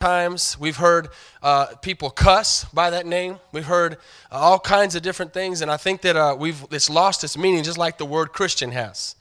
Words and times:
times. 0.00 0.58
We've 0.58 0.78
heard 0.78 1.08
uh, 1.42 1.66
people 1.82 2.08
cuss 2.08 2.64
by 2.72 2.88
that 2.88 3.04
name. 3.04 3.38
We've 3.52 3.66
heard 3.66 3.98
uh, 4.32 4.36
all 4.36 4.58
kinds 4.58 4.94
of 4.94 5.02
different 5.02 5.34
things, 5.34 5.60
and 5.60 5.70
I 5.70 5.76
think 5.76 6.00
that 6.00 6.16
uh, 6.16 6.34
we've 6.38 6.64
it's 6.70 6.88
lost 6.88 7.22
its 7.22 7.36
meaning, 7.36 7.62
just 7.62 7.76
like 7.76 7.98
the 7.98 8.06
word 8.06 8.32
Christian 8.32 8.72
has. 8.72 9.14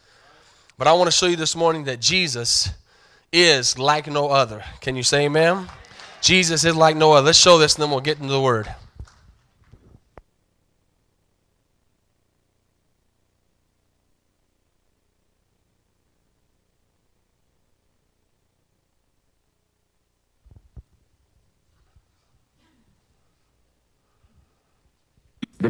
But 0.77 0.87
I 0.87 0.93
want 0.93 1.09
to 1.09 1.11
show 1.11 1.25
you 1.25 1.35
this 1.35 1.53
morning 1.53 1.83
that 1.83 1.99
Jesus 1.99 2.69
is 3.33 3.77
like 3.77 4.07
no 4.07 4.29
other. 4.29 4.63
Can 4.79 4.95
you 4.95 5.03
say 5.03 5.25
Amen? 5.25 5.67
Jesus 6.21 6.63
is 6.63 6.77
like 6.77 6.95
no 6.95 7.11
other. 7.11 7.25
Let's 7.25 7.37
show 7.37 7.57
this, 7.57 7.75
and 7.75 7.83
then 7.83 7.91
we'll 7.91 7.99
get 7.99 8.21
into 8.21 8.31
the 8.31 8.39
word. 8.39 8.73
The 25.59 25.69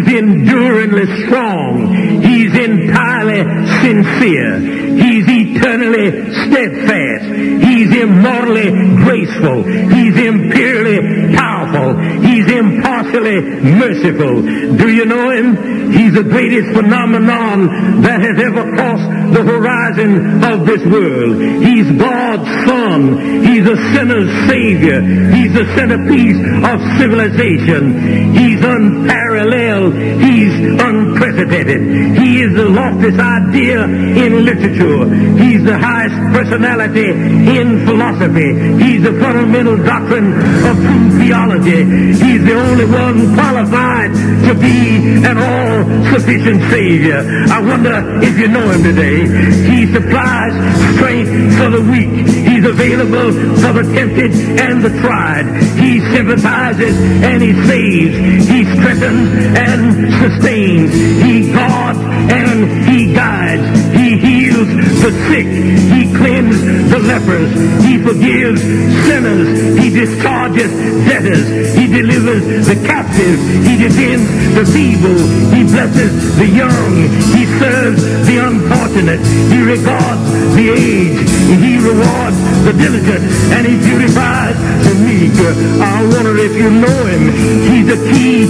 He's 0.00 0.14
enduringly 0.14 1.26
strong. 1.26 2.22
He's 2.22 2.56
entirely 2.56 3.44
sincere. 3.82 4.89
He's 4.98 5.26
eternally 5.28 6.10
steadfast. 6.46 7.24
He's 7.64 7.90
immortally 7.96 8.70
graceful. 9.04 9.62
He's 9.64 10.16
imperially 10.16 11.36
powerful. 11.36 11.98
He's 12.22 12.50
impartially 12.50 13.40
merciful. 13.60 14.42
Do 14.76 14.88
you 14.90 15.04
know 15.04 15.30
him? 15.30 15.92
He's 15.92 16.14
the 16.14 16.24
greatest 16.24 16.72
phenomenon 16.74 18.02
that 18.02 18.20
has 18.20 18.38
ever 18.40 18.62
crossed 18.74 19.34
the 19.34 19.42
horizon 19.42 20.44
of 20.44 20.66
this 20.66 20.82
world. 20.86 21.40
He's 21.62 21.90
God's 21.98 22.48
son. 22.66 23.44
He's 23.44 23.66
a 23.66 23.76
sinner's 23.94 24.30
savior. 24.48 25.00
He's 25.02 25.52
the 25.52 25.66
centerpiece 25.76 26.40
of 26.64 26.78
civilization. 26.98 28.34
He's 28.34 28.62
unparalleled. 28.64 29.94
He's 29.94 30.54
unprecedented. 30.80 32.18
He 32.18 32.42
is 32.42 32.54
the 32.54 32.68
loftiest 32.68 33.18
idea 33.18 33.84
in 33.84 34.44
literature. 34.44 34.79
He's 34.80 35.62
the 35.64 35.76
highest 35.76 36.16
personality 36.32 37.10
in 37.10 37.84
philosophy. 37.84 38.50
He's 38.82 39.02
the 39.02 39.12
fundamental 39.20 39.76
doctrine 39.76 40.32
of 40.64 40.76
true 40.76 41.10
theology. 41.20 41.84
He's 42.16 42.42
the 42.44 42.54
only 42.54 42.86
one 42.86 43.34
qualified 43.34 44.12
to 44.48 44.54
be 44.54 45.20
an 45.20 45.36
all-sufficient 45.36 46.62
Savior. 46.70 47.20
I 47.50 47.60
wonder 47.60 48.20
if 48.22 48.38
you 48.38 48.48
know 48.48 48.70
him 48.70 48.82
today. 48.82 49.20
He 49.68 49.86
supplies 49.92 50.54
strength 50.96 51.30
for 51.58 51.70
the 51.70 51.82
weak. 51.82 52.26
He's 52.48 52.64
available 52.64 53.32
for 53.60 53.72
the 53.76 53.84
tempted 53.94 54.32
and 54.58 54.82
the 54.82 54.90
tried. 55.00 55.44
He 55.78 56.00
sympathizes 56.00 56.96
and 56.96 57.42
he 57.42 57.52
saves. 57.66 58.39
He 58.60 58.66
strengthens 58.76 59.56
and 59.56 60.12
sustains. 60.20 60.92
He 61.24 61.50
guards 61.50 61.98
and 61.98 62.68
he 62.92 63.14
guides. 63.14 63.64
He 63.96 64.20
heals 64.20 64.68
the 65.00 65.12
sick. 65.32 65.48
He 65.48 66.12
cleanses 66.12 66.90
the 66.90 66.98
lepers. 66.98 67.48
He 67.88 67.96
forgives 68.04 68.60
sinners. 68.60 69.48
He 69.80 69.88
discharges 69.88 70.68
debtors. 71.08 71.72
He 71.72 71.86
delivers 71.86 72.66
the 72.68 72.76
captive. 72.84 73.40
He 73.64 73.80
defends 73.80 74.28
the 74.52 74.64
feeble. 74.68 75.20
He 75.56 75.64
blesses 75.64 76.12
the 76.36 76.48
young. 76.52 76.92
He 77.32 77.48
serves 77.56 78.04
the 78.28 78.44
unfortunate. 78.44 79.24
He 79.48 79.64
regards 79.64 80.20
the 80.52 80.68
aged. 80.68 81.30
He 81.64 81.80
rewards 81.80 82.36
the 82.68 82.76
diligent. 82.76 83.24
And 83.56 83.64
he 83.64 83.80
beautifies 83.80 84.56
the 84.84 84.94
meek. 85.00 85.32
I 85.80 86.04
wonder 86.12 86.36
if 86.36 86.52
you 86.52 86.68
know 86.68 87.00
him. 87.08 87.24
He's 87.72 87.86
the 87.88 87.96
key 88.12 88.49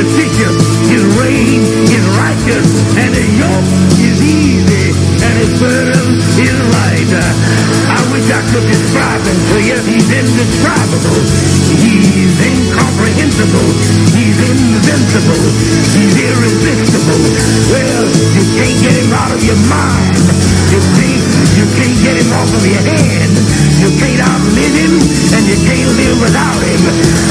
Grace 0.00 0.12
is 0.12 0.16
sufficient. 0.16 0.60
His 0.88 1.04
reign 1.20 1.60
is 1.84 2.06
righteous. 2.16 2.96
And 2.96 3.14
his 3.14 3.38
yoke 3.38 4.00
is 4.00 4.22
easy. 4.22 4.79
Burden 5.40 6.20
is 6.36 6.52
light. 6.68 7.12
I 7.16 8.00
wish 8.12 8.28
I 8.28 8.44
could 8.52 8.66
describe 8.68 9.24
him 9.24 9.40
to 9.48 9.56
you. 9.64 9.78
He's 9.88 10.04
indescribable. 10.12 11.20
He's 11.80 12.36
incomprehensible. 12.36 13.68
He's 14.12 14.36
invincible. 14.36 15.44
He's 15.96 16.12
irresistible. 16.12 17.24
Well, 17.72 18.04
you 18.36 18.44
can't 18.52 18.78
get 18.84 18.94
him 19.00 19.12
out 19.16 19.32
of 19.32 19.40
your 19.40 19.56
mind. 19.64 20.28
You 20.76 20.80
can't, 21.00 21.24
you 21.56 21.66
can't 21.72 21.98
get 22.04 22.20
him 22.20 22.30
off 22.36 22.52
of 22.52 22.60
your 22.60 22.84
head. 22.84 23.30
You 23.80 23.88
can't 23.96 24.20
outlive 24.20 24.76
him, 24.76 24.92
and 25.40 25.44
you 25.48 25.58
can't 25.64 25.92
live 25.96 26.20
without 26.20 26.60
him. 26.60 26.82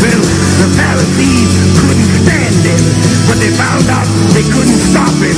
Well, 0.02 0.24
the 0.66 0.70
Pharisees 0.82 1.52
couldn't 1.78 2.10
stand 2.26 2.58
him, 2.66 2.84
but 3.30 3.38
they 3.38 3.54
found 3.54 3.86
out 3.94 4.10
they 4.34 4.46
couldn't 4.50 4.82
stop 4.82 5.14
him. 5.22 5.38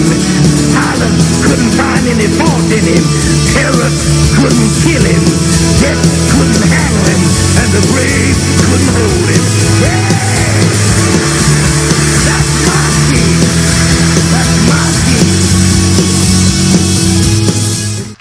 Pilate 0.71 1.19
couldn't 1.45 1.73
find 1.75 2.03
any 2.07 2.31
fault 2.39 2.60
in 2.69 2.85
him. 2.85 3.05
Herod 3.57 3.95
couldn't 4.37 4.71
kill 4.85 5.01
him. 5.01 5.23
Death 5.81 6.03
couldn't 6.29 6.65
handle 6.69 7.05
him, 7.09 7.21
and 7.57 7.69
the 7.73 7.83
grave 7.89 8.37
couldn't 8.67 8.91
hold 8.93 9.29
him. 9.33 9.43
Yeah! 9.81 10.21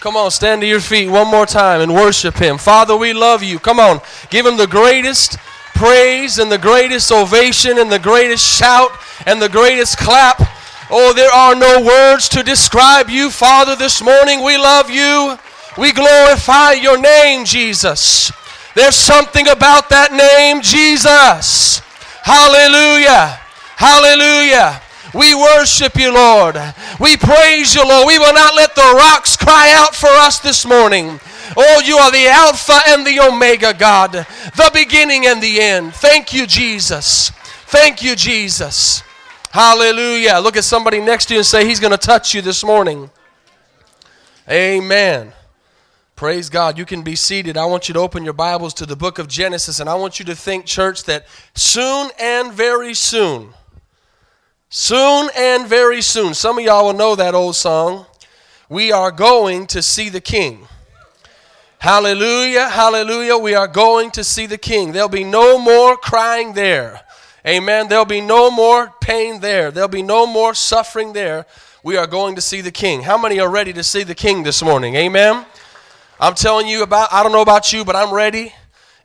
Come 0.01 0.17
on, 0.17 0.31
stand 0.31 0.63
to 0.63 0.67
your 0.67 0.81
feet 0.81 1.09
one 1.11 1.29
more 1.29 1.45
time 1.45 1.83
and 1.83 1.95
worship 1.95 2.35
Him. 2.37 2.57
Father, 2.57 2.97
we 2.97 3.13
love 3.13 3.43
you. 3.43 3.59
Come 3.59 3.79
on, 3.79 4.01
give 4.31 4.47
Him 4.47 4.57
the 4.57 4.67
greatest 4.67 5.37
praise 5.75 6.39
and 6.39 6.51
the 6.51 6.59
greatest 6.59 7.13
ovation 7.13 7.79
and 7.79 7.93
the 7.93 7.99
greatest 7.99 8.43
shout 8.43 8.91
and 9.27 9.43
the 9.43 9.49
greatest 9.49 9.99
clap. 9.99 10.41
Oh, 10.93 11.13
there 11.15 11.31
are 11.31 11.55
no 11.55 11.85
words 11.85 12.29
to 12.31 12.43
describe 12.43 13.09
you, 13.09 13.31
Father, 13.31 13.77
this 13.77 14.03
morning. 14.03 14.43
We 14.43 14.59
love 14.59 14.91
you. 14.91 15.39
We 15.79 15.93
glorify 15.93 16.73
your 16.73 17.01
name, 17.01 17.45
Jesus. 17.45 18.33
There's 18.75 18.97
something 18.97 19.47
about 19.47 19.89
that 19.91 20.13
name, 20.13 20.63
Jesus. 20.63 21.81
Hallelujah. 22.23 23.39
Hallelujah. 23.77 24.83
We 25.15 25.35
worship 25.35 25.97
you, 25.97 26.13
Lord. 26.13 26.57
We 26.99 27.17
praise 27.17 27.75
you, 27.75 27.87
Lord. 27.87 28.09
We 28.09 28.19
will 28.19 28.35
not 28.35 28.57
let 28.57 28.75
the 28.75 28.95
rocks 28.97 29.37
cry 29.37 29.73
out 29.73 29.95
for 29.95 30.11
us 30.11 30.41
this 30.41 30.67
morning. 30.67 31.21
Oh, 31.57 31.83
you 31.85 31.99
are 31.99 32.11
the 32.11 32.27
Alpha 32.29 32.81
and 32.89 33.07
the 33.07 33.21
Omega, 33.21 33.75
God, 33.75 34.13
the 34.13 34.71
beginning 34.75 35.27
and 35.27 35.43
the 35.43 35.61
end. 35.61 35.95
Thank 35.95 36.33
you, 36.33 36.47
Jesus. 36.47 37.31
Thank 37.67 38.03
you, 38.03 38.17
Jesus. 38.17 39.05
Hallelujah. 39.51 40.39
Look 40.39 40.57
at 40.57 40.63
somebody 40.63 41.01
next 41.01 41.27
to 41.27 41.35
you 41.35 41.41
and 41.41 41.47
say, 41.47 41.67
He's 41.67 41.81
going 41.81 41.91
to 41.91 41.99
touch 41.99 42.35
you 42.35 42.41
this 42.41 42.63
morning. 42.63 43.11
Amen. 44.49 45.33
Praise 46.15 46.49
God. 46.49 46.79
You 46.79 46.85
can 46.85 47.03
be 47.03 47.17
seated. 47.17 47.57
I 47.57 47.65
want 47.65 47.89
you 47.89 47.95
to 47.95 47.99
open 47.99 48.23
your 48.23 48.33
Bibles 48.33 48.75
to 48.75 48.87
the 48.87 48.95
book 48.95 49.19
of 49.19 49.27
Genesis, 49.27 49.81
and 49.81 49.91
I 49.91 49.95
want 49.97 50.21
you 50.21 50.25
to 50.27 50.37
think, 50.37 50.67
church, 50.67 51.03
that 51.05 51.27
soon 51.57 52.11
and 52.21 52.53
very 52.53 52.95
soon, 52.95 53.49
soon 54.69 55.31
and 55.37 55.67
very 55.67 56.01
soon, 56.01 56.35
some 56.35 56.57
of 56.57 56.65
y'all 56.65 56.87
will 56.87 56.93
know 56.93 57.17
that 57.17 57.35
old 57.35 57.57
song, 57.57 58.07
we 58.69 58.93
are 58.93 59.11
going 59.11 59.67
to 59.67 59.83
see 59.83 60.11
the 60.11 60.21
King. 60.21 60.69
Hallelujah, 61.81 62.69
hallelujah. 62.69 63.37
We 63.37 63.55
are 63.57 63.67
going 63.67 64.13
to 64.13 64.23
see 64.23 64.47
the 64.47 64.59
King. 64.59 64.93
There'll 64.93 65.09
be 65.09 65.25
no 65.25 65.59
more 65.59 65.97
crying 65.97 66.53
there. 66.53 67.01
Amen. 67.47 67.89
There'll 67.89 68.05
be 68.05 68.21
no 68.21 68.51
more 68.51 68.93
pain 69.01 69.41
there. 69.41 69.71
There'll 69.71 69.89
be 69.89 70.03
no 70.03 70.27
more 70.27 70.55
suffering 70.55 71.13
there. 71.15 71.47
We 71.83 71.97
are 71.97 72.07
going 72.07 72.35
to 72.35 72.43
see 72.43 72.61
the 72.61 72.71
King. 72.71 73.03
How 73.03 73.17
many 73.17 73.41
are 73.41 73.51
ready 73.51 73.73
to 73.73 73.83
see 73.83 74.03
the 74.03 74.15
King 74.15 74.43
this 74.43 74.63
morning? 74.63 74.95
Amen. 74.97 75.47
I'm 76.19 76.35
telling 76.35 76.69
you 76.69 76.83
about, 76.83 77.11
I 77.13 77.23
don't 77.23 77.33
know 77.33 77.41
about 77.41 77.73
you, 77.73 77.83
but 77.83 77.97
I'm 77.97 78.13
ready. 78.13 78.53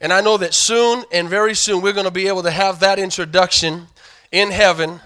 And 0.02 0.12
I 0.12 0.20
know 0.20 0.36
that 0.38 0.54
soon 0.54 1.06
and 1.14 1.30
very 1.30 1.56
soon 1.56 1.82
we're 1.82 1.94
going 1.94 2.06
to 2.06 2.12
be 2.12 2.28
able 2.28 2.44
to 2.44 2.52
have 2.52 2.82
that 2.82 3.00
introduction 3.00 3.88
in 4.34 4.52
heaven. 4.52 5.00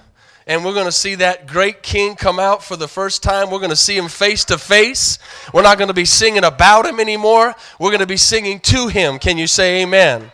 And 0.48 0.66
we're 0.66 0.74
going 0.74 0.88
to 0.88 0.92
see 0.92 1.14
that 1.16 1.46
great 1.46 1.84
king 1.84 2.16
come 2.16 2.40
out 2.40 2.64
for 2.64 2.76
the 2.76 2.88
first 2.88 3.22
time. 3.22 3.52
We're 3.52 3.60
going 3.60 3.70
to 3.70 3.76
see 3.76 3.96
him 3.96 4.08
face 4.08 4.44
to 4.46 4.58
face. 4.58 5.20
We're 5.54 5.62
not 5.62 5.78
going 5.78 5.90
to 5.90 5.94
be 5.94 6.06
singing 6.06 6.44
about 6.44 6.88
him 6.88 7.00
anymore. 7.00 7.54
We're 7.80 7.92
going 7.92 8.00
to 8.00 8.08
be 8.08 8.18
singing 8.18 8.60
to 8.62 8.88
him. 8.88 9.20
Can 9.20 9.38
you 9.38 9.46
say 9.46 9.84
amen? 9.84 10.32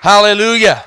Hallelujah. 0.00 0.82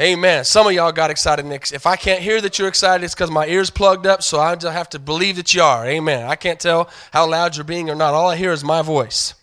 Amen. 0.00 0.44
Some 0.44 0.68
of 0.68 0.72
y'all 0.72 0.92
got 0.92 1.10
excited. 1.10 1.44
Nick. 1.44 1.72
If 1.72 1.84
I 1.84 1.96
can't 1.96 2.20
hear 2.20 2.40
that 2.40 2.56
you're 2.56 2.68
excited, 2.68 3.02
it's 3.02 3.14
because 3.14 3.32
my 3.32 3.48
ears 3.48 3.68
plugged 3.68 4.06
up, 4.06 4.22
so 4.22 4.38
I 4.38 4.54
just 4.54 4.72
have 4.72 4.88
to 4.90 5.00
believe 5.00 5.34
that 5.36 5.52
you 5.54 5.62
are. 5.62 5.84
Amen. 5.84 6.24
I 6.24 6.36
can't 6.36 6.60
tell 6.60 6.88
how 7.12 7.28
loud 7.28 7.56
you're 7.56 7.64
being 7.64 7.90
or 7.90 7.96
not. 7.96 8.14
All 8.14 8.30
I 8.30 8.36
hear 8.36 8.52
is 8.52 8.62
my 8.62 8.80
voice. 8.80 9.34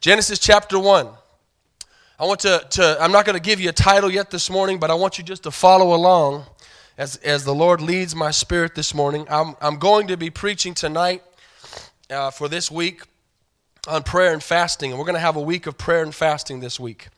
Genesis 0.00 0.38
chapter 0.38 0.78
1. 0.78 1.06
I 2.18 2.24
want 2.24 2.40
to, 2.40 2.66
to 2.70 2.96
I'm 2.98 3.12
not 3.12 3.26
going 3.26 3.36
to 3.36 3.42
give 3.42 3.60
you 3.60 3.68
a 3.68 3.74
title 3.74 4.10
yet 4.10 4.30
this 4.30 4.48
morning, 4.48 4.78
but 4.78 4.90
I 4.90 4.94
want 4.94 5.18
you 5.18 5.24
just 5.24 5.42
to 5.42 5.50
follow 5.50 5.94
along 5.94 6.46
as, 6.96 7.16
as 7.16 7.44
the 7.44 7.54
Lord 7.54 7.82
leads 7.82 8.16
my 8.16 8.30
spirit 8.30 8.74
this 8.74 8.94
morning. 8.94 9.26
I'm, 9.28 9.54
I'm 9.60 9.78
going 9.78 10.06
to 10.06 10.16
be 10.16 10.30
preaching 10.30 10.72
tonight 10.72 11.22
uh, 12.08 12.30
for 12.30 12.48
this 12.48 12.70
week 12.70 13.02
on 13.86 14.02
prayer 14.02 14.32
and 14.32 14.42
fasting, 14.42 14.92
and 14.92 14.98
we're 14.98 15.04
going 15.04 15.14
to 15.14 15.20
have 15.20 15.36
a 15.36 15.42
week 15.42 15.66
of 15.66 15.76
prayer 15.76 16.02
and 16.02 16.14
fasting 16.14 16.60
this 16.60 16.80
week 16.80 17.08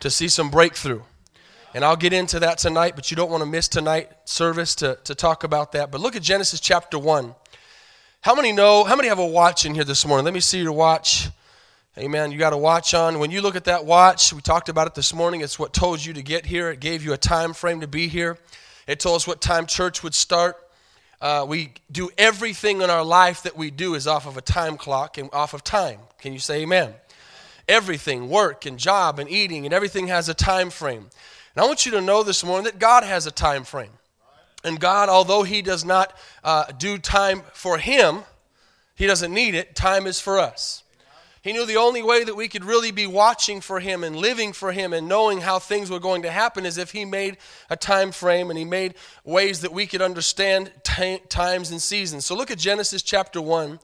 to 0.00 0.10
see 0.10 0.26
some 0.26 0.50
breakthrough. 0.50 1.02
And 1.74 1.84
I'll 1.84 1.96
get 1.96 2.14
into 2.14 2.40
that 2.40 2.56
tonight, 2.56 2.94
but 2.96 3.10
you 3.10 3.16
don't 3.16 3.30
want 3.30 3.42
to 3.42 3.48
miss 3.48 3.68
tonight 3.68 4.10
service 4.24 4.74
to, 4.76 4.98
to 5.04 5.14
talk 5.14 5.44
about 5.44 5.72
that. 5.72 5.90
But 5.90 6.00
look 6.00 6.16
at 6.16 6.22
Genesis 6.22 6.60
chapter 6.60 6.98
1. 6.98 7.34
How 8.22 8.34
many 8.34 8.52
know, 8.52 8.84
how 8.84 8.96
many 8.96 9.08
have 9.08 9.18
a 9.18 9.26
watch 9.26 9.66
in 9.66 9.74
here 9.74 9.84
this 9.84 10.06
morning? 10.06 10.24
Let 10.24 10.32
me 10.32 10.40
see 10.40 10.62
your 10.62 10.72
watch. 10.72 11.28
Amen. 11.98 12.32
You 12.32 12.38
got 12.38 12.54
a 12.54 12.56
watch 12.56 12.94
on. 12.94 13.18
When 13.18 13.30
you 13.30 13.42
look 13.42 13.54
at 13.54 13.64
that 13.64 13.84
watch, 13.84 14.32
we 14.32 14.40
talked 14.40 14.70
about 14.70 14.86
it 14.86 14.94
this 14.94 15.12
morning. 15.12 15.42
It's 15.42 15.58
what 15.58 15.74
told 15.74 16.02
you 16.02 16.14
to 16.14 16.22
get 16.22 16.46
here. 16.46 16.70
It 16.70 16.80
gave 16.80 17.04
you 17.04 17.12
a 17.12 17.18
time 17.18 17.52
frame 17.52 17.80
to 17.80 17.88
be 17.88 18.08
here. 18.08 18.38
It 18.86 18.98
told 18.98 19.16
us 19.16 19.26
what 19.26 19.42
time 19.42 19.66
church 19.66 20.02
would 20.02 20.14
start. 20.14 20.56
Uh, 21.20 21.44
we 21.46 21.74
do 21.92 22.08
everything 22.16 22.80
in 22.80 22.88
our 22.88 23.04
life 23.04 23.42
that 23.42 23.56
we 23.56 23.70
do 23.70 23.94
is 23.94 24.06
off 24.06 24.26
of 24.26 24.38
a 24.38 24.40
time 24.40 24.78
clock 24.78 25.18
and 25.18 25.28
off 25.34 25.52
of 25.52 25.62
time. 25.64 25.98
Can 26.18 26.32
you 26.32 26.38
say 26.38 26.62
amen? 26.62 26.94
Everything, 27.68 28.30
work 28.30 28.64
and 28.64 28.78
job 28.78 29.18
and 29.18 29.28
eating 29.28 29.66
and 29.66 29.74
everything 29.74 30.06
has 30.06 30.28
a 30.28 30.34
time 30.34 30.70
frame. 30.70 31.10
And 31.58 31.64
I 31.64 31.66
want 31.66 31.84
you 31.84 31.90
to 31.90 32.00
know 32.00 32.22
this 32.22 32.44
morning 32.44 32.66
that 32.66 32.78
God 32.78 33.02
has 33.02 33.26
a 33.26 33.32
time 33.32 33.64
frame. 33.64 33.90
And 34.62 34.78
God, 34.78 35.08
although 35.08 35.42
He 35.42 35.60
does 35.60 35.84
not 35.84 36.16
uh, 36.44 36.66
do 36.66 36.98
time 36.98 37.42
for 37.52 37.78
Him, 37.78 38.20
He 38.94 39.08
doesn't 39.08 39.34
need 39.34 39.56
it, 39.56 39.74
time 39.74 40.06
is 40.06 40.20
for 40.20 40.38
us. 40.38 40.84
He 41.42 41.52
knew 41.52 41.66
the 41.66 41.74
only 41.74 42.00
way 42.00 42.22
that 42.22 42.36
we 42.36 42.46
could 42.46 42.64
really 42.64 42.92
be 42.92 43.08
watching 43.08 43.60
for 43.60 43.80
him 43.80 44.04
and 44.04 44.14
living 44.14 44.52
for 44.52 44.70
him 44.70 44.92
and 44.92 45.08
knowing 45.08 45.40
how 45.40 45.58
things 45.58 45.90
were 45.90 45.98
going 45.98 46.22
to 46.22 46.30
happen 46.30 46.64
is 46.64 46.78
if 46.78 46.92
he 46.92 47.04
made 47.04 47.38
a 47.70 47.76
time 47.76 48.12
frame 48.12 48.50
and 48.50 48.58
he 48.58 48.64
made 48.64 48.94
ways 49.24 49.60
that 49.62 49.72
we 49.72 49.86
could 49.86 50.02
understand 50.02 50.70
t- 50.84 51.20
times 51.28 51.72
and 51.72 51.82
seasons. 51.82 52.24
So 52.24 52.36
look 52.36 52.52
at 52.52 52.58
Genesis 52.58 53.02
chapter 53.02 53.40
1 53.40 53.80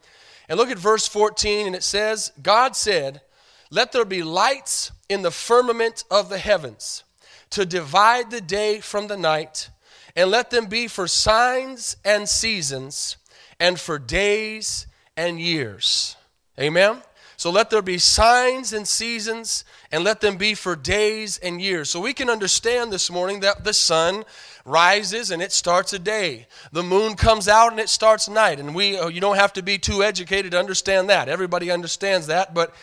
and 0.49 0.59
look 0.59 0.71
at 0.71 0.79
verse 0.79 1.09
14 1.09 1.67
and 1.67 1.75
it 1.75 1.83
says, 1.83 2.31
God 2.41 2.77
said, 2.77 3.23
Let 3.71 3.91
there 3.91 4.05
be 4.05 4.23
lights 4.23 4.93
in 5.09 5.23
the 5.23 5.33
firmament 5.33 6.05
of 6.11 6.29
the 6.29 6.39
heavens 6.39 7.03
to 7.51 7.67
divide 7.67 8.31
the 8.31 8.41
day 8.41 8.81
from 8.81 9.07
the 9.07 9.17
night, 9.17 9.71
and 10.17 10.31
let 10.31 10.51
them 10.51 10.67
be 10.67 10.87
for 10.89 11.09
signs 11.09 11.97
and 12.05 12.29
seasons 12.29 13.17
and 13.59 13.79
for 13.79 13.99
days 13.99 14.87
and 15.17 15.41
years. 15.41 16.17
Amen. 16.59 17.03
So 17.37 17.51
let 17.51 17.69
there 17.69 17.83
be 17.83 17.99
signs 17.99 18.73
and 18.73 18.87
seasons, 18.87 19.65
and 19.91 20.05
let 20.05 20.21
them 20.21 20.37
be 20.37 20.55
for 20.55 20.77
days 20.77 21.37
and 21.39 21.61
years. 21.61 21.91
So 21.91 22.01
we 22.01 22.15
can 22.15 22.31
understand 22.31 22.93
this 22.93 23.11
morning 23.11 23.41
that 23.41 23.65
the 23.65 23.73
sun 23.73 24.25
rises 24.65 25.31
and 25.31 25.43
it 25.43 25.53
starts 25.53 25.93
a 25.93 25.99
day. 25.99 26.47
The 26.73 26.83
moon 26.83 27.17
comes 27.17 27.49
out 27.49 27.71
and 27.71 27.81
it 27.81 27.89
starts 27.89 28.29
night. 28.29 28.61
And 28.61 28.75
we, 28.75 28.99
oh, 28.99 29.09
you 29.09 29.21
don't 29.21 29.37
have 29.37 29.53
to 29.55 29.63
be 29.63 29.79
too 29.79 30.03
educated 30.03 30.53
to 30.53 30.59
understand 30.59 31.11
that. 31.11 31.29
Everybody 31.29 31.71
understands 31.71 32.29
that. 32.29 32.55
But 32.55 32.75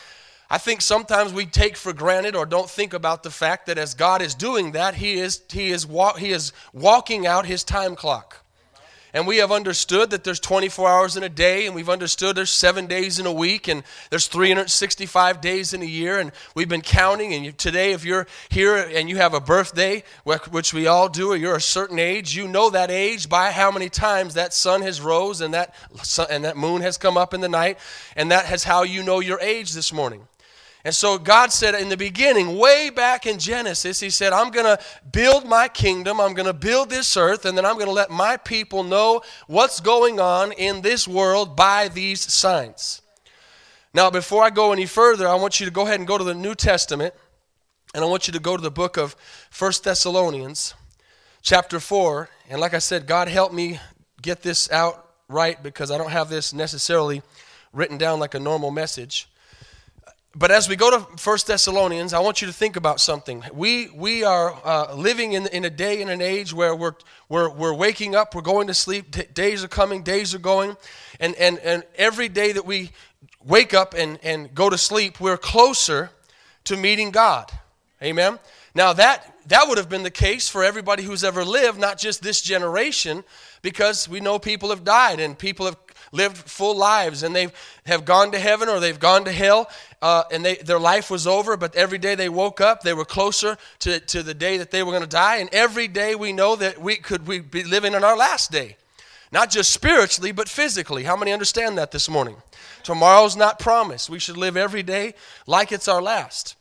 I 0.51 0.57
think 0.57 0.81
sometimes 0.81 1.31
we 1.31 1.45
take 1.45 1.77
for 1.77 1.94
granted 1.94 2.36
or 2.36 2.45
don't 2.45 2.69
think 2.69 2.94
about 2.94 3.24
the 3.24 3.31
fact 3.31 3.68
that 3.68 3.77
as 3.77 3.94
God 3.94 4.21
is 4.21 4.36
doing 4.36 4.74
that, 4.74 4.95
He 4.95 5.13
is, 5.13 5.42
he 5.50 5.69
is, 5.69 5.88
he 6.18 6.31
is 6.31 6.51
walking 6.74 7.25
out 7.25 7.45
His 7.45 7.63
time 7.63 7.95
clock. 7.95 8.44
And 9.13 9.27
we 9.27 9.38
have 9.38 9.51
understood 9.51 10.09
that 10.12 10.24
there's 10.24 10.39
24 10.39 10.89
hours 10.89 11.18
in 11.18 11.24
a 11.24 11.30
day 11.30 11.65
and 11.65 11.75
we've 11.75 11.89
understood 11.89 12.36
there's 12.36 12.50
seven 12.50 12.88
days 12.88 13.19
in 13.19 13.25
a 13.25 13.31
week 13.31 13.68
and 13.68 13.83
there's 14.09 14.27
365 14.27 15.42
days 15.42 15.74
in 15.74 15.81
a 15.81 15.86
year 15.86 16.19
and 16.19 16.31
we've 16.56 16.69
been 16.69 16.81
counting. 16.81 17.33
And 17.33 17.57
today 17.57 17.92
if 17.92 18.06
you're 18.06 18.25
here 18.50 18.77
and 18.77 19.09
you 19.09 19.18
have 19.18 19.33
a 19.33 19.42
birthday 19.42 20.03
which 20.24 20.74
we 20.74 20.88
all 20.88 21.09
do 21.09 21.31
or 21.31 21.36
you're 21.36 21.57
a 21.57 21.62
certain 21.62 22.00
age 22.00 22.36
you 22.36 22.48
know 22.48 22.69
that 22.69 22.89
age 22.89 23.27
by 23.27 23.51
how 23.51 23.69
many 23.69 23.89
times 23.89 24.36
that 24.36 24.53
sun 24.53 24.81
has 24.81 25.01
rose 25.01 25.42
and 25.42 25.53
that 25.53 25.75
sun, 26.03 26.27
and 26.30 26.45
that 26.45 26.56
moon 26.56 26.81
has 26.81 26.98
come 26.98 27.18
up 27.18 27.33
in 27.33 27.42
the 27.42 27.50
night 27.50 27.80
and 28.15 28.31
that 28.31 28.50
is 28.51 28.63
how 28.63 28.83
you 28.83 29.03
know 29.03 29.19
your 29.19 29.39
age 29.42 29.74
this 29.74 29.92
morning 29.92 30.25
and 30.83 30.95
so 30.95 31.17
God 31.17 31.51
said 31.51 31.75
in 31.75 31.89
the 31.89 31.97
beginning, 31.97 32.57
way 32.57 32.89
back 32.89 33.25
in 33.25 33.37
Genesis, 33.37 33.99
He 33.99 34.09
said, 34.09 34.33
I'm 34.33 34.51
going 34.51 34.65
to 34.65 34.83
build 35.11 35.45
my 35.45 35.67
kingdom, 35.67 36.19
I'm 36.19 36.33
going 36.33 36.47
to 36.47 36.53
build 36.53 36.89
this 36.89 37.15
earth, 37.15 37.45
and 37.45 37.57
then 37.57 37.65
I'm 37.65 37.75
going 37.75 37.87
to 37.87 37.93
let 37.93 38.09
my 38.09 38.37
people 38.37 38.83
know 38.83 39.21
what's 39.47 39.79
going 39.79 40.19
on 40.19 40.51
in 40.53 40.81
this 40.81 41.07
world 41.07 41.55
by 41.55 41.87
these 41.87 42.21
signs. 42.21 43.01
Now, 43.93 44.09
before 44.09 44.43
I 44.43 44.49
go 44.49 44.71
any 44.71 44.85
further, 44.85 45.27
I 45.27 45.35
want 45.35 45.59
you 45.59 45.65
to 45.65 45.71
go 45.71 45.81
ahead 45.81 45.99
and 45.99 46.07
go 46.07 46.17
to 46.17 46.23
the 46.23 46.33
New 46.33 46.55
Testament, 46.55 47.13
and 47.93 48.03
I 48.03 48.07
want 48.07 48.27
you 48.27 48.33
to 48.33 48.39
go 48.39 48.55
to 48.55 48.63
the 48.63 48.71
book 48.71 48.97
of 48.97 49.15
First 49.49 49.83
Thessalonians, 49.83 50.73
chapter 51.41 51.79
4. 51.79 52.29
And 52.49 52.61
like 52.61 52.73
I 52.73 52.79
said, 52.79 53.05
God 53.05 53.27
help 53.27 53.51
me 53.51 53.79
get 54.21 54.41
this 54.43 54.71
out 54.71 55.09
right 55.27 55.61
because 55.61 55.91
I 55.91 55.97
don't 55.97 56.11
have 56.11 56.29
this 56.29 56.53
necessarily 56.53 57.21
written 57.73 57.97
down 57.97 58.19
like 58.19 58.33
a 58.33 58.39
normal 58.39 58.71
message. 58.71 59.27
But 60.33 60.49
as 60.49 60.69
we 60.69 60.77
go 60.77 60.89
to 60.91 61.17
First 61.17 61.47
Thessalonians, 61.47 62.13
I 62.13 62.19
want 62.19 62.41
you 62.41 62.47
to 62.47 62.53
think 62.53 62.77
about 62.77 63.01
something. 63.01 63.43
We, 63.53 63.89
we 63.89 64.23
are 64.23 64.57
uh, 64.63 64.95
living 64.95 65.33
in, 65.33 65.47
in 65.47 65.65
a 65.65 65.69
day 65.69 66.01
and 66.01 66.09
an 66.09 66.21
age 66.21 66.53
where 66.53 66.73
we're, 66.73 66.93
we're, 67.27 67.50
we're 67.50 67.73
waking 67.73 68.15
up, 68.15 68.33
we're 68.33 68.41
going 68.41 68.67
to 68.67 68.73
sleep, 68.73 69.11
D- 69.11 69.23
days 69.33 69.61
are 69.61 69.67
coming, 69.67 70.03
days 70.03 70.33
are 70.33 70.39
going, 70.39 70.77
and, 71.19 71.35
and, 71.35 71.59
and 71.59 71.83
every 71.95 72.29
day 72.29 72.53
that 72.53 72.65
we 72.65 72.91
wake 73.43 73.73
up 73.73 73.93
and, 73.93 74.19
and 74.23 74.55
go 74.55 74.69
to 74.69 74.77
sleep, 74.77 75.19
we're 75.19 75.38
closer 75.38 76.11
to 76.63 76.77
meeting 76.77 77.11
God. 77.11 77.51
Amen? 78.01 78.39
Now, 78.73 78.93
that, 78.93 79.35
that 79.47 79.67
would 79.67 79.77
have 79.77 79.89
been 79.89 80.03
the 80.03 80.09
case 80.09 80.47
for 80.47 80.63
everybody 80.63 81.03
who's 81.03 81.25
ever 81.25 81.43
lived, 81.43 81.77
not 81.77 81.97
just 81.97 82.23
this 82.23 82.41
generation, 82.41 83.25
because 83.61 84.07
we 84.07 84.21
know 84.21 84.39
people 84.39 84.69
have 84.69 84.85
died 84.85 85.19
and 85.19 85.38
people 85.38 85.65
have 85.65 85.75
lived 86.13 86.38
full 86.38 86.75
lives 86.75 87.23
and 87.23 87.35
they 87.35 87.50
have 87.85 88.05
gone 88.05 88.31
to 88.31 88.39
heaven 88.39 88.69
or 88.69 88.79
they've 88.79 89.00
gone 89.00 89.25
to 89.25 89.31
hell 89.31 89.69
uh, 90.01 90.24
and 90.31 90.43
they, 90.43 90.55
their 90.55 90.79
life 90.79 91.12
was 91.12 91.27
over, 91.27 91.55
but 91.55 91.75
every 91.75 91.98
day 91.98 92.15
they 92.15 92.29
woke 92.29 92.60
up, 92.60 92.81
they 92.81 92.93
were 92.93 93.05
closer 93.05 93.58
to, 93.79 94.00
to 94.00 94.24
the 94.24 94.34
day 94.34 94.58
that 94.58 94.72
they 94.72 94.81
were 94.84 94.91
going 94.91 95.03
to 95.03 95.08
die. 95.08 95.38
And 95.38 95.50
every 95.53 95.88
day 95.88 96.15
we 96.15 96.34
know 96.34 96.55
that 96.55 96.79
we 96.79 96.96
could 96.96 97.27
we 97.27 97.39
be 97.39 97.63
living 97.63 97.93
in 97.93 98.03
our 98.03 98.17
last 98.17 98.51
day. 98.51 98.77
Not 99.31 99.50
just 99.50 99.72
spiritually, 99.72 100.31
but 100.31 100.50
physically. 100.50 101.03
How 101.03 101.15
many 101.15 101.31
understand 101.31 101.77
that 101.77 101.91
this 101.91 102.10
morning? 102.10 102.36
Tomorrow's 102.84 103.38
not 103.38 103.60
promised. 103.60 104.10
We 104.10 104.20
should 104.20 104.38
live 104.38 104.58
every 104.58 104.84
day 104.84 105.13
like 105.48 105.72
it's 105.72 105.88
our 105.88 106.01
last. 106.01 106.55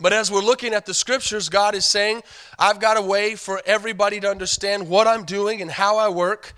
But 0.00 0.12
as 0.14 0.30
we're 0.30 0.40
looking 0.40 0.72
at 0.72 0.86
the 0.86 0.94
scriptures, 0.94 1.50
God 1.50 1.74
is 1.74 1.84
saying, 1.84 2.22
I've 2.58 2.80
got 2.80 2.96
a 2.96 3.02
way 3.02 3.36
for 3.36 3.60
everybody 3.66 4.18
to 4.20 4.30
understand 4.30 4.88
what 4.88 5.06
I'm 5.06 5.24
doing 5.24 5.60
and 5.60 5.70
how 5.70 5.98
I 5.98 6.08
work. 6.08 6.54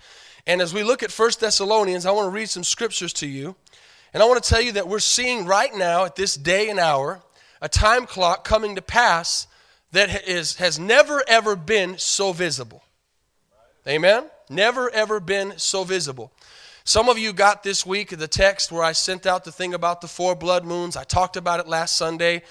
And 0.47 0.61
as 0.61 0.73
we 0.73 0.83
look 0.83 1.03
at 1.03 1.11
First 1.11 1.41
Thessalonians, 1.41 2.05
I 2.05 2.11
want 2.11 2.27
to 2.27 2.31
read 2.31 2.49
some 2.49 2.63
scriptures 2.63 3.11
to 3.13 3.27
you. 3.27 3.55
And 4.13 4.21
I 4.21 4.27
want 4.27 4.43
to 4.43 4.49
tell 4.49 4.61
you 4.61 4.73
that 4.73 4.87
we're 4.87 4.99
seeing 4.99 5.45
right 5.45 5.73
now, 5.73 6.05
at 6.05 6.15
this 6.15 6.35
day 6.35 6.69
and 6.69 6.79
hour, 6.79 7.21
a 7.61 7.67
time 7.67 8.05
clock 8.05 8.43
coming 8.43 8.75
to 8.75 8.81
pass 8.81 9.47
that 9.91 10.27
is, 10.27 10.57
has 10.57 10.77
never 10.77 11.23
ever 11.27 11.55
been 11.55 11.97
so 11.97 12.31
visible. 12.31 12.83
Amen? 13.87 14.25
Never 14.49 14.89
ever 14.91 15.19
been 15.19 15.53
so 15.57 15.83
visible. 15.83 16.31
Some 16.83 17.09
of 17.09 17.17
you 17.17 17.31
got 17.33 17.63
this 17.63 17.85
week 17.85 18.09
the 18.09 18.27
text 18.27 18.71
where 18.71 18.83
I 18.83 18.91
sent 18.91 19.25
out 19.25 19.45
the 19.45 19.51
thing 19.51 19.73
about 19.73 20.01
the 20.01 20.07
four 20.07 20.35
blood 20.35 20.65
moons. 20.65 20.97
I 20.97 21.05
talked 21.05 21.37
about 21.37 21.59
it 21.59 21.67
last 21.67 21.95
Sunday. 21.95 22.43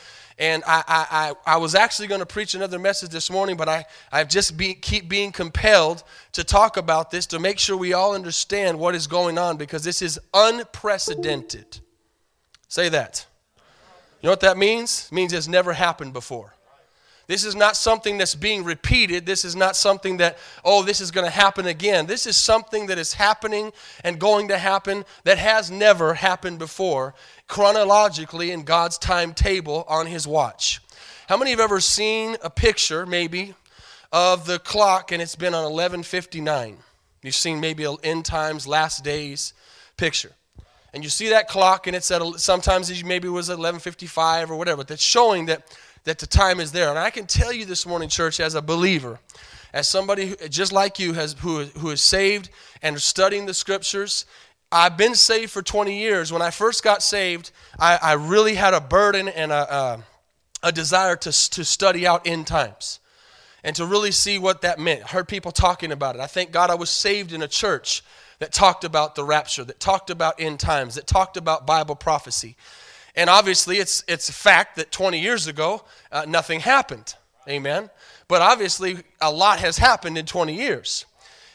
And 0.42 0.64
I, 0.66 0.82
I, 0.88 1.06
I, 1.46 1.54
I 1.54 1.56
was 1.58 1.76
actually 1.76 2.08
going 2.08 2.18
to 2.18 2.26
preach 2.26 2.56
another 2.56 2.80
message 2.80 3.10
this 3.10 3.30
morning, 3.30 3.56
but 3.56 3.68
I, 3.68 3.84
I've 4.10 4.28
just 4.28 4.56
be, 4.56 4.74
keep 4.74 5.08
being 5.08 5.30
compelled 5.30 6.02
to 6.32 6.42
talk 6.42 6.76
about 6.76 7.12
this 7.12 7.26
to 7.26 7.38
make 7.38 7.60
sure 7.60 7.76
we 7.76 7.92
all 7.92 8.12
understand 8.12 8.80
what 8.80 8.96
is 8.96 9.06
going 9.06 9.38
on 9.38 9.56
because 9.56 9.84
this 9.84 10.02
is 10.02 10.18
unprecedented. 10.34 11.78
Say 12.66 12.88
that. 12.88 13.24
You 14.20 14.26
know 14.26 14.32
what 14.32 14.40
that 14.40 14.58
means? 14.58 15.06
It 15.06 15.14
means 15.14 15.32
it's 15.32 15.46
never 15.46 15.74
happened 15.74 16.12
before. 16.12 16.54
This 17.28 17.44
is 17.44 17.54
not 17.54 17.76
something 17.76 18.18
that's 18.18 18.34
being 18.34 18.64
repeated. 18.64 19.26
This 19.26 19.44
is 19.44 19.54
not 19.54 19.76
something 19.76 20.16
that, 20.16 20.38
oh, 20.64 20.82
this 20.82 21.00
is 21.00 21.12
going 21.12 21.24
to 21.24 21.30
happen 21.30 21.66
again. 21.66 22.06
This 22.06 22.26
is 22.26 22.36
something 22.36 22.88
that 22.88 22.98
is 22.98 23.14
happening 23.14 23.72
and 24.02 24.18
going 24.18 24.48
to 24.48 24.58
happen 24.58 25.04
that 25.22 25.38
has 25.38 25.70
never 25.70 26.14
happened 26.14 26.58
before, 26.58 27.14
chronologically 27.52 28.50
in 28.50 28.62
God's 28.62 28.96
timetable 28.96 29.84
on 29.86 30.06
His 30.06 30.26
watch. 30.26 30.80
How 31.28 31.36
many 31.36 31.50
have 31.50 31.60
ever 31.60 31.80
seen 31.80 32.38
a 32.42 32.48
picture, 32.48 33.04
maybe, 33.04 33.52
of 34.10 34.46
the 34.46 34.58
clock 34.58 35.12
and 35.12 35.20
it's 35.20 35.36
been 35.36 35.52
on 35.52 35.64
1159? 35.64 36.78
You've 37.22 37.34
seen 37.34 37.60
maybe 37.60 37.84
an 37.84 37.98
end 38.02 38.24
times, 38.24 38.66
last 38.66 39.04
days 39.04 39.52
picture. 39.98 40.32
And 40.94 41.04
you 41.04 41.10
see 41.10 41.28
that 41.28 41.46
clock 41.46 41.86
and 41.86 41.94
it's 41.94 42.10
at, 42.10 42.22
sometimes 42.40 42.88
it 42.88 43.04
maybe 43.04 43.28
was 43.28 43.48
1155 43.50 44.50
or 44.50 44.56
whatever, 44.56 44.78
but 44.78 44.88
that's 44.88 45.02
showing 45.02 45.44
that 45.46 45.76
that 46.04 46.18
the 46.18 46.26
time 46.26 46.58
is 46.58 46.72
there. 46.72 46.88
And 46.88 46.98
I 46.98 47.10
can 47.10 47.26
tell 47.26 47.52
you 47.52 47.66
this 47.66 47.86
morning, 47.86 48.08
church, 48.08 48.40
as 48.40 48.54
a 48.54 48.62
believer, 48.62 49.20
as 49.74 49.86
somebody 49.86 50.28
who, 50.28 50.48
just 50.48 50.72
like 50.72 50.98
you 50.98 51.12
has, 51.12 51.34
who, 51.34 51.64
who 51.64 51.90
is 51.90 52.00
saved 52.00 52.48
and 52.80 52.98
studying 53.00 53.44
the 53.44 53.54
scriptures, 53.54 54.24
I've 54.72 54.96
been 54.96 55.14
saved 55.14 55.52
for 55.52 55.60
20 55.60 55.98
years. 55.98 56.32
When 56.32 56.40
I 56.40 56.50
first 56.50 56.82
got 56.82 57.02
saved, 57.02 57.50
I, 57.78 57.98
I 58.02 58.12
really 58.14 58.54
had 58.54 58.72
a 58.72 58.80
burden 58.80 59.28
and 59.28 59.52
a, 59.52 59.74
a, 59.74 60.04
a 60.62 60.72
desire 60.72 61.14
to, 61.16 61.50
to 61.50 61.64
study 61.64 62.06
out 62.06 62.26
end 62.26 62.46
times 62.46 62.98
and 63.62 63.76
to 63.76 63.84
really 63.84 64.12
see 64.12 64.38
what 64.38 64.62
that 64.62 64.78
meant. 64.78 65.04
I 65.04 65.08
heard 65.08 65.28
people 65.28 65.52
talking 65.52 65.92
about 65.92 66.16
it. 66.16 66.20
I 66.20 66.26
thank 66.26 66.52
God 66.52 66.70
I 66.70 66.74
was 66.74 66.88
saved 66.88 67.32
in 67.32 67.42
a 67.42 67.48
church 67.48 68.02
that 68.38 68.50
talked 68.50 68.82
about 68.82 69.14
the 69.14 69.24
rapture, 69.24 69.62
that 69.62 69.78
talked 69.78 70.08
about 70.08 70.40
end 70.40 70.58
times, 70.58 70.94
that 70.94 71.06
talked 71.06 71.36
about 71.36 71.66
Bible 71.66 71.94
prophecy. 71.94 72.56
And 73.14 73.28
obviously, 73.28 73.76
it's, 73.76 74.02
it's 74.08 74.30
a 74.30 74.32
fact 74.32 74.76
that 74.76 74.90
20 74.90 75.20
years 75.20 75.46
ago, 75.46 75.84
uh, 76.10 76.24
nothing 76.26 76.60
happened. 76.60 77.14
Amen. 77.46 77.90
But 78.26 78.40
obviously, 78.40 78.98
a 79.20 79.30
lot 79.30 79.58
has 79.60 79.76
happened 79.76 80.16
in 80.16 80.24
20 80.24 80.54
years. 80.54 81.04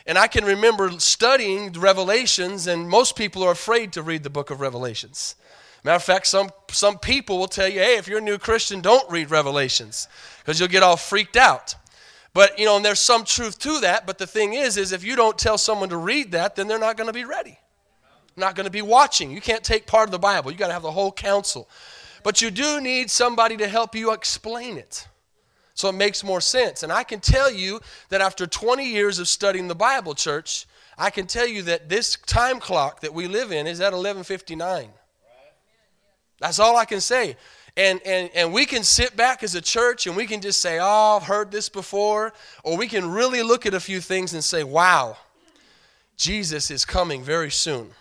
And 0.07 0.17
I 0.17 0.27
can 0.27 0.45
remember 0.45 0.89
studying 0.99 1.71
Revelations, 1.73 2.65
and 2.65 2.89
most 2.89 3.15
people 3.15 3.43
are 3.43 3.51
afraid 3.51 3.93
to 3.93 4.01
read 4.01 4.23
the 4.23 4.29
book 4.29 4.49
of 4.49 4.61
Revelations. 4.61 5.35
Matter 5.83 5.97
of 5.97 6.03
fact, 6.03 6.25
some, 6.27 6.49
some 6.71 6.97
people 6.97 7.37
will 7.37 7.47
tell 7.47 7.67
you, 7.67 7.79
hey, 7.79 7.97
if 7.97 8.07
you're 8.07 8.17
a 8.17 8.21
new 8.21 8.39
Christian, 8.39 8.81
don't 8.81 9.09
read 9.11 9.29
Revelations 9.29 10.07
because 10.39 10.59
you'll 10.59 10.69
get 10.69 10.81
all 10.81 10.97
freaked 10.97 11.37
out. 11.37 11.75
But, 12.33 12.57
you 12.57 12.65
know, 12.65 12.77
and 12.77 12.85
there's 12.85 12.99
some 12.99 13.25
truth 13.25 13.59
to 13.59 13.81
that. 13.81 14.07
But 14.07 14.17
the 14.17 14.27
thing 14.27 14.53
is, 14.53 14.77
is 14.77 14.91
if 14.91 15.03
you 15.03 15.15
don't 15.15 15.37
tell 15.37 15.57
someone 15.57 15.89
to 15.89 15.97
read 15.97 16.31
that, 16.31 16.55
then 16.55 16.67
they're 16.67 16.79
not 16.79 16.97
going 16.97 17.07
to 17.07 17.13
be 17.13 17.25
ready 17.25 17.59
not 18.37 18.55
going 18.55 18.65
to 18.65 18.71
be 18.71 18.81
watching. 18.81 19.31
You 19.31 19.41
can't 19.41 19.63
take 19.63 19.87
part 19.87 20.07
of 20.07 20.11
the 20.11 20.19
Bible. 20.19 20.51
You 20.51 20.57
got 20.57 20.67
to 20.67 20.73
have 20.73 20.83
the 20.83 20.91
whole 20.91 21.11
counsel. 21.11 21.67
But 22.23 22.41
you 22.41 22.51
do 22.51 22.79
need 22.79 23.09
somebody 23.09 23.57
to 23.57 23.67
help 23.67 23.95
you 23.95 24.11
explain 24.11 24.77
it. 24.77 25.07
So 25.77 25.89
it 25.89 25.93
makes 25.93 26.23
more 26.23 26.41
sense. 26.41 26.81
And 26.81 26.91
I 26.91 27.03
can 27.03 27.19
tell 27.19 27.51
you 27.51 27.79
that 28.09 28.19
after 28.19 28.47
20 28.47 28.83
years 28.83 29.19
of 29.19 29.27
studying 29.27 29.67
the 29.67 29.75
Bible, 29.75 30.15
church, 30.15 30.65
I 30.97 31.11
can 31.11 31.27
tell 31.27 31.45
you 31.45 31.61
that 31.63 31.87
this 31.87 32.15
time 32.25 32.59
clock 32.59 33.01
that 33.01 33.13
we 33.13 33.27
live 33.27 33.51
in 33.51 33.67
is 33.67 33.79
at 33.79 33.93
1159. 33.93 34.89
That's 36.39 36.57
all 36.57 36.77
I 36.77 36.85
can 36.85 36.99
say. 36.99 37.37
And, 37.77 38.01
and, 38.07 38.31
and 38.33 38.51
we 38.51 38.65
can 38.65 38.81
sit 38.81 39.15
back 39.15 39.43
as 39.43 39.53
a 39.53 39.61
church 39.61 40.07
and 40.07 40.17
we 40.17 40.25
can 40.25 40.41
just 40.41 40.61
say, 40.61 40.79
oh, 40.81 41.17
I've 41.17 41.27
heard 41.27 41.51
this 41.51 41.69
before. 41.69 42.33
Or 42.63 42.75
we 42.75 42.87
can 42.87 43.11
really 43.11 43.43
look 43.43 43.67
at 43.67 43.75
a 43.75 43.79
few 43.79 44.01
things 44.01 44.33
and 44.33 44.43
say, 44.43 44.63
wow, 44.63 45.15
Jesus 46.15 46.71
is 46.71 46.85
coming 46.85 47.21
very 47.21 47.51
soon. 47.51 47.91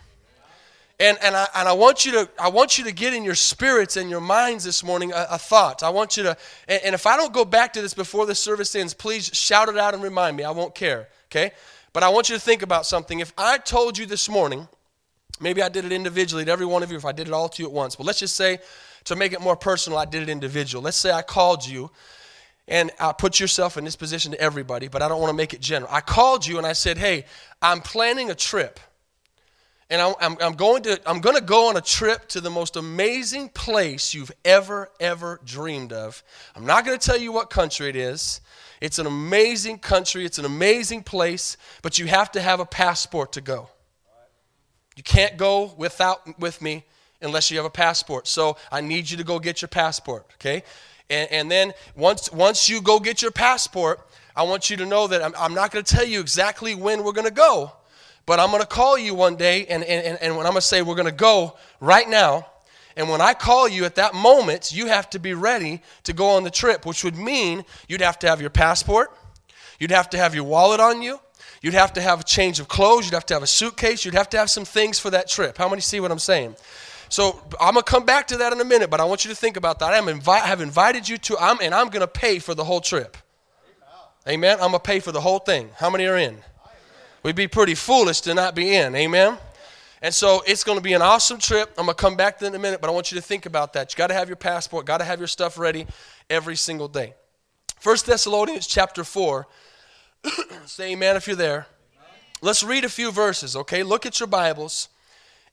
And, 0.99 1.17
and, 1.21 1.35
I, 1.35 1.47
and 1.53 1.67
I, 1.67 1.73
want 1.73 2.05
you 2.05 2.11
to, 2.13 2.29
I 2.39 2.49
want 2.49 2.79
you 2.79 2.83
to 2.85 2.91
get 2.91 3.13
in 3.13 3.23
your 3.23 3.35
spirits 3.35 3.97
and 3.97 4.09
your 4.09 4.21
minds 4.21 4.63
this 4.63 4.83
morning 4.83 5.11
a, 5.11 5.27
a 5.31 5.37
thought. 5.37 5.83
I 5.83 5.89
want 5.89 6.17
you 6.17 6.23
to, 6.23 6.37
and, 6.67 6.81
and, 6.85 6.95
if 6.95 7.05
I 7.05 7.15
don't 7.17 7.31
go 7.31 7.45
back 7.45 7.73
to 7.73 7.81
this 7.81 7.93
before 7.93 8.25
the 8.25 8.33
service 8.33 8.73
ends, 8.75 8.95
please 8.95 9.27
shout 9.27 9.69
it 9.69 9.77
out 9.77 9.93
and 9.93 10.01
remind 10.01 10.35
me. 10.35 10.43
I 10.43 10.49
won't 10.49 10.73
care, 10.73 11.07
okay? 11.29 11.51
But 11.93 12.01
I 12.01 12.09
want 12.09 12.29
you 12.29 12.35
to 12.35 12.41
think 12.41 12.63
about 12.63 12.87
something. 12.87 13.19
If 13.19 13.31
I 13.37 13.59
told 13.59 13.95
you 13.95 14.07
this 14.07 14.27
morning, 14.27 14.67
maybe 15.39 15.61
I 15.61 15.69
did 15.69 15.85
it 15.85 15.91
individually 15.91 16.45
to 16.45 16.51
every 16.51 16.65
one 16.65 16.81
of 16.81 16.89
you, 16.89 16.97
if 16.97 17.05
I 17.05 17.11
did 17.11 17.27
it 17.27 17.33
all 17.33 17.47
to 17.49 17.61
you 17.61 17.69
at 17.69 17.73
once, 17.73 17.95
but 17.95 18.07
let's 18.07 18.19
just 18.19 18.35
say, 18.35 18.57
to 19.03 19.15
make 19.15 19.33
it 19.33 19.41
more 19.41 19.55
personal, 19.55 19.99
I 19.99 20.05
did 20.05 20.23
it 20.23 20.29
individual. 20.29 20.83
Let's 20.83 20.97
say 20.97 21.11
I 21.11 21.21
called 21.21 21.65
you 21.65 21.91
and 22.67 22.91
I 22.99 23.13
put 23.13 23.39
yourself 23.39 23.77
in 23.77 23.85
this 23.85 23.95
position 23.95 24.31
to 24.33 24.41
everybody, 24.41 24.87
but 24.89 25.01
I 25.01 25.07
don't 25.07 25.21
want 25.21 25.29
to 25.29 25.37
make 25.37 25.53
it 25.53 25.61
general. 25.61 25.89
I 25.93 26.01
called 26.01 26.45
you 26.45 26.57
and 26.57 26.67
I 26.67 26.73
said, 26.73 26.97
hey, 26.97 27.25
I'm 27.61 27.79
planning 27.79 28.29
a 28.29 28.35
trip 28.35 28.79
and 29.89 30.01
I'm, 30.01 30.35
I'm, 30.41 30.53
going 30.53 30.83
to 30.83 30.99
I'm 31.05 31.21
going 31.21 31.35
to 31.37 31.41
go 31.41 31.69
on 31.69 31.77
a 31.77 31.81
trip 31.81 32.27
to 32.29 32.41
the 32.41 32.49
most 32.49 32.75
amazing 32.75 33.49
place 33.49 34.13
you've 34.13 34.31
ever 34.43 34.89
ever 34.99 35.39
dreamed 35.45 35.93
of. 35.93 36.23
I'm 36.55 36.65
not 36.65 36.85
going 36.85 36.97
to 36.97 37.05
tell 37.05 37.17
you 37.17 37.31
what 37.31 37.49
country 37.49 37.87
it 37.87 37.95
is. 37.95 38.41
It's 38.81 38.99
an 38.99 39.07
amazing 39.07 39.79
country. 39.79 40.25
It's 40.25 40.39
an 40.39 40.45
amazing 40.45 41.03
place, 41.03 41.57
but 41.81 41.97
you 41.97 42.05
have 42.07 42.31
to 42.33 42.41
have 42.41 42.59
a 42.59 42.65
passport 42.65 43.31
to 43.33 43.41
go. 43.41 43.69
You 44.97 45.03
can't 45.03 45.37
go 45.37 45.73
without 45.77 46.39
with 46.39 46.61
me 46.61 46.83
unless 47.21 47.49
you 47.49 47.57
have 47.57 47.65
a 47.65 47.71
passport. 47.71 48.27
So 48.27 48.57
I 48.71 48.81
need 48.81 49.09
you 49.09 49.17
to 49.17 49.23
go 49.23 49.39
get 49.39 49.61
your 49.61 49.69
passport, 49.69 50.25
okay? 50.35 50.63
And, 51.09 51.31
and 51.31 51.51
then 51.51 51.73
once 51.95 52.31
once 52.33 52.67
you 52.67 52.81
go 52.81 52.99
get 52.99 53.21
your 53.21 53.31
passport, 53.31 54.01
I 54.35 54.43
want 54.43 54.69
you 54.69 54.75
to 54.77 54.85
know 54.85 55.07
that 55.07 55.23
I'm, 55.23 55.33
I'm 55.37 55.53
not 55.53 55.71
going 55.71 55.85
to 55.85 55.95
tell 55.95 56.05
you 56.05 56.19
exactly 56.19 56.75
when 56.75 57.03
we're 57.05 57.13
going 57.13 57.27
to 57.27 57.33
go 57.33 57.71
but 58.27 58.41
I'm 58.41 58.51
going 58.51 58.61
to 58.61 58.67
call 58.67 58.97
you 58.97 59.15
one 59.15 59.37
day, 59.37 59.65
and, 59.67 59.83
and, 59.85 60.19
and 60.21 60.37
when 60.37 60.45
I'm 60.45 60.51
going 60.51 60.61
to 60.61 60.67
say, 60.67 60.81
we're 60.83 60.95
going 60.95 61.07
to 61.07 61.11
go 61.13 61.57
right 61.79 62.07
now. 62.07 62.45
And 62.97 63.09
when 63.09 63.21
I 63.21 63.33
call 63.33 63.69
you 63.69 63.85
at 63.85 63.95
that 63.95 64.13
moment, 64.13 64.73
you 64.73 64.87
have 64.87 65.09
to 65.11 65.19
be 65.19 65.33
ready 65.33 65.81
to 66.03 66.13
go 66.13 66.31
on 66.31 66.43
the 66.43 66.51
trip, 66.51 66.85
which 66.85 67.03
would 67.03 67.15
mean 67.15 67.63
you'd 67.87 68.01
have 68.01 68.19
to 68.19 68.27
have 68.27 68.41
your 68.41 68.49
passport, 68.49 69.15
you'd 69.79 69.91
have 69.91 70.09
to 70.09 70.17
have 70.17 70.35
your 70.35 70.43
wallet 70.43 70.81
on 70.81 71.01
you, 71.01 71.19
you'd 71.61 71.73
have 71.73 71.93
to 71.93 72.01
have 72.01 72.19
a 72.19 72.23
change 72.23 72.59
of 72.59 72.67
clothes, 72.67 73.05
you'd 73.05 73.13
have 73.13 73.25
to 73.27 73.33
have 73.33 73.43
a 73.43 73.47
suitcase, 73.47 74.03
you'd 74.03 74.13
have 74.13 74.29
to 74.31 74.37
have 74.37 74.49
some 74.49 74.65
things 74.65 74.99
for 74.99 75.09
that 75.11 75.29
trip. 75.29 75.57
How 75.57 75.69
many 75.69 75.81
see 75.81 75.99
what 75.99 76.11
I'm 76.11 76.19
saying? 76.19 76.55
So 77.09 77.39
I'm 77.61 77.75
gonna 77.75 77.83
come 77.83 78.05
back 78.05 78.27
to 78.27 78.37
that 78.37 78.51
in 78.51 78.59
a 78.59 78.65
minute, 78.65 78.89
but 78.89 78.99
I 78.99 79.05
want 79.05 79.23
you 79.23 79.29
to 79.29 79.37
think 79.37 79.55
about 79.55 79.79
that. 79.79 79.93
I 79.93 79.97
am 79.97 80.07
invi- 80.07 80.41
have 80.41 80.59
invited 80.59 81.07
you 81.07 81.17
to, 81.19 81.37
I'm, 81.37 81.59
and 81.61 81.73
I'm 81.73 81.89
gonna 81.89 82.07
pay 82.07 82.39
for 82.39 82.53
the 82.53 82.65
whole 82.65 82.81
trip. 82.81 83.15
Amen. 84.27 84.57
I'm 84.59 84.71
gonna 84.71 84.79
pay 84.79 84.99
for 84.99 85.13
the 85.13 85.21
whole 85.21 85.39
thing. 85.39 85.69
How 85.77 85.89
many 85.89 86.05
are 86.07 86.17
in? 86.17 86.39
We'd 87.23 87.35
be 87.35 87.47
pretty 87.47 87.75
foolish 87.75 88.21
to 88.21 88.33
not 88.33 88.55
be 88.55 88.75
in. 88.75 88.95
Amen? 88.95 89.37
And 90.01 90.13
so 90.13 90.43
it's 90.45 90.63
going 90.63 90.77
to 90.77 90.83
be 90.83 90.93
an 90.93 91.01
awesome 91.01 91.39
trip. 91.39 91.69
I'm 91.77 91.85
going 91.85 91.95
to 91.95 92.01
come 92.01 92.15
back 92.15 92.37
to 92.37 92.45
that 92.45 92.49
in 92.49 92.55
a 92.55 92.59
minute, 92.59 92.81
but 92.81 92.89
I 92.89 92.93
want 92.93 93.11
you 93.11 93.15
to 93.17 93.21
think 93.21 93.45
about 93.45 93.73
that. 93.73 93.91
You 93.91 93.97
got 93.97 94.07
to 94.07 94.13
have 94.13 94.29
your 94.29 94.35
passport, 94.35 94.85
got 94.85 94.99
to 94.99 95.03
have 95.03 95.19
your 95.19 95.27
stuff 95.27 95.57
ready 95.57 95.87
every 96.29 96.55
single 96.55 96.87
day. 96.87 97.15
First 97.79 98.05
Thessalonians 98.05 98.67
chapter 98.67 99.03
4. 99.03 99.47
Say 100.65 100.91
amen 100.93 101.15
if 101.15 101.27
you're 101.27 101.35
there. 101.35 101.67
Let's 102.41 102.63
read 102.63 102.83
a 102.83 102.89
few 102.89 103.11
verses, 103.11 103.55
okay? 103.55 103.81
Look 103.81 104.05
at 104.05 104.19
your 104.19 104.27
Bibles. 104.27 104.89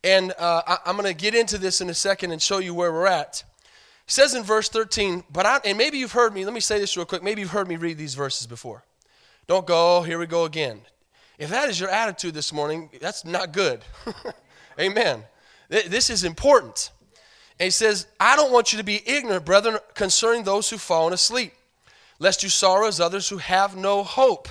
And 0.03 0.35
uh, 0.39 0.63
I, 0.67 0.91
am 0.91 0.97
going 0.97 1.07
to 1.07 1.15
get 1.15 1.35
into 1.35 1.57
this 1.57 1.81
in 1.81 1.89
a 1.89 1.95
second 1.95 2.31
and 2.31 2.43
show 2.43 2.59
you 2.59 2.75
where 2.75 2.93
we're 2.93 3.07
at. 3.07 3.43
It 4.07 4.11
says 4.11 4.35
in 4.35 4.43
verse 4.43 4.69
13, 4.69 5.25
but 5.33 5.47
I, 5.47 5.61
and 5.65 5.79
maybe 5.79 5.97
you've 5.97 6.13
heard 6.13 6.35
me, 6.35 6.45
let 6.45 6.53
me 6.53 6.61
say 6.61 6.79
this 6.79 6.95
real 6.95 7.07
quick. 7.07 7.23
Maybe 7.23 7.41
you've 7.41 7.53
heard 7.53 7.69
me 7.69 7.77
read 7.77 7.97
these 7.97 8.15
verses 8.15 8.47
before. 8.47 8.85
Don't 9.47 9.67
go, 9.67 10.03
here 10.03 10.19
we 10.19 10.27
go 10.27 10.45
again. 10.45 10.83
If 11.39 11.51
that 11.51 11.69
is 11.69 11.81
your 11.81 11.89
attitude 11.89 12.35
this 12.35 12.53
morning, 12.53 12.91
that's 13.01 13.25
not 13.25 13.53
good. 13.53 13.81
Amen. 14.81 15.25
This 15.69 16.11
is 16.11 16.25
important. 16.25 16.91
And 17.59 17.67
he 17.67 17.71
says, 17.71 18.07
I 18.21 18.37
don't 18.37 18.53
want 18.53 18.73
you 18.73 18.79
to 18.79 18.85
be 18.85 19.03
ignorant, 19.07 19.45
brethren, 19.45 19.79
concerning 19.95 20.45
those 20.45 20.71
who 20.71 20.79
fallen 20.79 21.13
asleep, 21.13 21.53
lest 22.19 22.43
you 22.43 22.49
sorrow 22.49 22.87
as 22.87 23.01
others 23.01 23.29
who 23.29 23.39
have 23.39 23.77
no 23.77 24.03
hope. 24.03 24.49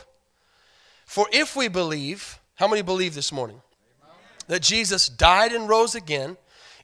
For 1.06 1.28
if 1.32 1.56
we 1.56 1.68
believe, 1.68 2.40
how 2.56 2.68
many 2.68 2.82
believe 2.82 3.14
this 3.14 3.32
morning? 3.32 3.62
That 4.48 4.62
Jesus 4.62 5.08
died 5.08 5.54
and 5.54 5.70
rose 5.70 5.96
again, 5.96 6.38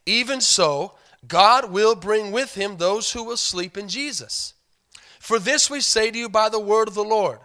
even 0.06 0.40
so, 0.40 0.94
God 1.26 1.70
will 1.70 1.94
bring 1.94 2.32
with 2.32 2.54
him 2.54 2.76
those 2.76 3.12
who 3.12 3.22
will 3.22 3.36
sleep 3.36 3.76
in 3.76 3.88
Jesus. 3.88 4.54
For 5.18 5.38
this 5.38 5.68
we 5.68 5.80
say 5.80 6.10
to 6.10 6.18
you 6.18 6.28
by 6.30 6.48
the 6.48 6.60
word 6.60 6.88
of 6.88 6.94
the 6.94 7.04
Lord 7.04 7.40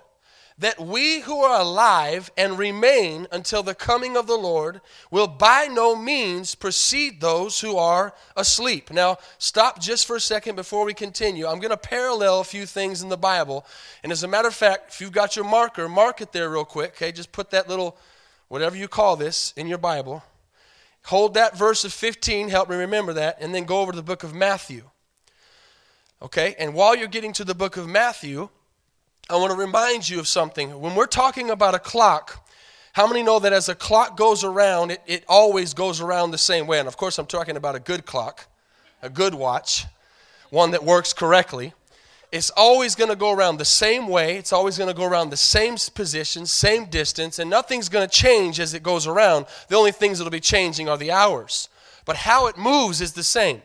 that 0.57 0.79
we 0.79 1.19
who 1.19 1.41
are 1.41 1.59
alive 1.59 2.31
and 2.37 2.57
remain 2.57 3.27
until 3.31 3.61
the 3.61 3.75
coming 3.75 4.15
of 4.15 4.25
the 4.25 4.37
Lord 4.37 4.79
will 5.11 5.27
by 5.27 5.67
no 5.69 5.95
means 5.95 6.55
precede 6.55 7.19
those 7.19 7.59
who 7.59 7.75
are 7.75 8.13
asleep. 8.37 8.89
Now, 8.89 9.17
stop 9.37 9.81
just 9.81 10.07
for 10.07 10.15
a 10.15 10.21
second 10.21 10.55
before 10.55 10.85
we 10.85 10.93
continue. 10.93 11.45
I'm 11.45 11.59
going 11.59 11.71
to 11.71 11.77
parallel 11.77 12.39
a 12.39 12.45
few 12.45 12.65
things 12.65 13.01
in 13.01 13.09
the 13.09 13.17
Bible. 13.17 13.65
And 14.01 14.13
as 14.13 14.23
a 14.23 14.29
matter 14.29 14.47
of 14.47 14.55
fact, 14.55 14.93
if 14.93 15.01
you've 15.01 15.11
got 15.11 15.35
your 15.35 15.43
marker, 15.43 15.89
mark 15.89 16.21
it 16.21 16.31
there 16.31 16.49
real 16.49 16.63
quick, 16.63 16.91
okay? 16.91 17.11
Just 17.11 17.33
put 17.33 17.49
that 17.49 17.67
little, 17.67 17.97
whatever 18.47 18.77
you 18.77 18.87
call 18.87 19.17
this, 19.17 19.53
in 19.57 19.67
your 19.67 19.77
Bible. 19.77 20.23
Hold 21.07 21.33
that 21.33 21.57
verse 21.57 21.83
of 21.83 21.91
15, 21.91 22.47
help 22.47 22.69
me 22.69 22.77
remember 22.77 23.13
that, 23.13 23.37
and 23.41 23.53
then 23.53 23.65
go 23.65 23.81
over 23.81 23.91
to 23.91 23.95
the 23.97 24.03
book 24.03 24.23
of 24.23 24.33
Matthew. 24.33 24.89
Okay? 26.21 26.55
And 26.57 26.73
while 26.73 26.95
you're 26.95 27.07
getting 27.07 27.33
to 27.33 27.43
the 27.43 27.53
book 27.53 27.75
of 27.75 27.87
Matthew, 27.87 28.49
I 29.27 29.37
want 29.37 29.51
to 29.51 29.57
remind 29.57 30.07
you 30.07 30.19
of 30.19 30.27
something. 30.27 30.79
When 30.79 30.93
we're 30.93 31.07
talking 31.07 31.49
about 31.49 31.73
a 31.73 31.79
clock, 31.79 32.47
how 32.93 33.07
many 33.07 33.23
know 33.23 33.39
that 33.39 33.53
as 33.53 33.69
a 33.69 33.75
clock 33.75 34.15
goes 34.15 34.43
around, 34.43 34.91
it, 34.91 35.01
it 35.07 35.23
always 35.27 35.73
goes 35.73 35.99
around 35.99 36.29
the 36.29 36.37
same 36.37 36.67
way? 36.67 36.77
And 36.77 36.87
of 36.87 36.95
course, 36.95 37.17
I'm 37.17 37.25
talking 37.25 37.57
about 37.57 37.75
a 37.75 37.79
good 37.79 38.05
clock, 38.05 38.47
a 39.01 39.09
good 39.09 39.33
watch. 39.33 39.85
one 40.49 40.71
that 40.71 40.83
works 40.83 41.11
correctly. 41.11 41.73
It's 42.31 42.49
always 42.51 42.95
going 42.95 43.09
to 43.09 43.15
go 43.15 43.31
around 43.31 43.57
the 43.57 43.65
same 43.65 44.07
way. 44.07 44.37
It's 44.37 44.53
always 44.53 44.77
going 44.77 44.89
to 44.89 44.95
go 44.95 45.05
around 45.05 45.29
the 45.29 45.37
same 45.37 45.75
position, 45.93 46.45
same 46.45 46.85
distance, 46.85 47.39
and 47.39 47.49
nothing's 47.49 47.89
going 47.89 48.07
to 48.07 48.13
change 48.13 48.59
as 48.59 48.73
it 48.73 48.83
goes 48.83 49.07
around. 49.07 49.45
The 49.69 49.75
only 49.75 49.91
things 49.91 50.17
that'll 50.17 50.31
be 50.31 50.39
changing 50.39 50.89
are 50.89 50.97
the 50.97 51.11
hours. 51.11 51.69
But 52.05 52.17
how 52.17 52.47
it 52.47 52.57
moves 52.57 53.01
is 53.01 53.13
the 53.13 53.23
same. 53.23 53.61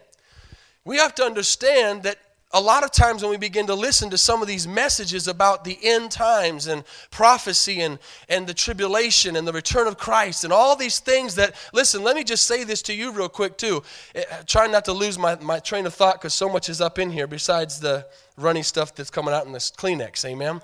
We 0.85 0.97
have 0.97 1.15
to 1.17 1.25
understand 1.25 2.03
that 2.05 2.19
a 2.53 2.61
lot 2.61 2.83
of 2.83 2.91
times 2.91 3.23
when 3.23 3.31
we 3.31 3.37
begin 3.37 3.67
to 3.69 3.75
listen 3.75 4.11
to 4.11 4.19
some 4.19 4.43
of 4.43 4.49
these 4.49 4.67
messages 4.67 5.29
about 5.29 5.63
the 5.63 5.79
end 5.83 6.11
times 6.11 6.67
and 6.67 6.83
prophecy 7.11 7.81
and, 7.81 7.99
and 8.29 8.47
the 8.47 8.55
tribulation 8.55 9.37
and 9.37 9.47
the 9.47 9.53
return 9.53 9.87
of 9.87 9.97
Christ 9.97 10.43
and 10.43 10.53
all 10.53 10.75
these 10.75 10.99
things 10.99 11.37
that, 11.37 11.55
listen, 11.73 12.03
let 12.03 12.17
me 12.17 12.25
just 12.25 12.45
say 12.45 12.65
this 12.65 12.83
to 12.83 12.95
you 12.95 13.13
real 13.13 13.29
quick 13.29 13.57
too. 13.57 13.83
Eh, 14.17 14.25
trying 14.47 14.73
not 14.73 14.85
to 14.87 14.93
lose 14.93 15.17
my, 15.17 15.37
my 15.37 15.61
train 15.61 15.87
of 15.87 15.95
thought 15.95 16.15
because 16.15 16.35
so 16.35 16.49
much 16.49 16.69
is 16.69 16.81
up 16.81 16.99
in 16.99 17.11
here 17.11 17.29
besides 17.29 17.79
the 17.79 18.05
runny 18.37 18.63
stuff 18.63 18.97
that's 18.97 19.11
coming 19.11 19.33
out 19.33 19.47
in 19.47 19.53
this 19.53 19.71
Kleenex, 19.71 20.25
amen? 20.25 20.61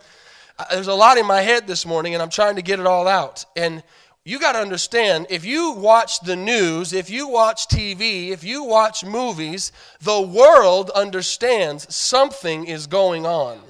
There's 0.71 0.89
a 0.89 0.95
lot 0.95 1.19
in 1.19 1.27
my 1.27 1.43
head 1.43 1.67
this 1.69 1.87
morning 1.87 2.15
and 2.15 2.23
I'm 2.23 2.31
trying 2.31 2.57
to 2.57 2.63
get 2.63 2.81
it 2.81 2.87
all 2.87 3.07
out. 3.07 3.45
And 3.55 3.85
you 4.27 4.41
got 4.41 4.55
to 4.55 4.59
understand 4.59 5.29
if 5.31 5.45
you 5.45 5.71
watch 5.71 6.19
the 6.19 6.35
news, 6.35 6.93
if 6.93 7.09
you 7.09 7.29
watch 7.29 7.69
TV, 7.69 8.31
if 8.31 8.43
you 8.43 8.65
watch 8.65 9.05
movies, 9.05 9.71
the 10.01 10.21
world 10.21 10.91
understands 10.91 11.95
something 11.95 12.65
is 12.65 12.89
going 12.89 13.25
on. 13.25 13.61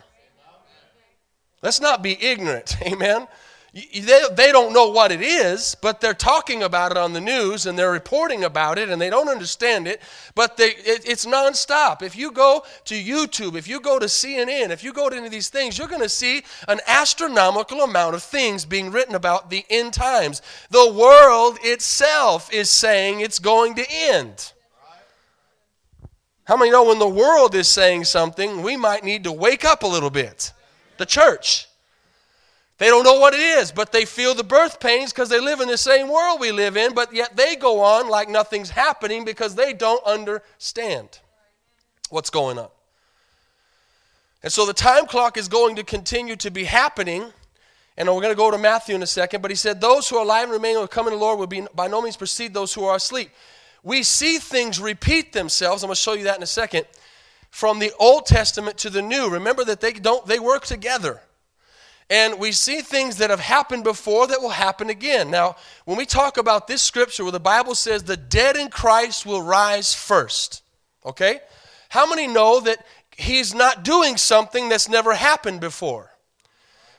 Let's 1.60 1.78
not 1.78 2.02
be 2.02 2.16
ignorant. 2.24 2.74
Amen. 2.86 3.28
They, 3.76 4.22
they 4.32 4.52
don't 4.52 4.72
know 4.72 4.88
what 4.88 5.12
it 5.12 5.20
is, 5.20 5.76
but 5.82 6.00
they're 6.00 6.14
talking 6.14 6.62
about 6.62 6.92
it 6.92 6.96
on 6.96 7.12
the 7.12 7.20
news 7.20 7.66
and 7.66 7.78
they're 7.78 7.92
reporting 7.92 8.42
about 8.42 8.78
it 8.78 8.88
and 8.88 8.98
they 8.98 9.10
don't 9.10 9.28
understand 9.28 9.86
it, 9.86 10.00
but 10.34 10.56
they, 10.56 10.70
it, 10.70 11.06
it's 11.06 11.26
nonstop. 11.26 12.00
If 12.00 12.16
you 12.16 12.32
go 12.32 12.64
to 12.86 12.94
YouTube, 12.94 13.54
if 13.54 13.68
you 13.68 13.80
go 13.80 13.98
to 13.98 14.06
CNN, 14.06 14.70
if 14.70 14.82
you 14.82 14.94
go 14.94 15.10
to 15.10 15.16
any 15.16 15.26
of 15.26 15.30
these 15.30 15.50
things, 15.50 15.76
you're 15.76 15.88
going 15.88 16.00
to 16.00 16.08
see 16.08 16.42
an 16.68 16.80
astronomical 16.86 17.82
amount 17.82 18.14
of 18.14 18.22
things 18.22 18.64
being 18.64 18.90
written 18.90 19.14
about 19.14 19.50
the 19.50 19.66
end 19.68 19.92
times. 19.92 20.40
The 20.70 20.90
world 20.90 21.58
itself 21.60 22.50
is 22.54 22.70
saying 22.70 23.20
it's 23.20 23.38
going 23.38 23.74
to 23.74 23.84
end. 23.90 24.54
How 26.44 26.56
many 26.56 26.70
know 26.70 26.84
when 26.84 26.98
the 26.98 27.06
world 27.06 27.54
is 27.54 27.68
saying 27.68 28.04
something, 28.04 28.62
we 28.62 28.78
might 28.78 29.04
need 29.04 29.24
to 29.24 29.32
wake 29.32 29.66
up 29.66 29.82
a 29.82 29.86
little 29.86 30.08
bit? 30.08 30.54
The 30.96 31.04
church. 31.04 31.65
They 32.78 32.88
don't 32.88 33.04
know 33.04 33.18
what 33.18 33.32
it 33.32 33.40
is, 33.40 33.72
but 33.72 33.90
they 33.90 34.04
feel 34.04 34.34
the 34.34 34.44
birth 34.44 34.80
pains 34.80 35.12
because 35.12 35.30
they 35.30 35.40
live 35.40 35.60
in 35.60 35.68
the 35.68 35.78
same 35.78 36.08
world 36.08 36.40
we 36.40 36.52
live 36.52 36.76
in, 36.76 36.92
but 36.92 37.12
yet 37.14 37.34
they 37.34 37.56
go 37.56 37.80
on 37.80 38.08
like 38.10 38.28
nothing's 38.28 38.68
happening 38.68 39.24
because 39.24 39.54
they 39.54 39.72
don't 39.72 40.04
understand 40.04 41.20
what's 42.10 42.28
going 42.28 42.58
on. 42.58 42.68
And 44.42 44.52
so 44.52 44.66
the 44.66 44.74
time 44.74 45.06
clock 45.06 45.38
is 45.38 45.48
going 45.48 45.76
to 45.76 45.84
continue 45.84 46.36
to 46.36 46.50
be 46.50 46.64
happening. 46.64 47.32
And 47.96 48.08
we're 48.08 48.20
going 48.20 48.32
to 48.32 48.36
go 48.36 48.50
to 48.50 48.58
Matthew 48.58 48.94
in 48.94 49.02
a 49.02 49.06
second, 49.06 49.40
but 49.40 49.50
he 49.50 49.56
said, 49.56 49.80
Those 49.80 50.08
who 50.08 50.18
are 50.18 50.24
alive 50.24 50.44
and 50.44 50.52
remain 50.52 50.76
will 50.76 50.86
come 50.86 51.06
in 51.06 51.14
the 51.14 51.18
Lord 51.18 51.38
will 51.38 51.46
be 51.46 51.66
by 51.74 51.88
no 51.88 52.02
means 52.02 52.16
precede 52.16 52.52
those 52.52 52.74
who 52.74 52.84
are 52.84 52.96
asleep. 52.96 53.30
We 53.82 54.02
see 54.02 54.36
things 54.38 54.78
repeat 54.78 55.32
themselves. 55.32 55.82
I'm 55.82 55.88
going 55.88 55.94
to 55.94 56.00
show 56.00 56.12
you 56.12 56.24
that 56.24 56.36
in 56.36 56.42
a 56.42 56.46
second. 56.46 56.84
From 57.50 57.78
the 57.78 57.92
Old 57.98 58.26
Testament 58.26 58.76
to 58.78 58.90
the 58.90 59.00
New. 59.00 59.30
Remember 59.30 59.64
that 59.64 59.80
they 59.80 59.94
don't 59.94 60.26
they 60.26 60.38
work 60.38 60.66
together. 60.66 61.22
And 62.08 62.38
we 62.38 62.52
see 62.52 62.82
things 62.82 63.16
that 63.16 63.30
have 63.30 63.40
happened 63.40 63.82
before 63.82 64.28
that 64.28 64.40
will 64.40 64.50
happen 64.50 64.90
again. 64.90 65.30
Now, 65.30 65.56
when 65.84 65.96
we 65.96 66.06
talk 66.06 66.36
about 66.36 66.68
this 66.68 66.82
scripture 66.82 67.24
where 67.24 67.32
the 67.32 67.40
Bible 67.40 67.74
says 67.74 68.04
the 68.04 68.16
dead 68.16 68.56
in 68.56 68.68
Christ 68.68 69.26
will 69.26 69.42
rise 69.42 69.92
first, 69.92 70.62
okay? 71.04 71.40
How 71.88 72.08
many 72.08 72.28
know 72.28 72.60
that 72.60 72.84
he's 73.16 73.54
not 73.54 73.82
doing 73.82 74.16
something 74.16 74.68
that's 74.68 74.88
never 74.88 75.14
happened 75.14 75.60
before? 75.60 76.12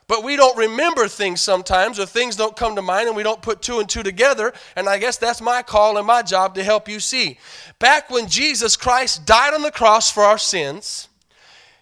But 0.08 0.24
we 0.24 0.38
don't 0.38 0.58
remember 0.58 1.10
things 1.10 1.42
sometimes, 1.42 2.00
or 2.00 2.06
things 2.06 2.38
don't 2.38 2.56
come 2.56 2.76
to 2.76 2.82
mind, 2.82 3.08
and 3.08 3.16
we 3.16 3.24
don't 3.24 3.42
put 3.42 3.62
two 3.62 3.80
and 3.80 3.90
two 3.90 4.04
together. 4.04 4.54
And 4.78 4.88
I 4.88 5.00
guess 5.00 5.18
that's 5.18 5.42
my 5.42 5.62
call 5.62 5.98
and 5.98 6.08
my 6.08 6.22
job 6.22 6.56
to 6.56 6.64
help 6.64 6.88
you 6.88 7.02
see. 7.02 7.40
Back 7.80 8.10
when 8.10 8.28
Jesus 8.28 8.78
Christ 8.78 9.26
died 9.26 9.54
on 9.54 9.64
the 9.64 9.72
cross 9.72 10.10
for 10.10 10.24
our 10.24 10.38
sins, 10.38 11.10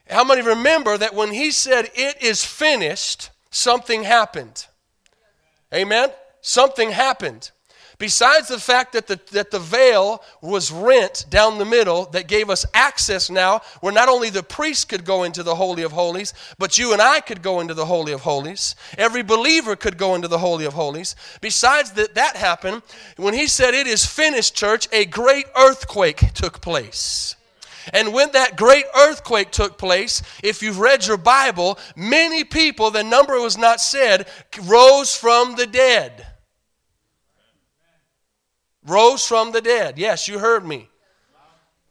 how 0.09 0.23
many 0.23 0.41
remember 0.41 0.97
that 0.97 1.15
when 1.15 1.31
he 1.31 1.51
said, 1.51 1.89
It 1.95 2.21
is 2.21 2.45
finished, 2.45 3.31
something 3.49 4.03
happened? 4.03 4.67
Amen? 5.73 6.09
Something 6.41 6.91
happened. 6.91 7.51
Besides 7.97 8.49
the 8.49 8.59
fact 8.59 8.93
that 8.93 9.07
the, 9.07 9.19
that 9.31 9.51
the 9.51 9.59
veil 9.59 10.21
was 10.41 10.71
rent 10.71 11.25
down 11.29 11.57
the 11.57 11.65
middle 11.65 12.05
that 12.07 12.27
gave 12.27 12.49
us 12.49 12.65
access 12.73 13.29
now, 13.29 13.61
where 13.79 13.93
not 13.93 14.09
only 14.09 14.29
the 14.29 14.43
priest 14.43 14.89
could 14.89 15.05
go 15.05 15.23
into 15.23 15.43
the 15.43 15.55
Holy 15.55 15.83
of 15.83 15.93
Holies, 15.93 16.33
but 16.59 16.77
you 16.77 16.91
and 16.91 17.01
I 17.01 17.21
could 17.21 17.41
go 17.41 17.61
into 17.61 17.73
the 17.73 17.85
Holy 17.85 18.11
of 18.11 18.21
Holies. 18.21 18.75
Every 18.97 19.23
believer 19.23 19.77
could 19.77 19.97
go 19.97 20.13
into 20.13 20.27
the 20.27 20.39
Holy 20.39 20.65
of 20.65 20.73
Holies. 20.73 21.15
Besides 21.39 21.91
that, 21.93 22.15
that 22.15 22.35
happened, 22.35 22.81
when 23.15 23.33
he 23.33 23.47
said, 23.47 23.73
It 23.73 23.87
is 23.87 24.05
finished, 24.05 24.55
church, 24.55 24.89
a 24.91 25.05
great 25.05 25.45
earthquake 25.57 26.33
took 26.33 26.59
place. 26.59 27.35
And 27.93 28.13
when 28.13 28.31
that 28.31 28.57
great 28.57 28.85
earthquake 28.97 29.51
took 29.51 29.77
place, 29.77 30.21
if 30.43 30.61
you've 30.61 30.79
read 30.79 31.05
your 31.05 31.17
Bible, 31.17 31.77
many 31.95 32.43
people, 32.43 32.91
the 32.91 33.03
number 33.03 33.39
was 33.39 33.57
not 33.57 33.79
said, 33.79 34.27
rose 34.63 35.15
from 35.15 35.55
the 35.55 35.67
dead. 35.67 36.25
Rose 38.85 39.25
from 39.25 39.51
the 39.51 39.61
dead. 39.61 39.97
Yes, 39.97 40.27
you 40.27 40.39
heard 40.39 40.65
me. 40.65 40.89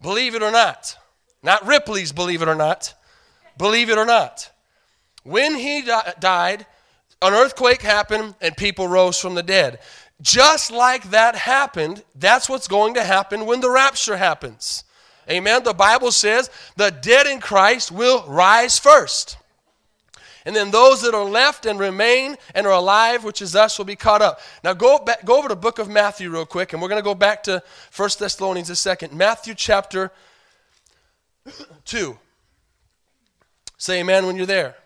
Believe 0.01 0.35
it 0.35 0.43
or 0.43 0.51
not. 0.51 0.97
Not 1.43 1.67
Ripley's, 1.67 2.13
believe 2.13 2.43
it 2.43 2.49
or 2.49 2.55
not. 2.55 2.95
Believe 3.57 3.91
it 3.91 3.99
or 3.99 4.07
not. 4.07 4.51
When 5.23 5.55
he 5.55 5.83
di- 5.83 6.13
died, 6.21 6.67
an 7.23 7.33
earthquake 7.33 7.83
happened 7.83 8.35
and 8.41 8.57
people 8.57 8.87
rose 8.87 9.19
from 9.19 9.35
the 9.35 9.43
dead. 9.43 9.79
Just 10.21 10.71
like 10.71 11.11
that 11.11 11.35
happened, 11.35 12.05
that's 12.15 12.49
what's 12.49 12.69
going 12.69 12.95
to 12.95 13.03
happen 13.03 13.47
when 13.47 13.61
the 13.61 13.71
rapture 13.71 14.17
happens. 14.17 14.85
Amen. 15.31 15.63
The 15.65 15.75
Bible 15.75 16.13
says 16.13 16.51
the 16.77 16.91
dead 16.91 17.27
in 17.27 17.41
Christ 17.41 17.91
will 17.91 18.25
rise 18.27 18.79
first. 18.79 19.39
And 20.47 20.55
then 20.55 20.71
those 20.71 21.01
that 21.03 21.15
are 21.15 21.25
left 21.25 21.65
and 21.65 21.79
remain 21.79 22.37
and 22.55 22.67
are 22.67 22.73
alive, 22.73 23.25
which 23.25 23.41
is 23.41 23.57
us, 23.57 23.79
will 23.79 23.87
be 23.87 23.97
caught 23.97 24.21
up. 24.21 24.41
Now 24.63 24.75
go 24.75 24.99
back, 24.99 25.25
go 25.25 25.39
over 25.39 25.49
to 25.49 25.55
the 25.55 25.61
book 25.61 25.79
of 25.79 25.89
Matthew 25.89 26.29
real 26.31 26.45
quick, 26.45 26.73
and 26.73 26.83
we're 26.83 26.89
going 26.89 27.01
to 27.01 27.05
go 27.05 27.15
back 27.15 27.43
to 27.45 27.63
1 27.97 28.11
Thessalonians 28.19 28.69
a 28.69 28.77
second. 28.77 29.15
Matthew 29.15 29.55
chapter 29.55 30.13
2. 31.87 32.19
Say 33.79 34.01
amen 34.01 34.27
when 34.27 34.37
you're 34.37 34.47
there. 34.47 34.77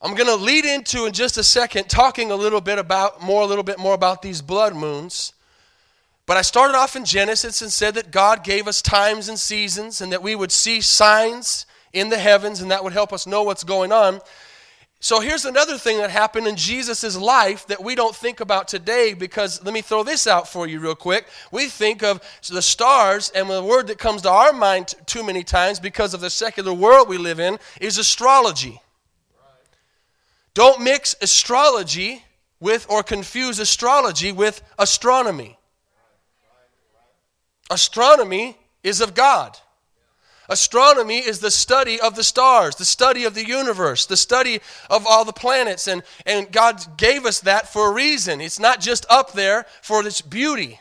I'm 0.00 0.14
going 0.14 0.28
to 0.28 0.36
lead 0.36 0.64
into 0.66 1.06
in 1.06 1.12
just 1.12 1.38
a 1.38 1.42
second 1.42 1.88
talking 1.88 2.30
a 2.30 2.36
little 2.36 2.60
bit 2.60 2.78
about 2.78 3.22
more 3.22 3.42
a 3.42 3.46
little 3.46 3.64
bit 3.64 3.78
more 3.78 3.94
about 3.94 4.20
these 4.22 4.42
blood 4.42 4.76
moons 4.76 5.32
but 6.26 6.36
I 6.36 6.42
started 6.42 6.76
off 6.76 6.96
in 6.96 7.04
Genesis 7.04 7.60
and 7.60 7.70
said 7.70 7.94
that 7.94 8.10
God 8.10 8.44
gave 8.44 8.66
us 8.66 8.80
times 8.80 9.28
and 9.28 9.38
seasons 9.38 10.00
and 10.00 10.10
that 10.12 10.22
we 10.22 10.34
would 10.34 10.52
see 10.52 10.80
signs 10.80 11.66
in 11.92 12.08
the 12.08 12.18
heavens 12.18 12.60
and 12.60 12.70
that 12.70 12.82
would 12.82 12.94
help 12.94 13.12
us 13.12 13.26
know 13.26 13.42
what's 13.42 13.64
going 13.64 13.92
on. 13.92 14.20
So 15.04 15.20
here's 15.20 15.44
another 15.44 15.76
thing 15.76 15.98
that 15.98 16.08
happened 16.08 16.46
in 16.46 16.56
Jesus' 16.56 17.14
life 17.14 17.66
that 17.66 17.84
we 17.84 17.94
don't 17.94 18.16
think 18.16 18.40
about 18.40 18.68
today 18.68 19.12
because 19.12 19.62
let 19.62 19.74
me 19.74 19.82
throw 19.82 20.02
this 20.02 20.26
out 20.26 20.48
for 20.48 20.66
you 20.66 20.80
real 20.80 20.94
quick. 20.94 21.26
We 21.52 21.66
think 21.66 22.02
of 22.02 22.22
the 22.50 22.62
stars, 22.62 23.30
and 23.34 23.50
the 23.50 23.62
word 23.62 23.88
that 23.88 23.98
comes 23.98 24.22
to 24.22 24.30
our 24.30 24.54
mind 24.54 24.94
too 25.04 25.22
many 25.22 25.44
times 25.44 25.78
because 25.78 26.14
of 26.14 26.22
the 26.22 26.30
secular 26.30 26.72
world 26.72 27.10
we 27.10 27.18
live 27.18 27.38
in 27.38 27.58
is 27.82 27.98
astrology. 27.98 28.80
Don't 30.54 30.80
mix 30.80 31.14
astrology 31.20 32.24
with 32.58 32.86
or 32.88 33.02
confuse 33.02 33.58
astrology 33.58 34.32
with 34.32 34.62
astronomy. 34.78 35.58
Astronomy 37.74 38.56
is 38.84 39.00
of 39.00 39.14
God. 39.14 39.58
Astronomy 40.48 41.18
is 41.18 41.40
the 41.40 41.50
study 41.50 42.00
of 42.00 42.14
the 42.14 42.22
stars, 42.22 42.76
the 42.76 42.84
study 42.84 43.24
of 43.24 43.34
the 43.34 43.44
universe, 43.44 44.06
the 44.06 44.16
study 44.16 44.60
of 44.88 45.04
all 45.08 45.24
the 45.24 45.32
planets. 45.32 45.88
And, 45.88 46.04
and 46.24 46.52
God 46.52 46.96
gave 46.96 47.26
us 47.26 47.40
that 47.40 47.68
for 47.68 47.90
a 47.90 47.92
reason. 47.92 48.40
It's 48.40 48.60
not 48.60 48.80
just 48.80 49.06
up 49.10 49.32
there 49.32 49.66
for 49.82 50.06
its 50.06 50.20
beauty, 50.20 50.78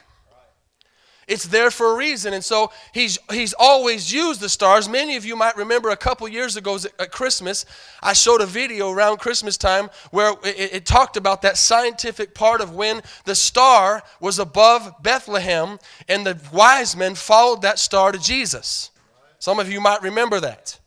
it's 1.28 1.46
there 1.46 1.72
for 1.72 1.94
a 1.94 1.96
reason. 1.96 2.34
And 2.34 2.44
so 2.44 2.72
he's, 2.94 3.18
he's 3.32 3.54
always 3.54 4.12
used 4.12 4.42
the 4.42 4.50
stars. 4.50 4.90
Many 4.90 5.16
of 5.16 5.26
you 5.26 5.36
might 5.36 5.56
remember 5.56 5.90
a 5.90 5.98
couple 5.98 6.28
years 6.28 6.58
ago 6.58 6.78
at 7.00 7.12
Christmas, 7.12 7.66
I 8.02 8.14
showed 8.14 8.42
a 8.42 8.46
video 8.46 8.92
around 8.92 9.18
Christmas 9.18 9.58
time 9.58 9.90
where 10.12 10.34
it, 10.44 10.74
it 10.74 10.86
talked 10.86 11.18
about 11.18 11.42
that 11.44 11.58
scientific 11.58 12.34
part 12.34 12.62
of 12.62 12.76
when 12.76 13.02
the 13.26 13.36
star 13.36 14.04
was 14.20 14.40
above 14.40 14.94
Bethlehem 15.02 15.80
and 16.08 16.26
the 16.26 16.40
wise 16.52 16.96
men 16.96 17.16
followed 17.16 17.62
that 17.62 17.80
star 17.80 18.12
to 18.12 18.20
Jesus. 18.20 18.92
Some 19.40 19.60
of 19.60 19.72
you 19.72 19.82
might 19.82 20.02
remember 20.02 20.40
that. 20.40 20.80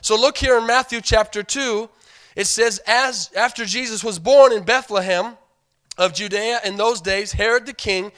So 0.00 0.16
look 0.16 0.38
here 0.38 0.58
in 0.58 0.66
Matthew 0.66 1.00
chapter 1.00 1.42
2. 1.42 1.88
It 2.36 2.46
says, 2.46 2.80
As 2.86 3.30
after 3.36 3.64
Jesus 3.64 4.04
was 4.04 4.18
born 4.18 4.52
in 4.52 4.62
Bethlehem 4.62 5.36
of 5.96 6.14
Judea 6.14 6.60
in 6.64 6.76
those 6.76 7.00
days, 7.00 7.32
Herod 7.32 7.66
the 7.66 7.72
king 7.72 8.12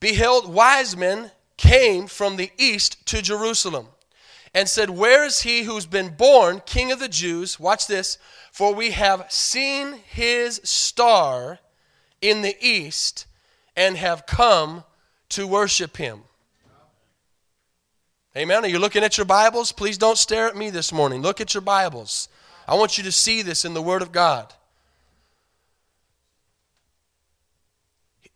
beheld 0.00 0.52
wise 0.52 0.96
men 0.96 1.30
came 1.56 2.06
from 2.06 2.36
the 2.36 2.50
east 2.58 3.04
to 3.06 3.22
Jerusalem 3.22 3.88
and 4.54 4.68
said, 4.68 4.90
Where 4.90 5.24
is 5.24 5.42
he 5.42 5.64
who's 5.64 5.86
been 5.86 6.14
born 6.16 6.62
king 6.64 6.90
of 6.90 6.98
the 6.98 7.08
Jews? 7.08 7.60
Watch 7.60 7.86
this. 7.86 8.18
For 8.52 8.74
we 8.74 8.92
have 8.92 9.26
seen 9.30 10.00
his 10.06 10.60
star 10.64 11.58
in 12.22 12.42
the 12.42 12.56
east 12.60 13.26
and 13.76 13.96
have 13.96 14.26
come 14.26 14.84
to 15.30 15.46
worship 15.46 15.98
him. 15.98 16.22
Amen. 18.36 18.64
Are 18.64 18.68
you 18.68 18.78
looking 18.78 19.04
at 19.04 19.16
your 19.16 19.26
Bibles? 19.26 19.72
Please 19.72 19.98
don't 19.98 20.18
stare 20.18 20.46
at 20.46 20.56
me 20.56 20.70
this 20.70 20.92
morning. 20.92 21.22
Look 21.22 21.40
at 21.40 21.54
your 21.54 21.62
Bibles. 21.62 22.28
I 22.68 22.74
want 22.74 22.98
you 22.98 23.04
to 23.04 23.12
see 23.12 23.42
this 23.42 23.64
in 23.64 23.74
the 23.74 23.82
Word 23.82 24.02
of 24.02 24.12
God. 24.12 24.52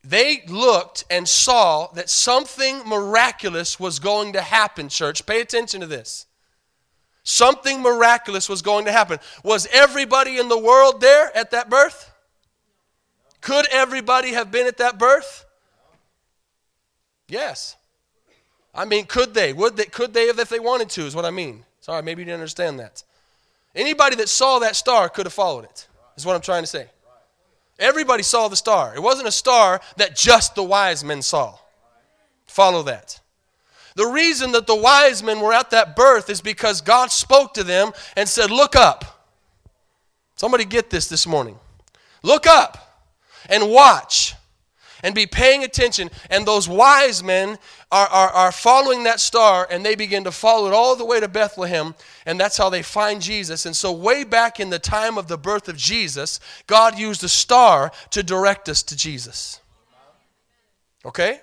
They 0.02 0.42
looked 0.48 1.04
and 1.10 1.28
saw 1.28 1.88
that 1.88 2.08
something 2.08 2.78
miraculous 2.86 3.78
was 3.78 3.98
going 3.98 4.32
to 4.32 4.40
happen, 4.40 4.88
church. 4.88 5.26
Pay 5.26 5.40
attention 5.40 5.80
to 5.80 5.86
this. 5.86 6.26
Something 7.22 7.82
miraculous 7.82 8.48
was 8.48 8.62
going 8.62 8.86
to 8.86 8.92
happen. 8.92 9.18
Was 9.44 9.68
everybody 9.70 10.38
in 10.38 10.48
the 10.48 10.58
world 10.58 11.00
there 11.00 11.36
at 11.36 11.50
that 11.50 11.68
birth? 11.68 12.10
Could 13.42 13.66
everybody 13.70 14.32
have 14.32 14.50
been 14.50 14.66
at 14.66 14.78
that 14.78 14.98
birth? 14.98 15.44
Yes. 17.28 17.76
I 18.74 18.84
mean, 18.86 19.04
could 19.06 19.34
they? 19.34 19.52
Would 19.52 19.76
they? 19.76 19.84
Could 19.84 20.14
they 20.14 20.26
have 20.26 20.38
if 20.38 20.48
they 20.48 20.60
wanted 20.60 20.88
to? 20.90 21.02
Is 21.02 21.14
what 21.14 21.24
I 21.24 21.30
mean. 21.30 21.64
Sorry, 21.80 22.02
maybe 22.02 22.22
you 22.22 22.26
didn't 22.26 22.40
understand 22.40 22.78
that. 22.80 23.02
Anybody 23.74 24.16
that 24.16 24.28
saw 24.28 24.58
that 24.58 24.76
star 24.76 25.08
could 25.08 25.26
have 25.26 25.32
followed 25.32 25.64
it. 25.64 25.88
Is 26.16 26.26
what 26.26 26.34
I'm 26.34 26.42
trying 26.42 26.62
to 26.62 26.66
say. 26.66 26.88
Everybody 27.80 28.22
saw 28.22 28.48
the 28.48 28.56
star. 28.56 28.94
It 28.94 29.02
wasn't 29.02 29.26
a 29.26 29.32
star 29.32 29.80
that 29.96 30.14
just 30.14 30.54
the 30.54 30.62
wise 30.62 31.02
men 31.02 31.22
saw. 31.22 31.56
Follow 32.46 32.82
that. 32.84 33.18
The 33.96 34.06
reason 34.06 34.52
that 34.52 34.66
the 34.66 34.76
wise 34.76 35.22
men 35.22 35.40
were 35.40 35.52
at 35.52 35.70
that 35.70 35.96
birth 35.96 36.30
is 36.30 36.40
because 36.40 36.80
God 36.80 37.10
spoke 37.10 37.54
to 37.54 37.64
them 37.64 37.92
and 38.16 38.28
said, 38.28 38.50
Look 38.50 38.76
up. 38.76 39.26
Somebody 40.36 40.64
get 40.64 40.90
this 40.90 41.08
this 41.08 41.26
morning. 41.26 41.58
Look 42.22 42.46
up 42.46 43.08
and 43.48 43.70
watch 43.70 44.34
and 45.02 45.14
be 45.14 45.26
paying 45.26 45.64
attention. 45.64 46.10
And 46.30 46.46
those 46.46 46.68
wise 46.68 47.22
men 47.22 47.58
are, 47.90 48.06
are, 48.06 48.30
are 48.30 48.52
following 48.52 49.04
that 49.04 49.20
star 49.20 49.66
and 49.70 49.84
they 49.84 49.94
begin 49.94 50.24
to 50.24 50.32
follow 50.32 50.68
it 50.68 50.74
all 50.74 50.96
the 50.96 51.04
way 51.04 51.20
to 51.20 51.28
Bethlehem. 51.28 51.94
And 52.26 52.38
that's 52.38 52.56
how 52.56 52.70
they 52.70 52.82
find 52.82 53.20
Jesus. 53.20 53.66
And 53.66 53.76
so, 53.76 53.92
way 53.92 54.24
back 54.24 54.60
in 54.60 54.70
the 54.70 54.78
time 54.78 55.18
of 55.18 55.28
the 55.28 55.38
birth 55.38 55.68
of 55.68 55.76
Jesus, 55.76 56.40
God 56.66 56.98
used 56.98 57.24
a 57.24 57.28
star 57.28 57.92
to 58.10 58.22
direct 58.22 58.68
us 58.68 58.82
to 58.84 58.96
Jesus. 58.96 59.60
Okay? 61.04 61.40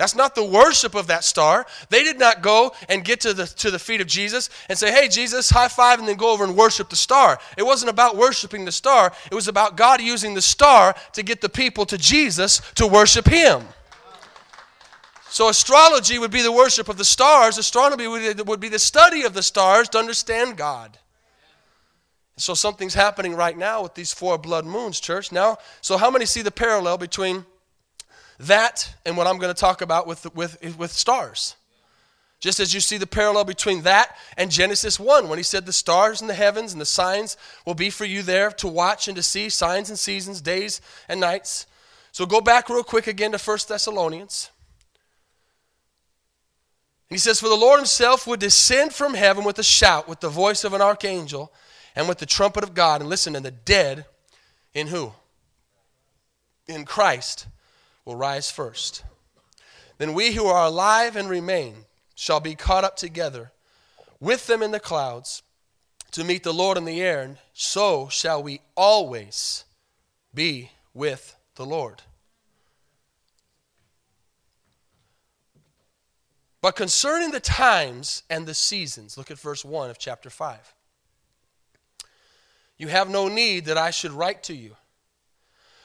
That's 0.00 0.14
not 0.14 0.34
the 0.34 0.42
worship 0.42 0.94
of 0.94 1.08
that 1.08 1.24
star. 1.24 1.66
They 1.90 2.02
did 2.02 2.18
not 2.18 2.40
go 2.40 2.72
and 2.88 3.04
get 3.04 3.20
to 3.20 3.34
the, 3.34 3.44
to 3.44 3.70
the 3.70 3.78
feet 3.78 4.00
of 4.00 4.06
Jesus 4.06 4.48
and 4.70 4.78
say, 4.78 4.90
Hey, 4.90 5.08
Jesus, 5.08 5.50
high 5.50 5.68
five, 5.68 5.98
and 5.98 6.08
then 6.08 6.16
go 6.16 6.32
over 6.32 6.42
and 6.42 6.56
worship 6.56 6.88
the 6.88 6.96
star. 6.96 7.38
It 7.58 7.64
wasn't 7.64 7.90
about 7.90 8.16
worshiping 8.16 8.64
the 8.64 8.72
star, 8.72 9.12
it 9.30 9.34
was 9.34 9.46
about 9.46 9.76
God 9.76 10.00
using 10.00 10.32
the 10.32 10.40
star 10.40 10.96
to 11.12 11.22
get 11.22 11.42
the 11.42 11.50
people 11.50 11.84
to 11.84 11.98
Jesus 11.98 12.62
to 12.76 12.86
worship 12.86 13.26
Him. 13.28 13.60
So, 15.28 15.50
astrology 15.50 16.18
would 16.18 16.30
be 16.30 16.40
the 16.40 16.50
worship 16.50 16.88
of 16.88 16.96
the 16.96 17.04
stars, 17.04 17.58
astronomy 17.58 18.08
would 18.08 18.58
be 18.60 18.70
the 18.70 18.78
study 18.78 19.24
of 19.24 19.34
the 19.34 19.42
stars 19.42 19.90
to 19.90 19.98
understand 19.98 20.56
God. 20.56 20.96
So, 22.38 22.54
something's 22.54 22.94
happening 22.94 23.36
right 23.36 23.58
now 23.58 23.82
with 23.82 23.96
these 23.96 24.14
four 24.14 24.38
blood 24.38 24.64
moons, 24.64 24.98
church. 24.98 25.30
Now, 25.30 25.58
so 25.82 25.98
how 25.98 26.10
many 26.10 26.24
see 26.24 26.40
the 26.40 26.50
parallel 26.50 26.96
between 26.96 27.44
that 28.40 28.94
and 29.04 29.16
what 29.16 29.26
I'm 29.26 29.38
going 29.38 29.52
to 29.52 29.60
talk 29.60 29.82
about 29.82 30.06
with, 30.06 30.34
with, 30.34 30.78
with 30.78 30.92
stars. 30.92 31.56
Just 32.40 32.58
as 32.58 32.72
you 32.72 32.80
see 32.80 32.96
the 32.96 33.06
parallel 33.06 33.44
between 33.44 33.82
that 33.82 34.16
and 34.38 34.50
Genesis 34.50 34.98
1, 34.98 35.28
when 35.28 35.38
he 35.38 35.42
said, 35.42 35.66
The 35.66 35.74
stars 35.74 36.22
in 36.22 36.26
the 36.26 36.34
heavens 36.34 36.72
and 36.72 36.80
the 36.80 36.86
signs 36.86 37.36
will 37.66 37.74
be 37.74 37.90
for 37.90 38.06
you 38.06 38.22
there 38.22 38.50
to 38.52 38.68
watch 38.68 39.08
and 39.08 39.16
to 39.16 39.22
see, 39.22 39.50
signs 39.50 39.90
and 39.90 39.98
seasons, 39.98 40.40
days 40.40 40.80
and 41.06 41.20
nights. 41.20 41.66
So 42.12 42.24
go 42.24 42.40
back 42.40 42.70
real 42.70 42.82
quick 42.82 43.06
again 43.06 43.32
to 43.32 43.38
1 43.38 43.58
Thessalonians. 43.68 44.50
he 47.10 47.18
says, 47.18 47.40
For 47.40 47.50
the 47.50 47.56
Lord 47.56 47.78
himself 47.78 48.26
would 48.26 48.40
descend 48.40 48.94
from 48.94 49.12
heaven 49.12 49.44
with 49.44 49.58
a 49.58 49.62
shout, 49.62 50.08
with 50.08 50.20
the 50.20 50.30
voice 50.30 50.64
of 50.64 50.72
an 50.72 50.80
archangel, 50.80 51.52
and 51.94 52.08
with 52.08 52.18
the 52.18 52.26
trumpet 52.26 52.64
of 52.64 52.72
God. 52.72 53.02
And 53.02 53.10
listen, 53.10 53.36
and 53.36 53.44
the 53.44 53.50
dead 53.50 54.06
in 54.72 54.86
who? 54.86 55.12
In 56.66 56.86
Christ 56.86 57.46
will 58.04 58.16
rise 58.16 58.50
first. 58.50 59.04
Then 59.98 60.14
we 60.14 60.32
who 60.32 60.46
are 60.46 60.66
alive 60.66 61.16
and 61.16 61.28
remain 61.28 61.84
shall 62.14 62.40
be 62.40 62.54
caught 62.54 62.84
up 62.84 62.96
together 62.96 63.52
with 64.18 64.46
them 64.46 64.62
in 64.62 64.70
the 64.70 64.80
clouds 64.80 65.42
to 66.12 66.24
meet 66.24 66.42
the 66.42 66.52
Lord 66.52 66.76
in 66.76 66.84
the 66.84 67.00
air, 67.00 67.22
and 67.22 67.38
so 67.52 68.08
shall 68.08 68.42
we 68.42 68.60
always 68.76 69.64
be 70.34 70.70
with 70.92 71.36
the 71.54 71.64
Lord. 71.64 72.02
But 76.62 76.76
concerning 76.76 77.30
the 77.30 77.40
times 77.40 78.22
and 78.28 78.46
the 78.46 78.54
seasons, 78.54 79.16
look 79.16 79.30
at 79.30 79.38
verse 79.38 79.64
1 79.64 79.88
of 79.88 79.98
chapter 79.98 80.28
5. 80.28 80.74
You 82.76 82.88
have 82.88 83.08
no 83.08 83.28
need 83.28 83.66
that 83.66 83.78
I 83.78 83.90
should 83.90 84.12
write 84.12 84.42
to 84.44 84.54
you 84.54 84.76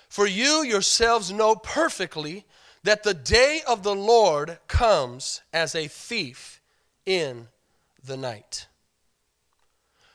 for 0.10 0.28
you 0.28 0.64
yourselves 0.64 1.32
know 1.32 1.56
perfectly 1.56 2.46
that 2.84 3.04
the 3.04 3.14
day 3.14 3.62
of 3.68 3.84
the 3.84 3.96
Lord 3.96 4.60
comes 4.68 5.42
as 5.52 5.74
a 5.74 5.88
thief 5.88 6.62
in 7.06 7.48
the 8.04 8.16
night. 8.16 8.68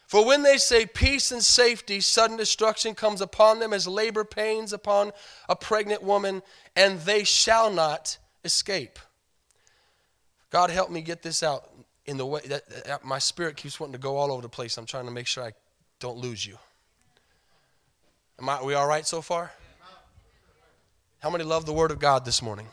For 0.07 0.24
when 0.24 0.42
they 0.42 0.57
say 0.57 0.87
peace 0.87 1.31
and 1.31 1.42
safety, 1.42 2.00
sudden 2.00 2.37
destruction 2.37 2.94
comes 2.94 3.20
upon 3.20 3.61
them 3.61 3.72
as 3.72 3.87
labor 3.87 4.24
pains 4.24 4.72
upon 4.72 5.12
a 5.48 5.55
pregnant 5.55 6.03
woman, 6.03 6.42
and 6.74 6.98
they 7.00 7.22
shall 7.22 7.70
not 7.70 8.18
escape. 8.44 8.98
God 10.50 10.70
help 10.70 10.90
me 10.90 11.00
get 11.00 11.22
this 11.22 11.44
out 11.44 11.70
in 12.07 12.16
the 12.16 12.26
way 12.26 12.40
that, 12.46 13.05
my 13.05 13.20
spirit 13.20 13.57
keeps 13.57 13.79
wanting 13.79 13.92
to 13.92 14.00
go 14.00 14.16
all 14.16 14.33
over 14.33 14.42
the 14.42 14.48
place. 14.48 14.76
I'm 14.79 14.87
trying 14.87 15.05
to 15.05 15.12
make 15.12 15.29
sure 15.29 15.44
I 15.44 15.53
don't 16.00 16.18
lose 16.18 16.44
you. 16.44 16.59
Am 18.40 18.48
I, 18.48 18.62
we 18.64 18.74
all 18.74 18.88
right 18.88 19.07
so 19.07 19.22
far? 19.22 19.53
How 21.20 21.28
many 21.28 21.44
love 21.44 21.66
the 21.66 21.72
Word 21.74 21.90
of 21.90 21.98
God 21.98 22.24
this 22.24 22.40
morning? 22.40 22.66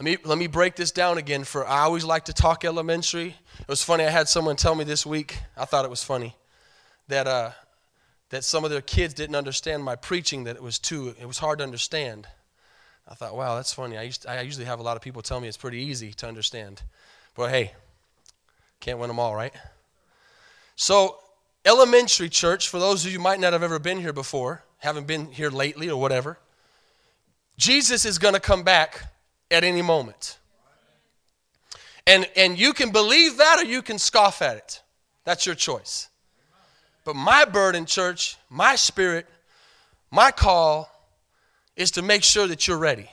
Let 0.00 0.04
me, 0.04 0.16
let 0.24 0.36
me 0.36 0.48
break 0.48 0.74
this 0.74 0.90
down 0.90 1.18
again 1.18 1.44
for 1.44 1.64
I 1.64 1.82
always 1.82 2.04
like 2.04 2.24
to 2.24 2.32
talk 2.32 2.64
elementary. 2.64 3.36
It 3.60 3.68
was 3.68 3.84
funny, 3.84 4.02
I 4.02 4.10
had 4.10 4.28
someone 4.28 4.56
tell 4.56 4.74
me 4.74 4.82
this 4.82 5.06
week, 5.06 5.38
I 5.56 5.66
thought 5.66 5.84
it 5.84 5.90
was 5.90 6.02
funny, 6.02 6.34
that, 7.06 7.28
uh, 7.28 7.52
that 8.30 8.42
some 8.42 8.64
of 8.64 8.72
their 8.72 8.80
kids 8.80 9.14
didn't 9.14 9.36
understand 9.36 9.84
my 9.84 9.94
preaching, 9.94 10.44
that 10.44 10.56
it 10.56 10.62
was 10.64 10.80
too, 10.80 11.14
it 11.20 11.26
was 11.26 11.38
hard 11.38 11.58
to 11.58 11.64
understand. 11.64 12.26
I 13.06 13.14
thought, 13.14 13.36
wow, 13.36 13.54
that's 13.54 13.72
funny. 13.72 13.96
I, 13.96 14.02
used, 14.02 14.26
I 14.26 14.40
usually 14.40 14.64
have 14.64 14.80
a 14.80 14.82
lot 14.82 14.96
of 14.96 15.02
people 15.02 15.22
tell 15.22 15.38
me 15.38 15.46
it's 15.46 15.56
pretty 15.56 15.78
easy 15.78 16.12
to 16.14 16.26
understand. 16.26 16.82
But 17.36 17.50
hey, 17.50 17.70
can't 18.80 18.98
win 18.98 19.06
them 19.06 19.20
all, 19.20 19.36
right? 19.36 19.54
So, 20.74 21.20
elementary 21.64 22.28
church, 22.28 22.68
for 22.68 22.80
those 22.80 23.06
of 23.06 23.12
you 23.12 23.20
might 23.20 23.38
not 23.38 23.52
have 23.52 23.62
ever 23.62 23.78
been 23.78 24.00
here 24.00 24.12
before, 24.12 24.64
haven't 24.78 25.06
been 25.06 25.30
here 25.30 25.50
lately 25.50 25.88
or 25.88 26.00
whatever, 26.00 26.36
Jesus 27.56 28.04
is 28.04 28.18
going 28.18 28.34
to 28.34 28.40
come 28.40 28.62
back 28.62 29.02
at 29.50 29.64
any 29.64 29.82
moment. 29.82 30.38
And, 32.06 32.28
and 32.36 32.58
you 32.58 32.72
can 32.72 32.90
believe 32.90 33.38
that 33.38 33.60
or 33.60 33.64
you 33.64 33.80
can 33.80 33.98
scoff 33.98 34.42
at 34.42 34.56
it. 34.56 34.82
That's 35.24 35.46
your 35.46 35.54
choice. 35.54 36.08
But 37.04 37.16
my 37.16 37.44
burden, 37.44 37.86
church, 37.86 38.36
my 38.50 38.76
spirit, 38.76 39.26
my 40.10 40.30
call 40.30 40.90
is 41.76 41.92
to 41.92 42.02
make 42.02 42.22
sure 42.22 42.46
that 42.46 42.66
you're 42.66 42.78
ready. 42.78 43.10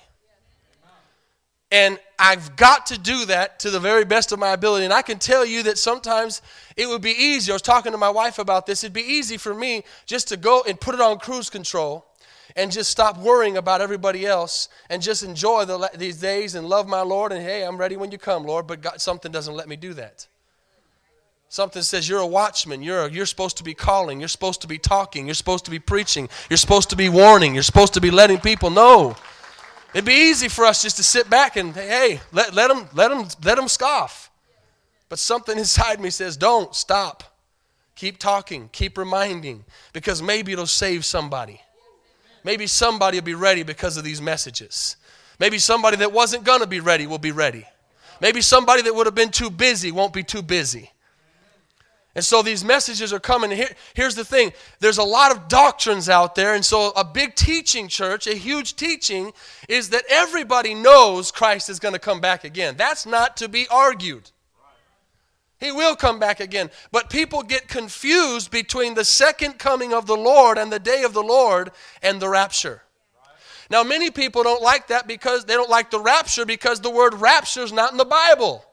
And 1.74 1.98
I've 2.20 2.58
got 2.58 2.88
to 2.88 2.98
do 2.98 3.26
that 3.26 3.60
to 3.60 3.70
the 3.70 3.80
very 3.80 4.04
best 4.04 4.34
of 4.34 4.40
my 4.40 4.50
ability. 4.50 4.84
And 4.84 4.94
I 4.94 5.02
can 5.02 5.20
tell 5.20 5.46
you 5.46 5.64
that 5.64 5.78
sometimes 5.78 6.42
it 6.76 6.88
would 6.88 7.02
be 7.02 7.12
easy. 7.12 7.52
I 7.52 7.56
was 7.56 7.62
talking 7.62 7.94
to 7.94 7.98
my 7.98 8.10
wife 8.10 8.40
about 8.40 8.66
this. 8.66 8.84
It'd 8.84 8.94
be 8.94 9.02
easy 9.02 9.38
for 9.38 9.54
me 9.54 9.84
just 10.06 10.28
to 10.30 10.38
go 10.38 10.64
and 10.68 10.80
put 10.80 10.96
it 10.96 11.02
on 11.02 11.18
cruise 11.18 11.50
control 11.50 12.06
and 12.56 12.72
just 12.72 12.92
stop 12.92 13.18
worrying 13.18 13.58
about 13.58 13.82
everybody 13.82 14.26
else 14.26 14.70
and 14.90 15.02
just 15.02 15.24
enjoy 15.24 15.66
the, 15.66 15.90
these 15.96 16.18
days 16.18 16.56
and 16.56 16.68
love 16.68 16.88
my 16.88 17.02
Lord. 17.02 17.32
And 17.32 17.42
hey, 17.42 17.64
I'm 17.64 17.78
ready 17.78 17.98
when 17.98 18.12
you 18.12 18.18
come, 18.18 18.44
Lord. 18.44 18.68
But 18.68 18.82
God, 18.82 19.02
something 19.02 19.32
doesn't 19.32 19.54
let 19.54 19.68
me 19.68 19.76
do 19.76 19.94
that. 19.94 20.28
Something 21.50 21.82
says 21.82 22.08
you're 22.08 22.20
a 22.20 22.28
watchman. 22.28 22.82
You're, 22.82 23.10
you're 23.10 23.26
supposed 23.26 23.58
to 23.58 23.64
be 23.64 23.74
calling. 23.74 24.20
You're 24.20 24.30
supposed 24.30 24.62
to 24.62 24.68
be 24.68 24.78
talking. 24.78 25.28
You're 25.28 25.34
supposed 25.34 25.66
to 25.66 25.72
be 25.72 25.80
preaching. 25.80 26.30
You're 26.50 26.58
supposed 26.58 26.90
to 26.92 26.96
be 26.96 27.10
warning. 27.10 27.54
You're 27.54 27.64
supposed 27.64 27.94
to 27.96 28.02
be 28.02 28.10
letting 28.10 28.40
people 28.40 28.70
know. 28.70 29.18
It'd 29.94 30.06
be 30.06 30.30
easy 30.30 30.48
for 30.48 30.66
us 30.66 30.82
just 30.82 30.96
to 30.98 31.04
sit 31.04 31.30
back 31.30 31.58
and, 31.58 31.76
hey, 31.76 32.22
let, 32.32 32.54
let, 32.54 32.70
them, 32.70 32.88
let, 32.94 33.10
them, 33.10 33.28
let 33.44 33.58
them 33.58 33.68
scoff. 33.68 34.32
But 35.10 35.20
something 35.20 35.58
inside 35.58 36.00
me 36.00 36.10
says, 36.10 36.38
don't, 36.38 36.74
stop. 36.74 37.24
Keep 37.96 38.18
talking. 38.18 38.70
Keep 38.72 38.98
reminding. 38.98 39.66
Because 39.92 40.22
maybe 40.22 40.54
it'll 40.54 40.68
save 40.68 41.04
somebody 41.04 41.60
maybe 42.44 42.68
somebody 42.68 43.18
will 43.18 43.26
be 43.26 43.34
ready 43.34 43.64
because 43.64 43.98
of 43.98 44.04
these 44.04 44.22
messages. 44.22 44.96
Maybe 45.40 45.58
somebody 45.58 45.98
that 45.98 46.12
wasn't 46.12 46.44
going 46.44 46.62
to 46.62 46.68
be 46.68 46.80
ready 46.80 47.08
will 47.08 47.18
be 47.18 47.32
ready. 47.32 47.66
Maybe 48.20 48.42
somebody 48.42 48.84
that 48.84 48.94
would 48.94 49.08
have 49.08 49.16
been 49.16 49.32
too 49.32 49.50
busy 49.50 49.92
won't 49.92 50.14
be 50.14 50.24
too 50.24 50.44
busy. 50.44 50.92
And 52.14 52.26
so 52.26 52.42
these 52.42 52.64
messages 52.64 53.14
are 53.14 53.20
coming. 53.20 53.52
Here, 53.52 53.70
here's 53.94 54.16
the 54.16 54.26
thing 54.26 54.52
there's 54.80 54.98
a 54.98 55.04
lot 55.04 55.32
of 55.32 55.48
doctrines 55.48 56.10
out 56.10 56.36
there. 56.36 56.54
And 56.54 56.64
so, 56.64 56.92
a 56.92 57.06
big 57.06 57.36
teaching 57.36 57.88
church, 57.88 58.28
a 58.28 58.36
huge 58.36 58.76
teaching, 58.76 59.32
is 59.70 59.90
that 59.90 60.04
everybody 60.10 60.76
knows 60.76 61.32
Christ 61.32 61.70
is 61.70 61.80
going 61.80 61.94
to 61.94 62.00
come 62.00 62.20
back 62.20 62.44
again. 62.44 62.76
That's 62.78 63.06
not 63.06 63.38
to 63.38 63.48
be 63.48 63.66
argued. 63.70 64.30
He 65.62 65.72
will 65.72 65.96
come 65.96 66.20
back 66.20 66.40
again. 66.40 66.72
But 66.92 67.12
people 67.12 67.44
get 67.44 67.68
confused 67.68 68.50
between 68.50 68.96
the 68.96 69.06
second 69.06 69.60
coming 69.60 69.94
of 69.94 70.08
the 70.08 70.18
Lord 70.18 70.58
and 70.58 70.74
the 70.74 70.80
day 70.80 71.04
of 71.04 71.14
the 71.14 71.24
Lord 71.24 71.72
and 72.02 72.20
the 72.20 72.28
rapture. 72.28 72.82
Now, 73.70 73.84
many 73.84 74.10
people 74.10 74.44
don't 74.44 74.62
like 74.62 74.88
that 74.88 75.08
because 75.08 75.46
they 75.46 75.54
don't 75.54 75.70
like 75.70 75.92
the 75.92 76.00
rapture 76.00 76.46
because 76.46 76.82
the 76.82 76.90
word 76.90 77.14
rapture 77.14 77.62
is 77.62 77.72
not 77.72 77.92
in 77.92 77.98
the 77.98 78.06
Bible. 78.06 78.66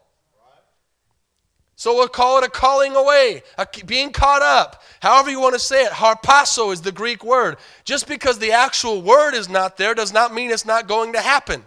So 1.77 1.95
we'll 1.95 2.09
call 2.09 2.39
it 2.39 2.45
a 2.45 2.51
calling 2.51 2.97
away, 2.97 3.45
a 3.57 3.69
being 3.87 4.11
caught 4.11 4.43
up. 4.43 4.83
However 5.01 5.31
you 5.31 5.41
want 5.41 5.55
to 5.55 5.61
say 5.61 5.85
it, 5.85 5.93
harpazo 5.93 6.73
is 6.73 6.81
the 6.81 6.91
Greek 6.91 7.23
word. 7.23 7.59
Just 7.85 8.09
because 8.09 8.41
the 8.41 8.51
actual 8.51 9.01
word 9.01 9.35
is 9.35 9.49
not 9.49 9.77
there 9.77 9.95
does 9.95 10.13
not 10.13 10.35
mean 10.35 10.51
it's 10.51 10.67
not 10.67 10.89
going 10.89 11.13
to 11.13 11.21
happen. 11.21 11.63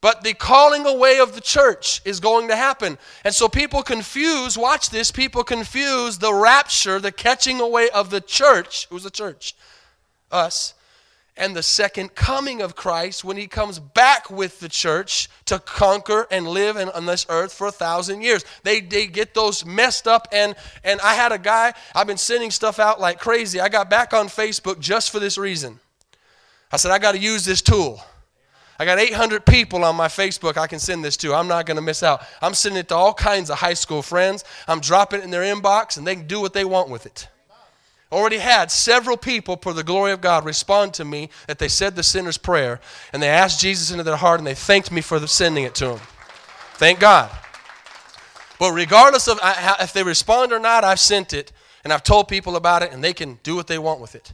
But 0.00 0.22
the 0.22 0.34
calling 0.34 0.86
away 0.86 1.18
of 1.18 1.34
the 1.34 1.40
church 1.40 2.02
is 2.04 2.20
going 2.20 2.48
to 2.48 2.56
happen. 2.56 2.98
And 3.24 3.34
so 3.34 3.48
people 3.48 3.82
confuse, 3.82 4.56
watch 4.56 4.90
this, 4.90 5.10
people 5.10 5.42
confuse 5.42 6.18
the 6.18 6.34
rapture, 6.34 7.00
the 7.00 7.12
catching 7.12 7.60
away 7.60 7.88
of 7.90 8.10
the 8.10 8.20
church. 8.20 8.86
Who's 8.88 9.04
the 9.04 9.10
church? 9.10 9.54
Us 10.30 10.74
and 11.36 11.54
the 11.54 11.62
second 11.62 12.14
coming 12.14 12.62
of 12.62 12.74
Christ 12.74 13.22
when 13.22 13.36
he 13.36 13.46
comes 13.46 13.78
back 13.78 14.30
with 14.30 14.60
the 14.60 14.68
church 14.68 15.28
to 15.46 15.58
conquer 15.58 16.26
and 16.30 16.48
live 16.48 16.76
in, 16.76 16.88
on 16.90 17.06
this 17.06 17.26
earth 17.28 17.52
for 17.52 17.66
a 17.66 17.72
thousand 17.72 18.22
years. 18.22 18.44
They, 18.62 18.80
they 18.80 19.06
get 19.06 19.34
those 19.34 19.64
messed 19.64 20.08
up. 20.08 20.28
And, 20.32 20.54
and 20.82 21.00
I 21.00 21.14
had 21.14 21.32
a 21.32 21.38
guy, 21.38 21.74
I've 21.94 22.06
been 22.06 22.16
sending 22.16 22.50
stuff 22.50 22.78
out 22.78 23.00
like 23.00 23.18
crazy. 23.18 23.60
I 23.60 23.68
got 23.68 23.90
back 23.90 24.14
on 24.14 24.28
Facebook 24.28 24.80
just 24.80 25.10
for 25.10 25.20
this 25.20 25.36
reason. 25.36 25.78
I 26.72 26.78
said, 26.78 26.90
I 26.90 26.98
got 26.98 27.12
to 27.12 27.18
use 27.18 27.44
this 27.44 27.60
tool. 27.60 28.00
I 28.78 28.84
got 28.84 28.98
800 28.98 29.46
people 29.46 29.84
on 29.84 29.96
my 29.96 30.08
Facebook 30.08 30.56
I 30.56 30.66
can 30.66 30.78
send 30.78 31.04
this 31.04 31.16
to. 31.18 31.34
I'm 31.34 31.48
not 31.48 31.66
going 31.66 31.76
to 31.76 31.82
miss 31.82 32.02
out. 32.02 32.22
I'm 32.42 32.54
sending 32.54 32.80
it 32.80 32.88
to 32.88 32.94
all 32.94 33.14
kinds 33.14 33.50
of 33.50 33.58
high 33.58 33.74
school 33.74 34.02
friends. 34.02 34.44
I'm 34.68 34.80
dropping 34.80 35.20
it 35.20 35.24
in 35.24 35.30
their 35.30 35.42
inbox, 35.42 35.96
and 35.96 36.06
they 36.06 36.14
can 36.14 36.26
do 36.26 36.40
what 36.40 36.52
they 36.52 36.64
want 36.64 36.90
with 36.90 37.06
it. 37.06 37.28
Already 38.12 38.38
had 38.38 38.70
several 38.70 39.16
people, 39.16 39.56
for 39.56 39.72
the 39.72 39.82
glory 39.82 40.12
of 40.12 40.20
God, 40.20 40.44
respond 40.44 40.94
to 40.94 41.04
me 41.04 41.28
that 41.48 41.58
they 41.58 41.68
said 41.68 41.96
the 41.96 42.04
sinner's 42.04 42.38
prayer 42.38 42.80
and 43.12 43.20
they 43.20 43.28
asked 43.28 43.60
Jesus 43.60 43.90
into 43.90 44.04
their 44.04 44.16
heart 44.16 44.38
and 44.38 44.46
they 44.46 44.54
thanked 44.54 44.92
me 44.92 45.00
for 45.00 45.26
sending 45.26 45.64
it 45.64 45.74
to 45.76 45.88
them. 45.88 46.00
Thank 46.74 47.00
God. 47.00 47.30
But 48.60 48.72
regardless 48.72 49.26
of 49.26 49.40
if 49.42 49.92
they 49.92 50.04
respond 50.04 50.52
or 50.52 50.60
not, 50.60 50.84
I've 50.84 51.00
sent 51.00 51.32
it 51.32 51.50
and 51.82 51.92
I've 51.92 52.04
told 52.04 52.28
people 52.28 52.54
about 52.54 52.84
it 52.84 52.92
and 52.92 53.02
they 53.02 53.12
can 53.12 53.40
do 53.42 53.56
what 53.56 53.66
they 53.66 53.78
want 53.78 54.00
with 54.00 54.14
it. 54.14 54.32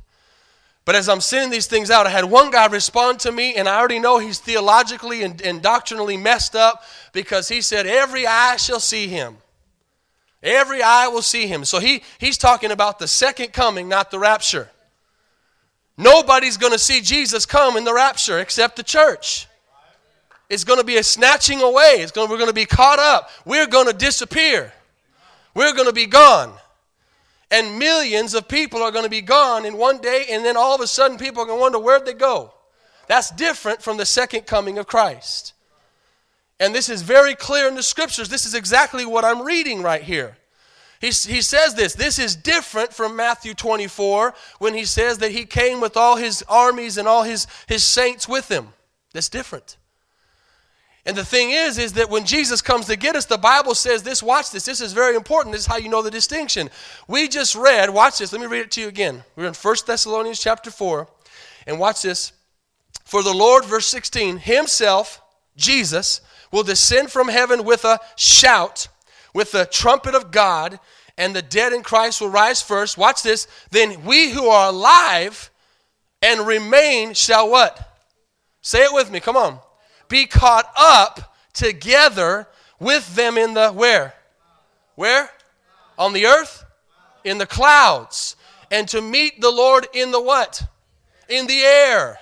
But 0.85 0.97
as 0.97 1.09
I'm 1.09 1.21
sending 1.21 1.51
these 1.51 1.67
things 1.67 1.91
out, 1.91 2.07
I 2.07 2.11
had 2.11 2.25
one 2.25 2.51
guy 2.51 2.67
respond 2.67 3.21
to 3.21 3.33
me, 3.33 3.55
and 3.55 3.69
I 3.69 3.79
already 3.79 4.01
know 4.01 4.19
he's 4.19 4.41
theologically 4.41 5.23
and, 5.23 5.41
and 5.41 5.63
doctrinally 5.63 6.17
messed 6.17 6.57
up 6.57 6.83
because 7.13 7.49
he 7.49 7.61
said, 7.61 7.87
Every 7.87 8.27
eye 8.27 8.57
shall 8.57 8.81
see 8.81 9.07
him. 9.07 9.37
Every 10.43 10.83
eye 10.83 11.07
will 11.07 11.23
see 11.23 11.47
him. 11.47 11.65
So 11.65 11.79
he, 11.79 12.03
he's 12.19 12.37
talking 12.37 12.73
about 12.73 12.99
the 12.99 13.07
second 13.07 13.53
coming, 13.53 13.89
not 13.89 14.11
the 14.11 14.19
rapture. 14.19 14.69
Nobody's 15.97 16.57
going 16.57 16.73
to 16.73 16.79
see 16.79 17.01
Jesus 17.01 17.47
come 17.47 17.77
in 17.77 17.85
the 17.85 17.95
rapture 17.95 18.41
except 18.41 18.75
the 18.77 18.83
church. 18.83 19.47
It's 20.49 20.65
going 20.65 20.81
to 20.81 20.85
be 20.85 20.97
a 20.97 21.03
snatching 21.05 21.63
away. 21.63 21.99
It's 21.99 22.11
going, 22.11 22.29
we're 22.29 22.39
going 22.39 22.51
to 22.51 22.55
be 22.55 22.67
caught 22.67 22.99
up. 22.99 23.31
We're 23.45 23.69
going 23.69 23.87
to 23.87 23.93
disappear. 23.93 24.73
We're 25.55 25.75
going 25.75 25.87
to 25.87 25.93
be 25.93 26.07
gone. 26.07 26.53
And 27.53 27.79
millions 27.79 28.35
of 28.35 28.49
people 28.49 28.83
are 28.83 28.91
going 28.91 29.05
to 29.05 29.11
be 29.11 29.21
gone 29.21 29.67
in 29.67 29.77
one 29.77 29.99
day, 29.99 30.25
and 30.31 30.43
then 30.43 30.57
all 30.57 30.75
of 30.75 30.81
a 30.81 30.87
sudden 30.87 31.19
people 31.19 31.43
are 31.43 31.47
going 31.47 31.59
to 31.59 31.61
wonder 31.61 31.79
where'd 31.79 32.07
they 32.07 32.15
go. 32.15 32.55
That's 33.09 33.31
different 33.31 33.83
from 33.83 33.99
the 33.99 34.07
second 34.07 34.47
coming 34.47 34.79
of 34.79 34.87
Christ. 34.87 35.53
And 36.59 36.75
this 36.75 36.89
is 36.89 37.03
very 37.03 37.35
clear 37.35 37.69
in 37.69 37.75
the 37.75 37.83
scriptures. 37.83 38.31
This 38.31 38.47
is 38.47 38.55
exactly 38.55 39.05
what 39.05 39.25
I'm 39.25 39.43
reading 39.43 39.83
right 39.83 40.03
here. 40.03 40.39
He, 40.99 41.09
he 41.09 41.43
says 41.43 41.75
this. 41.75 41.95
This 41.95 42.19
is 42.19 42.37
different 42.37 42.95
from 42.95 43.17
Matthew 43.17 43.53
24 43.53 44.33
when 44.59 44.73
he 44.73 44.87
says 44.87 45.19
that 45.19 45.33
he 45.33 45.45
came 45.45 45.81
with 45.81 45.97
all 45.97 46.17
his 46.17 46.43
armies 46.49 46.97
and 46.97 47.07
all 47.07 47.25
his, 47.25 47.47
his 47.67 47.85
saints 47.85 48.27
with 48.27 48.49
him. 48.51 48.69
That's 49.13 49.29
different. 49.29 49.77
And 51.05 51.17
the 51.17 51.25
thing 51.25 51.51
is, 51.51 51.79
is 51.79 51.95
that 51.95 52.11
when 52.11 52.25
Jesus 52.25 52.63
comes 52.63 52.87
to 52.87 52.97
get 52.97 53.17
us, 53.17 53.25
the 53.25 53.37
Bible 53.37 53.75
says 53.75 54.05
this, 54.05 54.23
watch 54.23 54.53
this, 54.53 54.65
this 54.65 54.81
is 54.81 54.93
very 54.93 55.17
important. 55.17 55.53
This 55.53 55.63
is 55.63 55.67
how 55.67 55.77
you 55.77 55.89
know 55.89 56.03
the 56.03 56.13
distinction. 56.13 56.71
We 57.09 57.27
just 57.27 57.57
read, 57.57 57.91
watch 57.91 58.19
this, 58.19 58.33
let 58.33 58.41
me 58.41 58.47
read 58.47 58.61
it 58.61 58.71
to 58.73 58.83
you 58.83 58.89
again. 58.89 59.25
We're 59.35 59.47
in 59.49 59.55
1 59.55 59.77
Thessalonians 59.85 60.39
chapter 60.39 60.71
4, 60.71 61.09
and 61.67 61.81
watch 61.81 62.03
this. 62.03 62.33
For 63.05 63.23
the 63.25 63.35
Lord, 63.35 63.65
verse 63.65 63.87
16, 63.87 64.39
himself, 64.39 65.21
Jesus, 65.57 66.21
will 66.53 66.63
descend 66.63 67.11
from 67.11 67.29
heaven 67.29 67.65
with 67.65 67.85
a 67.85 67.99
shout, 68.17 68.87
with 69.35 69.51
the 69.51 69.67
trumpet 69.67 70.15
of 70.15 70.31
God, 70.31 70.79
and 71.19 71.35
the 71.35 71.43
dead 71.43 71.73
in 71.73 71.83
Christ 71.83 72.21
will 72.21 72.31
rise 72.31 72.63
first. 72.63 72.97
Watch 72.97 73.23
this. 73.23 73.49
Then 73.71 74.05
we 74.05 74.31
who 74.31 74.47
are 74.47 74.69
alive 74.69 75.51
and 76.23 76.47
remain 76.47 77.15
shall 77.15 77.51
what? 77.51 78.01
Say 78.61 78.85
it 78.85 78.95
with 78.95 79.11
me. 79.11 79.19
Come 79.19 79.37
on. 79.37 79.59
Be 80.13 80.27
caught 80.27 80.71
up 80.77 81.35
together 81.55 82.47
with 82.79 83.15
them 83.15 83.39
in 83.39 83.55
the 83.55 83.71
where? 83.71 84.13
Where? 84.95 85.31
On 85.99 86.13
the 86.13 86.27
earth? 86.27 86.67
In 87.25 87.39
the 87.39 87.47
clouds. 87.47 88.37
And 88.71 88.87
to 88.89 89.01
meet 89.01 89.41
the 89.41 89.51
Lord 89.51 89.87
in 89.95 90.11
the 90.11 90.21
what? 90.21 90.65
In 91.31 91.47
the 91.47 91.61
air. 91.61 92.19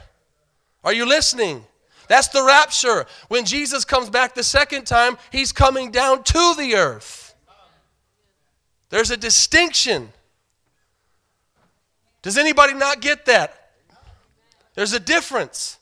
Are 0.84 0.92
you 0.92 1.04
listening? 1.04 1.64
That's 2.06 2.28
the 2.28 2.44
rapture. 2.44 3.06
When 3.26 3.44
Jesus 3.44 3.84
comes 3.84 4.08
back 4.08 4.36
the 4.36 4.44
second 4.44 4.86
time, 4.86 5.18
he's 5.32 5.50
coming 5.50 5.90
down 5.90 6.22
to 6.22 6.54
the 6.56 6.76
earth. 6.76 7.34
There's 8.90 9.10
a 9.10 9.16
distinction. 9.16 10.12
Does 12.22 12.38
anybody 12.38 12.74
not 12.74 13.00
get 13.00 13.26
that? 13.26 13.72
There's 14.74 14.92
a 14.92 15.00
difference. 15.00 15.79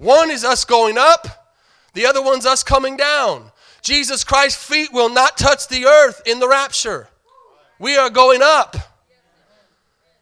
One 0.00 0.30
is 0.30 0.44
us 0.44 0.64
going 0.64 0.96
up, 0.96 1.52
the 1.92 2.06
other 2.06 2.22
one's 2.22 2.46
us 2.46 2.62
coming 2.62 2.96
down. 2.96 3.52
Jesus 3.82 4.24
Christ's 4.24 4.64
feet 4.64 4.94
will 4.94 5.10
not 5.10 5.36
touch 5.36 5.68
the 5.68 5.84
earth 5.84 6.22
in 6.24 6.40
the 6.40 6.48
rapture. 6.48 7.08
We 7.78 7.98
are 7.98 8.08
going 8.08 8.40
up. 8.42 8.76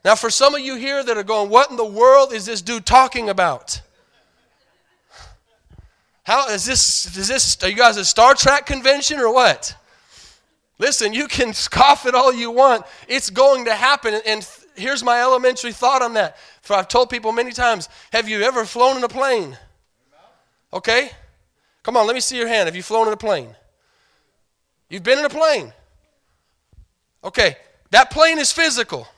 Now, 0.04 0.16
for 0.16 0.30
some 0.30 0.56
of 0.56 0.60
you 0.60 0.74
here 0.74 1.04
that 1.04 1.16
are 1.16 1.22
going, 1.22 1.48
what 1.48 1.70
in 1.70 1.76
the 1.76 1.84
world 1.84 2.32
is 2.32 2.44
this 2.44 2.60
dude 2.60 2.86
talking 2.86 3.28
about? 3.28 3.80
How 6.24 6.48
is 6.48 6.64
this? 6.64 7.16
Is 7.16 7.28
this? 7.28 7.62
Are 7.62 7.68
you 7.68 7.76
guys 7.76 7.96
a 7.98 8.04
Star 8.04 8.34
Trek 8.34 8.66
convention 8.66 9.20
or 9.20 9.32
what? 9.32 9.76
Listen, 10.80 11.12
you 11.12 11.28
can 11.28 11.54
scoff 11.54 12.04
at 12.04 12.16
all 12.16 12.34
you 12.34 12.50
want. 12.50 12.84
It's 13.06 13.30
going 13.30 13.66
to 13.66 13.74
happen. 13.74 14.20
And 14.26 14.48
here's 14.74 15.04
my 15.04 15.20
elementary 15.20 15.72
thought 15.72 16.02
on 16.02 16.14
that. 16.14 16.36
For 16.62 16.74
I've 16.74 16.88
told 16.88 17.10
people 17.10 17.30
many 17.30 17.52
times: 17.52 17.88
Have 18.12 18.28
you 18.28 18.42
ever 18.42 18.64
flown 18.64 18.96
in 18.96 19.04
a 19.04 19.08
plane? 19.08 19.56
Okay, 20.72 21.10
come 21.82 21.96
on. 21.96 22.06
Let 22.06 22.14
me 22.14 22.20
see 22.20 22.36
your 22.36 22.48
hand. 22.48 22.66
Have 22.66 22.76
you 22.76 22.82
flown 22.82 23.06
in 23.06 23.12
a 23.12 23.16
plane? 23.16 23.54
You've 24.88 25.02
been 25.02 25.18
in 25.18 25.24
a 25.24 25.30
plane. 25.30 25.72
Okay, 27.24 27.56
that 27.90 28.10
plane 28.10 28.38
is 28.38 28.52
physical. 28.52 29.08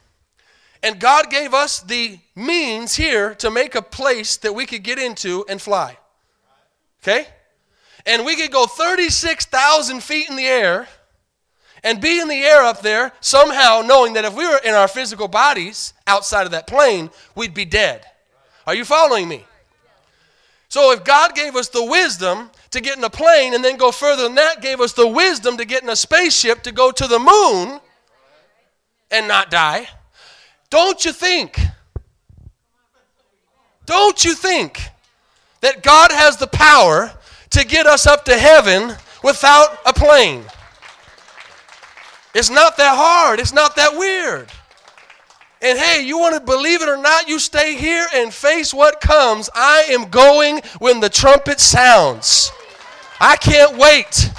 And 0.82 0.98
God 0.98 1.30
gave 1.30 1.52
us 1.52 1.80
the 1.80 2.18
means 2.34 2.94
here 2.96 3.34
to 3.36 3.50
make 3.50 3.74
a 3.74 3.82
place 3.82 4.38
that 4.38 4.54
we 4.54 4.64
could 4.64 4.82
get 4.82 4.98
into 4.98 5.44
and 5.48 5.60
fly. 5.60 5.98
Okay? 7.02 7.26
And 8.06 8.24
we 8.24 8.36
could 8.36 8.50
go 8.50 8.66
36,000 8.66 10.02
feet 10.02 10.30
in 10.30 10.36
the 10.36 10.46
air 10.46 10.88
and 11.82 12.00
be 12.00 12.18
in 12.18 12.28
the 12.28 12.42
air 12.42 12.62
up 12.62 12.80
there 12.80 13.12
somehow 13.20 13.82
knowing 13.84 14.14
that 14.14 14.24
if 14.24 14.34
we 14.34 14.46
were 14.46 14.60
in 14.64 14.74
our 14.74 14.88
physical 14.88 15.28
bodies 15.28 15.92
outside 16.06 16.44
of 16.44 16.52
that 16.52 16.66
plane, 16.66 17.10
we'd 17.34 17.54
be 17.54 17.64
dead. 17.66 18.04
Are 18.66 18.74
you 18.74 18.84
following 18.84 19.28
me? 19.28 19.44
So 20.70 20.92
if 20.92 21.04
God 21.04 21.34
gave 21.34 21.56
us 21.56 21.68
the 21.68 21.84
wisdom 21.84 22.50
to 22.70 22.80
get 22.80 22.96
in 22.96 23.04
a 23.04 23.10
plane 23.10 23.54
and 23.54 23.62
then 23.62 23.76
go 23.76 23.90
further 23.90 24.22
than 24.22 24.36
that, 24.36 24.62
gave 24.62 24.80
us 24.80 24.92
the 24.92 25.06
wisdom 25.06 25.56
to 25.58 25.64
get 25.64 25.82
in 25.82 25.88
a 25.90 25.96
spaceship 25.96 26.62
to 26.62 26.72
go 26.72 26.90
to 26.92 27.06
the 27.06 27.18
moon 27.18 27.80
and 29.10 29.28
not 29.28 29.50
die, 29.50 29.88
don't 30.70 31.04
you 31.04 31.12
think? 31.12 31.58
Don't 33.84 34.24
you 34.24 34.34
think 34.34 34.80
that 35.60 35.82
God 35.82 36.12
has 36.12 36.36
the 36.36 36.46
power 36.46 37.12
to 37.50 37.64
get 37.66 37.86
us 37.86 38.06
up 38.06 38.24
to 38.26 38.38
heaven 38.38 38.94
without 39.24 39.78
a 39.84 39.92
plane. 39.92 40.44
It's 42.32 42.50
not 42.50 42.76
that 42.76 42.96
hard, 42.96 43.40
it's 43.40 43.52
not 43.52 43.74
that 43.74 43.98
weird. 43.98 44.48
And 45.62 45.78
hey, 45.78 46.02
you 46.02 46.18
want 46.18 46.34
to 46.34 46.40
believe 46.40 46.80
it 46.80 46.88
or 46.88 46.96
not, 46.96 47.28
you 47.28 47.38
stay 47.38 47.76
here 47.76 48.06
and 48.14 48.32
face 48.32 48.72
what 48.72 49.00
comes. 49.00 49.50
I 49.54 49.86
am 49.90 50.08
going 50.08 50.62
when 50.78 51.00
the 51.00 51.10
trumpet 51.10 51.60
sounds. 51.60 52.50
I 53.20 53.36
can't 53.36 53.76
wait. 53.76 54.30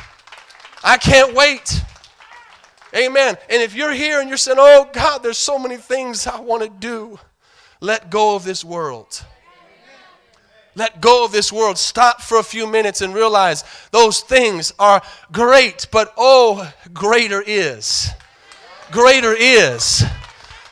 I 0.83 0.97
can't 0.97 1.35
wait. 1.35 1.83
Amen. 2.95 3.37
And 3.49 3.61
if 3.61 3.75
you're 3.75 3.93
here 3.93 4.19
and 4.19 4.29
you're 4.29 4.37
saying, 4.37 4.57
oh 4.59 4.89
God, 4.91 5.21
there's 5.21 5.37
so 5.37 5.59
many 5.59 5.77
things 5.77 6.25
I 6.25 6.39
want 6.39 6.63
to 6.63 6.69
do, 6.69 7.19
let 7.79 8.09
go 8.09 8.35
of 8.35 8.43
this 8.43 8.65
world. 8.65 9.23
Let 10.73 11.01
go 11.01 11.23
of 11.23 11.31
this 11.31 11.51
world. 11.51 11.77
Stop 11.77 12.21
for 12.21 12.39
a 12.39 12.43
few 12.43 12.65
minutes 12.65 13.01
and 13.01 13.13
realize 13.13 13.63
those 13.91 14.21
things 14.21 14.73
are 14.79 15.01
great, 15.31 15.87
but 15.91 16.13
oh, 16.17 16.71
greater 16.93 17.43
is. 17.45 18.09
Greater 18.91 19.33
is 19.37 20.03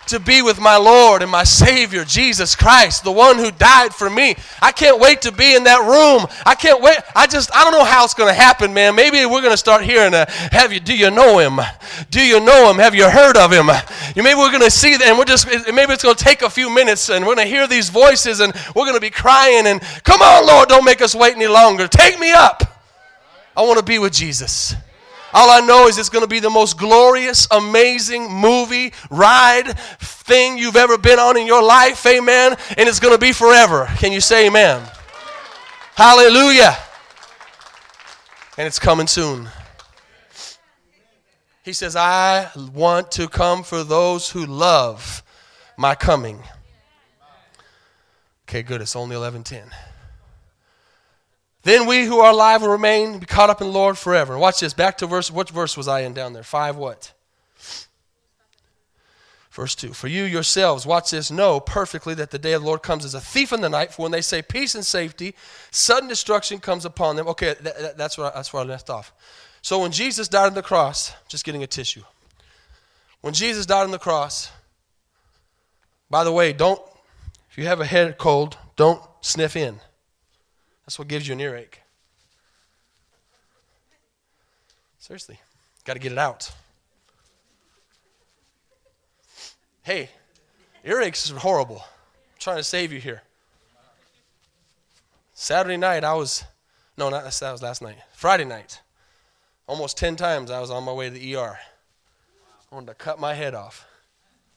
to 0.10 0.19
be 0.19 0.41
with 0.41 0.60
my 0.60 0.78
Lord 0.78 1.22
and 1.22 1.32
my 1.32 1.43
Savior, 1.43 2.04
Jesus 2.04 2.56
Christ, 2.56 3.04
the 3.04 3.12
one 3.12 3.38
who 3.38 3.52
died 3.52 3.93
for 3.93 4.10
me. 4.10 4.36
I 4.62 4.72
can't 4.72 5.00
wait 5.00 5.22
to 5.24 5.32
be 5.32 5.56
in 5.56 5.63
that 5.65 5.82
room. 5.82 6.28
I 6.45 6.56
can't 6.56 6.82
wait. 6.82 6.98
I 7.15 7.28
just, 7.28 7.54
I 7.54 7.63
don't 7.63 7.74
know 7.74 7.84
how 7.84 8.04
it's 8.04 8.13
going 8.13 8.30
to 8.30 8.39
happen, 8.39 8.74
man. 8.74 8.95
Maybe 8.95 9.26
we're 9.26 9.41
going 9.41 9.54
to 9.54 9.58
start 9.58 9.84
hearing, 9.84 10.13
uh, 10.13 10.26
have 10.52 10.74
you, 10.74 10.80
do 10.80 10.95
you 10.95 11.12
know 11.12 11.39
him? 11.39 11.60
Do 12.10 12.26
you 12.26 12.39
know 12.39 12.69
him? 12.69 12.78
Have 12.78 12.95
you 12.95 13.10
heard 13.10 13.38
of 13.38 13.52
him? 13.52 13.69
You, 14.15 14.24
maybe 14.24 14.39
we're 14.39 14.52
going 14.52 14.63
to 14.63 14.72
see 14.72 14.98
that, 14.98 15.08
and 15.08 15.17
we're 15.17 15.26
just, 15.26 15.48
maybe 15.48 15.93
it's 15.93 16.04
going 16.04 16.15
to 16.15 16.24
take 16.24 16.41
a 16.41 16.50
few 16.50 16.69
minutes, 16.69 17.10
and 17.10 17.26
we're 17.26 17.36
going 17.36 17.48
to 17.48 17.54
hear 17.54 17.67
these 17.67 17.89
voices, 17.89 18.39
and 18.39 18.54
we're 18.76 18.86
going 18.86 18.95
to 18.95 19.02
be 19.02 19.10
crying, 19.10 19.67
and 19.67 19.82
come 20.04 20.22
on, 20.22 20.48
Lord, 20.48 20.69
don't 20.69 20.86
make 20.86 21.02
us 21.02 21.15
wait 21.15 21.36
any 21.36 21.48
longer. 21.48 21.88
Take 21.88 22.19
me 22.19 22.32
up. 22.32 22.63
I 23.56 23.62
want 23.62 23.78
to 23.78 23.86
be 23.86 24.00
with 24.00 24.13
Jesus. 24.13 24.76
All 25.33 25.49
I 25.49 25.59
know 25.59 25.87
is 25.87 25.97
it's 25.97 26.09
going 26.09 26.23
to 26.23 26.29
be 26.29 26.39
the 26.39 26.49
most 26.49 26.77
glorious, 26.77 27.47
amazing 27.51 28.31
movie, 28.31 28.93
ride, 29.09 29.77
thing 29.99 30.57
you've 30.57 30.75
ever 30.75 30.97
been 30.97 31.19
on 31.19 31.37
in 31.37 31.45
your 31.45 31.63
life. 31.63 32.05
Amen. 32.05 32.55
And 32.77 32.89
it's 32.89 32.99
going 32.99 33.13
to 33.13 33.19
be 33.19 33.31
forever. 33.31 33.87
Can 33.97 34.11
you 34.11 34.21
say 34.21 34.47
amen? 34.47 34.81
Hallelujah. 35.95 36.75
And 38.57 38.67
it's 38.67 38.79
coming 38.79 39.07
soon. 39.07 39.49
He 41.63 41.73
says, 41.73 41.95
I 41.95 42.49
want 42.73 43.11
to 43.11 43.27
come 43.27 43.63
for 43.63 43.83
those 43.83 44.31
who 44.31 44.45
love 44.45 45.23
my 45.77 45.93
coming. 45.93 46.39
Okay, 48.47 48.63
good. 48.63 48.81
It's 48.81 48.95
only 48.95 49.15
1110. 49.15 49.69
Then 51.63 51.86
we 51.86 52.06
who 52.06 52.19
are 52.19 52.32
alive 52.32 52.62
will 52.62 52.69
remain, 52.69 53.19
be 53.19 53.26
caught 53.26 53.50
up 53.50 53.62
in 53.62 53.67
the 53.67 53.74
Lord 53.74 53.98
forever. 53.98 54.38
Watch 54.38 54.62
this. 54.62 54.74
Back 54.74 54.98
to 55.00 55.08
verse, 55.08 55.30
what 55.30 55.50
verse 55.50 55.76
was 55.76 55.88
I 55.88 56.02
in 56.02 56.13
down 56.13 56.34
there? 56.34 56.43
Five 56.43 56.78
what? 56.78 57.12
Verse 59.52 59.76
2 59.76 59.93
For 59.93 60.08
you 60.08 60.24
yourselves, 60.24 60.86
watch 60.86 61.12
this, 61.12 61.30
know 61.30 61.60
perfectly 61.60 62.13
that 62.15 62.32
the 62.32 62.39
day 62.39 62.54
of 62.54 62.62
the 62.62 62.67
Lord 62.67 62.82
comes 62.82 63.04
as 63.04 63.13
a 63.13 63.19
thief 63.19 63.52
in 63.52 63.60
the 63.60 63.69
night. 63.69 63.93
For 63.93 64.04
when 64.04 64.12
they 64.12 64.22
say 64.22 64.41
peace 64.41 64.74
and 64.74 64.86
safety, 64.86 65.36
sudden 65.69 66.08
destruction 66.08 66.60
comes 66.60 66.86
upon 66.86 67.17
them. 67.17 67.28
Okay, 67.28 67.56
that, 67.62 67.78
that, 67.78 67.98
that's, 67.98 68.17
where, 68.17 68.32
that's 68.34 68.54
where 68.54 68.63
I 68.63 68.65
left 68.65 68.89
off. 68.89 69.12
So 69.62 69.80
when 69.80 69.91
Jesus 69.91 70.30
died 70.30 70.48
on 70.48 70.54
the 70.54 70.62
cross, 70.62 71.12
just 71.28 71.43
getting 71.43 71.63
a 71.63 71.67
tissue. 71.67 72.04
When 73.19 73.34
Jesus 73.34 73.65
died 73.65 73.84
on 73.84 73.91
the 73.91 74.00
cross, 74.00 74.50
by 76.10 76.24
the 76.24 76.32
way, 76.32 76.54
don't, 76.54 76.82
if 77.52 77.58
you 77.58 77.65
have 77.65 77.82
a 77.82 77.86
head 77.86 78.17
cold, 78.17 78.58
don't 78.78 79.02
sniff 79.19 79.58
in. 79.58 79.82
That's 80.89 80.97
what 80.97 81.08
gives 81.08 81.28
you 81.28 81.34
an 81.34 81.39
earache. 81.39 81.82
Seriously, 84.97 85.39
got 85.86 85.93
to 85.93 85.99
get 85.99 86.12
it 86.12 86.17
out. 86.17 86.52
Hey, 89.84 90.10
earaches 90.84 91.32
are 91.32 91.38
horrible. 91.38 91.75
I'm 91.75 92.39
trying 92.39 92.58
to 92.58 92.63
save 92.63 92.91
you 92.91 92.99
here. 92.99 93.21
Saturday 95.36 95.78
night, 95.78 96.04
I 96.04 96.15
was, 96.15 96.43
no, 96.97 97.10
not 97.10 97.23
that 97.23 97.52
was 97.52 97.62
last 97.62 97.84
night. 97.84 97.97
Friday 98.13 98.45
night, 98.45 98.82
almost 99.67 99.95
10 99.95 100.15
times 100.15 100.49
I 100.49 100.60
was 100.60 100.71
on 100.71 100.84
my 100.84 100.93
way 100.93 101.08
to 101.08 101.13
the 101.13 101.36
ER. 101.36 101.60
I 102.71 102.73
wanted 102.73 102.88
to 102.88 102.95
cut 102.95 103.19
my 103.19 103.36
head 103.36 103.54
off. 103.54 103.86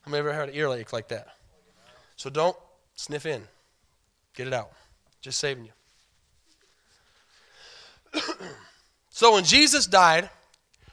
I've 0.07 0.13
never 0.15 0.33
had 0.33 0.49
an 0.49 0.55
earache 0.55 0.95
like 0.95 1.09
that. 1.09 1.27
So 2.17 2.31
don't 2.31 2.57
sniff 2.95 3.27
in. 3.27 3.43
Get 4.35 4.47
it 4.47 4.55
out. 4.55 4.73
Just 5.21 5.39
saving 5.39 5.67
you. 5.67 5.73
So 9.11 9.35
when 9.35 9.45
Jesus 9.45 9.87
died, 9.87 10.31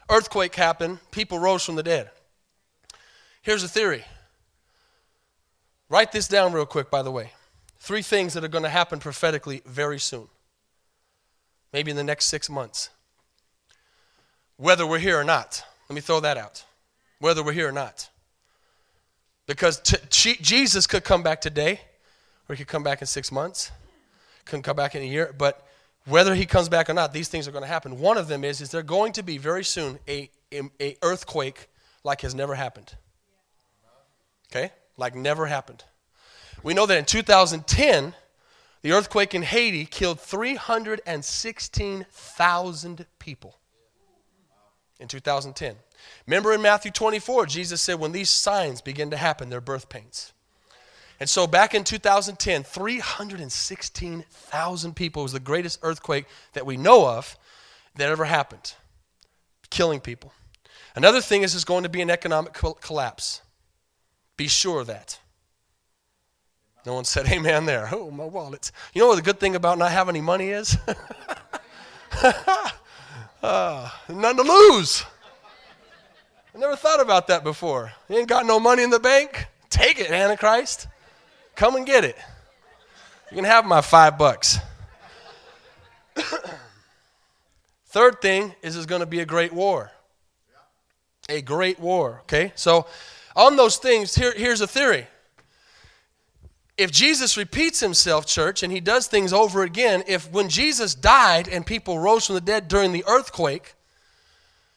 earthquake 0.08 0.54
happened, 0.54 0.98
people 1.10 1.38
rose 1.38 1.64
from 1.64 1.76
the 1.76 1.82
dead. 1.82 2.10
Here's 3.42 3.62
a 3.62 3.68
theory. 3.68 4.04
Write 5.88 6.12
this 6.12 6.28
down 6.28 6.52
real 6.52 6.66
quick, 6.66 6.90
by 6.90 7.02
the 7.02 7.10
way. 7.10 7.32
Three 7.78 8.02
things 8.02 8.34
that 8.34 8.44
are 8.44 8.48
going 8.48 8.64
to 8.64 8.70
happen 8.70 8.98
prophetically 9.00 9.62
very 9.64 9.98
soon. 9.98 10.28
Maybe 11.72 11.90
in 11.90 11.96
the 11.96 12.04
next 12.04 12.26
six 12.26 12.50
months. 12.50 12.90
Whether 14.56 14.86
we're 14.86 14.98
here 14.98 15.18
or 15.18 15.24
not. 15.24 15.64
Let 15.88 15.94
me 15.94 16.00
throw 16.00 16.20
that 16.20 16.36
out. 16.36 16.64
Whether 17.18 17.42
we're 17.42 17.52
here 17.52 17.68
or 17.68 17.72
not. 17.72 18.08
Because 19.46 19.80
t- 19.80 20.36
Jesus 20.40 20.86
could 20.86 21.02
come 21.02 21.22
back 21.22 21.40
today, 21.40 21.80
or 22.48 22.54
he 22.54 22.58
could 22.58 22.68
come 22.68 22.84
back 22.84 23.00
in 23.00 23.06
six 23.06 23.32
months, 23.32 23.72
could 24.44 24.62
come 24.62 24.76
back 24.76 24.94
in 24.94 25.02
a 25.02 25.06
year, 25.06 25.34
but 25.36 25.66
whether 26.10 26.34
he 26.34 26.46
comes 26.46 26.68
back 26.68 26.90
or 26.90 26.94
not, 26.94 27.12
these 27.12 27.28
things 27.28 27.46
are 27.48 27.52
going 27.52 27.62
to 27.62 27.68
happen. 27.68 27.98
One 27.98 28.18
of 28.18 28.28
them 28.28 28.44
is, 28.44 28.60
is 28.60 28.70
there 28.70 28.82
going 28.82 29.14
to 29.14 29.22
be 29.22 29.38
very 29.38 29.64
soon 29.64 29.98
a, 30.08 30.30
a, 30.52 30.62
a 30.80 30.96
earthquake 31.02 31.68
like 32.04 32.20
has 32.22 32.34
never 32.34 32.54
happened. 32.54 32.94
Okay? 34.50 34.72
Like 34.96 35.14
never 35.14 35.44
happened. 35.46 35.84
We 36.62 36.72
know 36.74 36.86
that 36.86 36.98
in 36.98 37.04
2010, 37.04 38.14
the 38.82 38.92
earthquake 38.92 39.34
in 39.34 39.42
Haiti 39.42 39.84
killed 39.84 40.20
316,000 40.20 43.06
people. 43.18 43.56
In 44.98 45.08
2010. 45.08 45.76
Remember 46.26 46.52
in 46.52 46.60
Matthew 46.60 46.90
24, 46.90 47.46
Jesus 47.46 47.80
said, 47.80 47.98
when 47.98 48.12
these 48.12 48.28
signs 48.28 48.82
begin 48.82 49.08
to 49.10 49.16
happen, 49.16 49.48
they're 49.48 49.62
birth 49.62 49.88
pains. 49.88 50.34
And 51.20 51.28
so 51.28 51.46
back 51.46 51.74
in 51.74 51.84
2010, 51.84 52.64
316,000 52.64 54.96
people 54.96 55.22
was 55.22 55.32
the 55.32 55.40
greatest 55.40 55.78
earthquake 55.82 56.24
that 56.54 56.64
we 56.64 56.78
know 56.78 57.06
of 57.06 57.36
that 57.96 58.08
ever 58.08 58.24
happened, 58.24 58.72
killing 59.68 60.00
people. 60.00 60.32
Another 60.96 61.20
thing 61.20 61.42
is 61.42 61.52
there's 61.52 61.64
going 61.64 61.82
to 61.82 61.90
be 61.90 62.00
an 62.00 62.08
economic 62.08 62.54
collapse. 62.80 63.42
Be 64.38 64.48
sure 64.48 64.80
of 64.80 64.86
that. 64.86 65.20
No 66.86 66.94
one 66.94 67.04
said 67.04 67.26
amen 67.28 67.66
there. 67.66 67.90
Oh, 67.92 68.10
my 68.10 68.24
wallet. 68.24 68.72
You 68.94 69.02
know 69.02 69.08
what 69.08 69.16
the 69.16 69.22
good 69.22 69.38
thing 69.38 69.54
about 69.54 69.76
not 69.76 69.90
having 69.90 70.16
any 70.16 70.24
money 70.24 70.48
is? 70.48 70.78
uh, 73.42 73.90
none 74.08 74.36
to 74.36 74.42
lose. 74.42 75.04
I 76.54 76.58
never 76.58 76.76
thought 76.76 77.00
about 77.00 77.26
that 77.28 77.44
before. 77.44 77.92
You 78.08 78.16
ain't 78.16 78.28
got 78.28 78.46
no 78.46 78.58
money 78.58 78.82
in 78.82 78.88
the 78.88 78.98
bank? 78.98 79.48
Take 79.68 80.00
it, 80.00 80.10
Antichrist. 80.10 80.86
Come 81.60 81.76
and 81.76 81.84
get 81.84 82.06
it. 82.06 82.16
You 83.30 83.34
can 83.34 83.44
have 83.44 83.66
my 83.66 83.82
five 83.82 84.16
bucks. 84.16 84.56
Third 87.88 88.22
thing 88.22 88.54
is 88.62 88.76
it's 88.76 88.86
going 88.86 89.02
to 89.02 89.06
be 89.06 89.20
a 89.20 89.26
great 89.26 89.52
war. 89.52 89.92
A 91.28 91.42
great 91.42 91.78
war, 91.78 92.20
okay? 92.22 92.52
So, 92.54 92.86
on 93.36 93.56
those 93.56 93.76
things, 93.76 94.14
here, 94.14 94.32
here's 94.34 94.62
a 94.62 94.66
theory. 94.66 95.06
If 96.78 96.90
Jesus 96.92 97.36
repeats 97.36 97.80
himself, 97.80 98.24
church, 98.24 98.62
and 98.62 98.72
he 98.72 98.80
does 98.80 99.06
things 99.06 99.30
over 99.30 99.62
again, 99.62 100.02
if 100.06 100.32
when 100.32 100.48
Jesus 100.48 100.94
died 100.94 101.46
and 101.46 101.66
people 101.66 101.98
rose 101.98 102.24
from 102.24 102.36
the 102.36 102.40
dead 102.40 102.68
during 102.68 102.92
the 102.92 103.04
earthquake, 103.06 103.74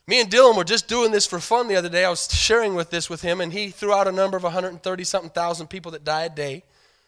me 0.06 0.19
and 0.19 0.30
Dylan 0.30 0.58
were 0.58 0.65
just 0.65 0.89
doing 0.89 1.13
this 1.13 1.26
for 1.26 1.39
fun 1.39 1.69
the 1.69 1.78
other 1.78 1.88
day. 1.88 2.04
I 2.04 2.10
was 2.10 2.28
sharing 2.30 2.76
with 2.76 2.89
this 2.89 3.10
with 3.10 3.22
him, 3.22 3.39
and 3.39 3.54
he 3.54 3.69
threw 3.69 3.93
out 3.93 4.10
a 4.10 4.12
number 4.12 4.36
of 4.36 4.43
130 4.43 5.04
something 5.06 5.30
thousand 5.30 5.67
people 5.67 5.93
that 5.93 6.04
die 6.04 6.24
a 6.24 6.30
day 6.30 6.63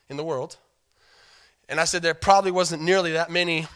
in 0.10 0.18
the 0.18 0.24
world. 0.24 0.58
And 1.68 1.80
I 1.80 1.86
said 1.86 2.02
there 2.02 2.14
probably 2.14 2.52
wasn't 2.52 2.84
nearly 2.84 3.14
that 3.14 3.32
many 3.32 3.68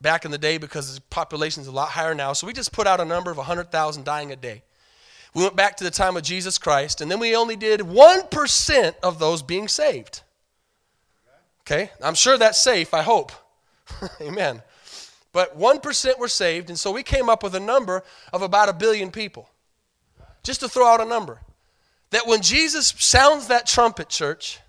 back 0.00 0.24
in 0.24 0.30
the 0.30 0.38
day 0.38 0.58
because 0.58 0.94
the 0.94 1.00
population 1.02 1.62
is 1.62 1.66
a 1.66 1.72
lot 1.72 1.88
higher 1.90 2.14
now. 2.14 2.32
So 2.32 2.46
we 2.46 2.52
just 2.52 2.72
put 2.72 2.86
out 2.86 3.00
a 3.00 3.04
number 3.04 3.30
of 3.30 3.36
100,000 3.36 4.04
dying 4.04 4.32
a 4.32 4.36
day. 4.36 4.62
We 5.34 5.42
went 5.42 5.56
back 5.56 5.76
to 5.76 5.84
the 5.84 5.90
time 5.90 6.16
of 6.16 6.22
Jesus 6.22 6.56
Christ, 6.56 7.02
and 7.02 7.10
then 7.10 7.20
we 7.20 7.36
only 7.36 7.56
did 7.56 7.80
1% 7.80 8.94
of 9.02 9.18
those 9.18 9.42
being 9.42 9.68
saved. 9.68 10.22
Okay? 11.62 11.90
I'm 12.02 12.14
sure 12.14 12.38
that's 12.38 12.60
safe, 12.60 12.94
I 12.94 13.02
hope. 13.02 13.32
Amen. 14.20 14.62
But 15.32 15.58
1% 15.58 16.18
were 16.18 16.28
saved, 16.28 16.70
and 16.70 16.78
so 16.78 16.90
we 16.90 17.02
came 17.02 17.28
up 17.28 17.42
with 17.42 17.54
a 17.54 17.60
number 17.60 18.02
of 18.32 18.40
about 18.40 18.70
a 18.70 18.72
billion 18.72 19.10
people. 19.10 19.50
Just 20.42 20.60
to 20.60 20.68
throw 20.68 20.86
out 20.86 21.02
a 21.02 21.04
number. 21.04 21.40
That 22.10 22.26
when 22.26 22.40
Jesus 22.40 22.94
sounds 22.96 23.48
that 23.48 23.66
trumpet, 23.66 24.08
church, 24.08 24.60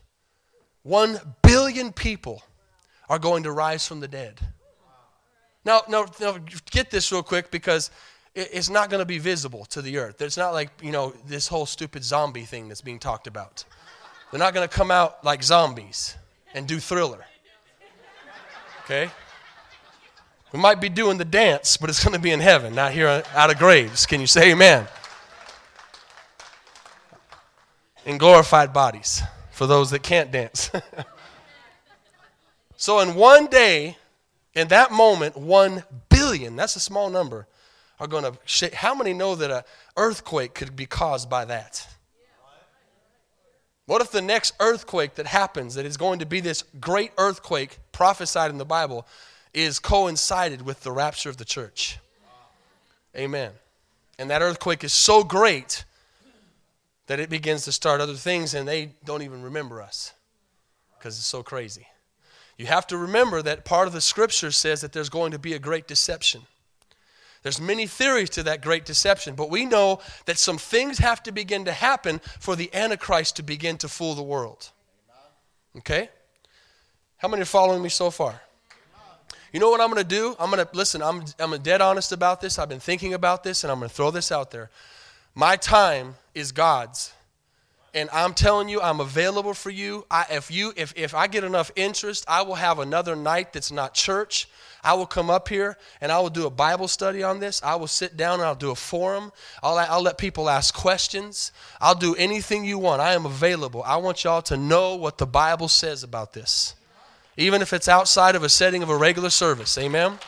one 0.88 1.20
billion 1.42 1.92
people 1.92 2.42
are 3.10 3.20
going 3.20 3.44
to 3.44 3.52
rise 3.52 3.86
from 3.86 4.00
the 4.00 4.08
dead. 4.08 4.40
Now, 5.66 5.82
now, 5.90 6.06
now 6.22 6.38
get 6.72 6.90
this 6.90 7.12
real 7.12 7.24
quick 7.24 7.52
because 7.52 7.92
it's 8.34 8.70
not 8.70 8.90
going 8.90 9.02
to 9.02 9.06
be 9.06 9.20
visible 9.20 9.66
to 9.66 9.82
the 9.82 9.98
earth. 9.98 10.22
It's 10.22 10.38
not 10.38 10.52
like, 10.52 10.70
you 10.82 10.94
know, 10.94 11.14
this 11.26 11.50
whole 11.50 11.66
stupid 11.66 12.06
zombie 12.06 12.46
thing 12.46 12.70
that's 12.70 12.80
being 12.80 13.00
talked 13.00 13.28
about. 13.28 13.66
They're 14.32 14.40
not 14.40 14.54
going 14.54 14.68
to 14.68 14.74
come 14.74 14.90
out 14.90 15.26
like 15.26 15.44
zombies 15.44 16.16
and 16.54 16.66
do 16.66 16.80
thriller. 16.80 17.26
Okay? 18.86 19.10
We 20.54 20.60
might 20.60 20.80
be 20.80 20.88
doing 20.88 21.18
the 21.18 21.26
dance, 21.26 21.76
but 21.76 21.90
it's 21.90 22.02
going 22.02 22.16
to 22.16 22.22
be 22.22 22.32
in 22.32 22.40
heaven, 22.40 22.74
not 22.74 22.94
here 22.94 23.24
out 23.36 23.52
of 23.52 23.58
graves. 23.58 24.06
Can 24.06 24.22
you 24.22 24.28
say 24.28 24.52
amen? 24.52 24.88
In 28.06 28.18
glorified 28.18 28.72
bodies 28.72 29.22
for 29.58 29.66
those 29.66 29.90
that 29.90 30.04
can't 30.04 30.32
dance. 30.32 30.70
so, 32.78 33.00
in 33.00 33.16
one 33.16 33.48
day, 33.48 33.98
in 34.54 34.68
that 34.68 34.92
moment, 34.92 35.36
one 35.36 35.84
billion, 36.10 36.56
that's 36.56 36.76
a 36.76 36.80
small 36.80 37.10
number, 37.10 37.48
are 38.00 38.06
going 38.06 38.24
to 38.24 38.38
shake. 38.46 38.76
How 38.76 38.94
many 38.94 39.16
know 39.16 39.34
that 39.34 39.50
an 39.50 39.64
earthquake 39.98 40.54
could 40.54 40.76
be 40.76 40.86
caused 40.86 41.28
by 41.28 41.44
that? 41.46 41.88
What 43.88 44.00
if 44.04 44.12
the 44.12 44.22
next 44.22 44.54
earthquake 44.60 45.16
that 45.16 45.26
happens, 45.26 45.74
that 45.74 45.88
is 45.88 45.98
going 45.98 46.20
to 46.20 46.28
be 46.28 46.40
this 46.40 46.64
great 46.80 47.12
earthquake 47.18 47.80
prophesied 47.92 48.52
in 48.52 48.60
the 48.60 48.66
Bible, 48.66 49.08
is 49.56 49.80
coincided 49.80 50.62
with 50.62 50.84
the 50.84 50.92
rapture 50.92 51.32
of 51.32 51.38
the 51.38 51.46
church? 51.46 51.98
Amen. 53.16 53.54
And 54.20 54.30
that 54.30 54.44
earthquake 54.44 54.84
is 54.84 54.94
so 54.94 55.24
great 55.24 55.84
that 57.08 57.20
it 57.20 57.30
begins 57.30 57.64
to 57.66 57.72
start 57.72 58.02
other 58.02 58.14
things 58.14 58.54
and 58.54 58.68
they 58.68 58.94
don't 59.04 59.22
even 59.22 59.42
remember 59.42 59.82
us 59.82 60.14
because 60.98 61.18
it's 61.18 61.28
so 61.28 61.42
crazy. 61.42 61.88
You 62.58 62.66
have 62.66 62.88
to 62.88 62.98
remember 62.98 63.42
that 63.42 63.66
part 63.66 63.88
of 63.88 63.94
the 63.94 64.02
scripture 64.02 64.52
says 64.52 64.82
that 64.82 64.92
there's 64.92 65.10
going 65.10 65.32
to 65.32 65.40
be 65.40 65.54
a 65.54 65.60
great 65.60 65.88
deception. 65.88 66.42
There's 67.44 67.62
many 67.62 67.88
theories 67.88 68.32
to 68.32 68.44
that 68.44 68.62
great 68.62 68.84
deception, 68.84 69.36
but 69.36 69.50
we 69.50 69.66
know 69.66 70.00
that 70.26 70.38
some 70.38 70.58
things 70.58 70.98
have 70.98 71.22
to 71.24 71.32
begin 71.32 71.66
to 71.66 71.72
happen 71.72 72.20
for 72.40 72.56
the 72.56 72.74
Antichrist 72.74 73.36
to 73.38 73.44
begin 73.44 73.78
to 73.78 73.88
fool 73.88 74.16
the 74.16 74.24
world. 74.24 74.72
Okay? 75.78 76.10
How 77.18 77.28
many 77.28 77.44
are 77.44 77.46
following 77.46 77.82
me 77.82 77.90
so 77.90 78.10
far? 78.10 78.42
You 79.54 79.60
know 79.60 79.70
what 79.70 79.80
I'm 79.80 79.90
going 79.90 80.04
to 80.04 80.08
do? 80.08 80.36
I'm 80.40 80.52
going 80.52 80.66
to 80.66 80.76
listen. 80.76 81.02
I'm 81.02 81.24
I'm 81.40 81.58
dead 81.62 81.82
honest 81.82 82.12
about 82.12 82.42
this. 82.42 82.60
I've 82.60 82.68
been 82.68 82.82
thinking 82.82 83.14
about 83.14 83.44
this, 83.44 83.64
and 83.64 83.72
I'm 83.72 83.80
going 83.80 83.90
to 83.90 83.96
throw 83.96 84.12
this 84.12 84.32
out 84.32 84.52
there. 84.52 84.70
My 85.34 85.56
time 85.56 86.16
is 86.38 86.52
God's. 86.52 87.12
And 87.94 88.10
I'm 88.14 88.36
telling 88.36 88.70
you, 88.70 88.80
I'm 88.80 89.00
available 89.00 89.56
for 89.56 89.72
you. 89.72 90.06
I, 90.12 90.26
if 90.30 90.52
you, 90.52 90.72
if, 90.78 90.94
if 90.96 91.16
I 91.16 91.26
get 91.26 91.44
enough 91.44 91.72
interest, 91.76 92.26
I 92.28 92.44
will 92.44 92.56
have 92.56 92.78
another 92.78 93.16
night 93.16 93.54
that's 93.54 93.72
not 93.72 93.96
church. 93.96 94.48
I 94.84 94.94
will 94.94 95.08
come 95.08 95.32
up 95.32 95.50
here 95.50 95.78
and 96.00 96.12
I 96.12 96.20
will 96.20 96.30
do 96.30 96.46
a 96.46 96.52
Bible 96.52 96.88
study 96.88 97.24
on 97.24 97.40
this. 97.40 97.64
I 97.64 97.76
will 97.76 97.88
sit 97.88 98.16
down 98.16 98.36
and 98.36 98.44
I'll 98.44 98.56
do 98.56 98.70
a 98.70 98.76
forum. 98.76 99.32
I'll, 99.64 99.78
I'll 99.80 100.04
let 100.04 100.20
people 100.20 100.48
ask 100.48 100.76
questions. 100.76 101.52
I'll 101.82 101.96
do 101.96 102.14
anything 102.16 102.66
you 102.66 102.78
want. 102.78 103.02
I 103.02 103.14
am 103.14 103.26
available. 103.26 103.82
I 103.84 103.98
want 103.98 104.24
y'all 104.24 104.44
to 104.44 104.58
know 104.58 104.96
what 104.96 105.18
the 105.18 105.26
Bible 105.26 105.68
says 105.68 106.04
about 106.04 106.34
this, 106.34 106.76
even 107.36 107.64
if 107.64 107.74
it's 107.74 107.88
outside 107.88 108.36
of 108.36 108.44
a 108.44 108.50
setting 108.50 108.84
of 108.84 108.90
a 108.90 108.96
regular 108.96 109.32
service. 109.32 109.76
Amen. 109.78 110.20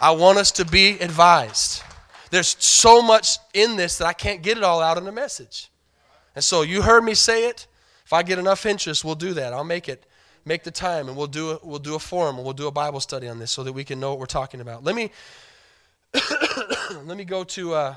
I 0.00 0.12
want 0.12 0.38
us 0.38 0.52
to 0.52 0.64
be 0.64 1.00
advised. 1.00 1.82
There's 2.30 2.56
so 2.58 3.02
much 3.02 3.38
in 3.54 3.76
this 3.76 3.98
that 3.98 4.06
I 4.06 4.12
can't 4.12 4.42
get 4.42 4.56
it 4.56 4.64
all 4.64 4.80
out 4.80 4.98
in 4.98 5.06
a 5.06 5.12
message. 5.12 5.70
And 6.34 6.44
so 6.44 6.62
you 6.62 6.82
heard 6.82 7.02
me 7.02 7.14
say 7.14 7.48
it. 7.48 7.66
If 8.04 8.12
I 8.12 8.22
get 8.22 8.38
enough 8.38 8.64
interest, 8.64 9.04
we'll 9.04 9.14
do 9.14 9.34
that. 9.34 9.52
I'll 9.52 9.64
make 9.64 9.88
it, 9.88 10.04
make 10.44 10.64
the 10.64 10.70
time, 10.70 11.08
and 11.08 11.16
we'll 11.16 11.26
do 11.26 11.50
a, 11.50 11.58
we'll 11.62 11.78
do 11.78 11.94
a 11.94 11.98
forum 11.98 12.36
and 12.36 12.44
we'll 12.44 12.54
do 12.54 12.66
a 12.66 12.72
Bible 12.72 13.00
study 13.00 13.28
on 13.28 13.38
this 13.38 13.50
so 13.50 13.62
that 13.64 13.72
we 13.72 13.84
can 13.84 14.00
know 14.00 14.10
what 14.10 14.18
we're 14.18 14.26
talking 14.26 14.60
about. 14.60 14.84
Let 14.84 14.94
me 14.94 15.10
let 17.04 17.16
me 17.16 17.24
go 17.24 17.44
to. 17.44 17.74
Uh, 17.74 17.94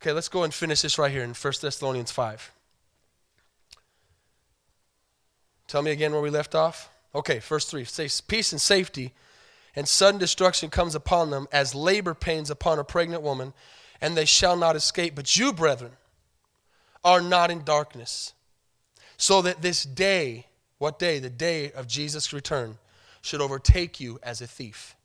okay, 0.00 0.12
let's 0.12 0.28
go 0.28 0.44
and 0.44 0.54
finish 0.54 0.82
this 0.82 0.98
right 0.98 1.10
here 1.10 1.24
in 1.24 1.34
First 1.34 1.62
Thessalonians 1.62 2.12
five. 2.12 2.52
Tell 5.66 5.82
me 5.82 5.90
again 5.90 6.12
where 6.12 6.20
we 6.20 6.30
left 6.30 6.54
off. 6.54 6.88
Okay, 7.14 7.40
verse 7.40 7.64
three. 7.64 7.84
Say 7.84 8.08
peace 8.28 8.52
and 8.52 8.60
safety 8.60 9.12
and 9.74 9.88
sudden 9.88 10.18
destruction 10.18 10.70
comes 10.70 10.94
upon 10.94 11.30
them 11.30 11.48
as 11.50 11.74
labor 11.74 12.14
pains 12.14 12.50
upon 12.50 12.78
a 12.78 12.84
pregnant 12.84 13.22
woman, 13.22 13.52
and 14.00 14.16
they 14.16 14.24
shall 14.24 14.56
not 14.56 14.76
escape. 14.76 15.14
But 15.14 15.36
you, 15.36 15.52
brethren, 15.52 15.92
are 17.04 17.20
not 17.20 17.50
in 17.50 17.64
darkness, 17.64 18.34
so 19.16 19.42
that 19.42 19.62
this 19.62 19.84
day, 19.84 20.46
what 20.78 20.98
day? 20.98 21.18
The 21.18 21.30
day 21.30 21.72
of 21.72 21.86
Jesus' 21.86 22.32
return, 22.32 22.78
should 23.22 23.40
overtake 23.40 24.00
you 24.00 24.18
as 24.22 24.40
a 24.40 24.46
thief. 24.46 24.96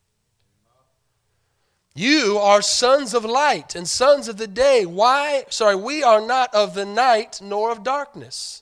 You 1.94 2.38
are 2.38 2.62
sons 2.62 3.14
of 3.14 3.26
light 3.26 3.74
and 3.74 3.88
sons 3.88 4.28
of 4.28 4.38
the 4.38 4.48
day. 4.48 4.86
Why? 4.86 5.46
Sorry, 5.50 5.76
we 5.76 6.04
are 6.04 6.22
not 6.22 6.54
of 6.54 6.74
the 6.76 6.86
night 6.86 7.40
nor 7.42 7.72
of 7.72 7.84
darkness. 7.84 8.62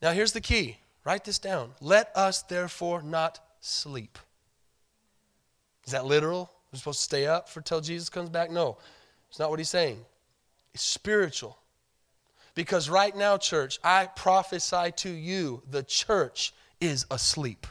Now, 0.00 0.12
here's 0.12 0.32
the 0.32 0.40
key. 0.40 0.78
Write 1.04 1.24
this 1.24 1.38
down. 1.38 1.74
Let 1.80 2.10
us 2.16 2.42
therefore 2.42 3.02
not 3.02 3.40
sleep 3.60 4.18
is 5.88 5.92
that 5.92 6.04
literal? 6.04 6.50
We're 6.70 6.76
supposed 6.76 6.98
to 6.98 7.04
stay 7.04 7.26
up 7.26 7.48
for 7.48 7.62
till 7.62 7.80
Jesus 7.80 8.10
comes 8.10 8.28
back? 8.28 8.50
No, 8.50 8.76
it's 9.30 9.38
not 9.38 9.48
what 9.48 9.58
he's 9.58 9.70
saying. 9.70 10.04
It's 10.74 10.82
spiritual. 10.82 11.56
Because 12.54 12.90
right 12.90 13.16
now, 13.16 13.38
church, 13.38 13.78
I 13.82 14.04
prophesy 14.04 14.92
to 14.96 15.08
you 15.08 15.62
the 15.70 15.82
church 15.82 16.52
is 16.78 17.06
asleep. 17.10 17.66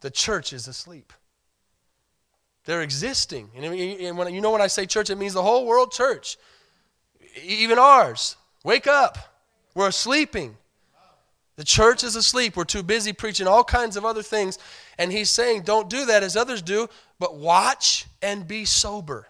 The 0.00 0.10
church 0.10 0.52
is 0.52 0.66
asleep. 0.66 1.12
They're 2.64 2.82
existing. 2.82 3.52
And 3.54 4.18
when, 4.18 4.34
you 4.34 4.40
know 4.40 4.50
when 4.50 4.60
I 4.60 4.66
say 4.66 4.86
church, 4.86 5.08
it 5.08 5.18
means 5.18 5.34
the 5.34 5.42
whole 5.42 5.66
world 5.66 5.92
church, 5.92 6.36
even 7.44 7.78
ours. 7.78 8.34
Wake 8.64 8.88
up. 8.88 9.18
We're 9.72 9.92
sleeping. 9.92 10.56
The 11.56 11.64
church 11.64 12.02
is 12.02 12.16
asleep. 12.16 12.56
We're 12.56 12.64
too 12.64 12.82
busy 12.82 13.12
preaching 13.12 13.46
all 13.46 13.64
kinds 13.64 13.96
of 13.96 14.04
other 14.04 14.22
things. 14.22 14.58
And 14.98 15.12
he's 15.12 15.30
saying, 15.30 15.62
don't 15.62 15.90
do 15.90 16.06
that 16.06 16.22
as 16.22 16.36
others 16.36 16.62
do, 16.62 16.88
but 17.18 17.36
watch 17.36 18.06
and 18.22 18.48
be 18.48 18.64
sober. 18.64 19.28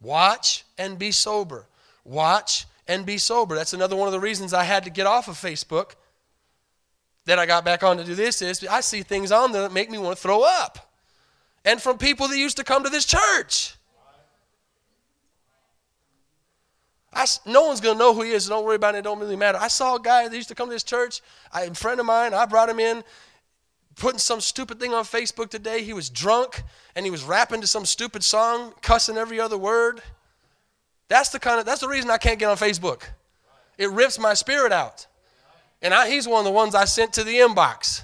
Watch 0.00 0.64
and 0.76 0.98
be 0.98 1.10
sober. 1.10 1.66
Watch 2.04 2.66
and 2.86 3.04
be 3.04 3.18
sober. 3.18 3.56
That's 3.56 3.72
another 3.72 3.96
one 3.96 4.06
of 4.06 4.12
the 4.12 4.20
reasons 4.20 4.54
I 4.54 4.64
had 4.64 4.84
to 4.84 4.90
get 4.90 5.06
off 5.06 5.28
of 5.28 5.34
Facebook. 5.34 5.92
That 7.24 7.38
I 7.38 7.44
got 7.44 7.62
back 7.62 7.82
on 7.82 7.98
to 7.98 8.04
do 8.04 8.14
this 8.14 8.40
is 8.40 8.66
I 8.66 8.80
see 8.80 9.02
things 9.02 9.30
on 9.32 9.52
there 9.52 9.62
that 9.62 9.72
make 9.72 9.90
me 9.90 9.98
want 9.98 10.16
to 10.16 10.22
throw 10.22 10.42
up. 10.42 10.90
And 11.62 11.82
from 11.82 11.98
people 11.98 12.28
that 12.28 12.38
used 12.38 12.56
to 12.56 12.64
come 12.64 12.84
to 12.84 12.90
this 12.90 13.04
church. 13.04 13.74
I, 17.18 17.26
no 17.46 17.66
one's 17.66 17.80
going 17.80 17.96
to 17.96 17.98
know 17.98 18.14
who 18.14 18.22
he 18.22 18.30
is. 18.30 18.44
So 18.44 18.50
don't 18.50 18.64
worry 18.64 18.76
about 18.76 18.94
it. 18.94 18.98
It 18.98 19.02
don't 19.02 19.18
really 19.18 19.34
matter. 19.34 19.58
I 19.60 19.66
saw 19.66 19.96
a 19.96 20.00
guy 20.00 20.28
that 20.28 20.34
used 20.34 20.48
to 20.50 20.54
come 20.54 20.68
to 20.68 20.72
this 20.72 20.84
church. 20.84 21.20
I, 21.52 21.62
a 21.62 21.74
friend 21.74 21.98
of 21.98 22.06
mine, 22.06 22.32
I 22.32 22.46
brought 22.46 22.68
him 22.68 22.78
in, 22.78 23.02
putting 23.96 24.20
some 24.20 24.40
stupid 24.40 24.78
thing 24.78 24.94
on 24.94 25.02
Facebook 25.02 25.50
today. 25.50 25.82
He 25.82 25.92
was 25.92 26.08
drunk 26.08 26.62
and 26.94 27.04
he 27.04 27.10
was 27.10 27.24
rapping 27.24 27.60
to 27.60 27.66
some 27.66 27.84
stupid 27.84 28.22
song, 28.22 28.72
cussing 28.82 29.16
every 29.16 29.40
other 29.40 29.58
word. 29.58 30.00
That's 31.08 31.30
the 31.30 31.40
kind 31.40 31.58
of 31.58 31.66
that's 31.66 31.80
the 31.80 31.88
reason 31.88 32.08
I 32.08 32.18
can't 32.18 32.38
get 32.38 32.50
on 32.50 32.56
Facebook. 32.56 33.02
It 33.78 33.90
rips 33.90 34.16
my 34.16 34.34
spirit 34.34 34.70
out. 34.70 35.08
And 35.82 35.92
I, 35.92 36.08
he's 36.08 36.28
one 36.28 36.38
of 36.38 36.44
the 36.44 36.52
ones 36.52 36.76
I 36.76 36.84
sent 36.84 37.14
to 37.14 37.24
the 37.24 37.34
inbox. 37.34 38.02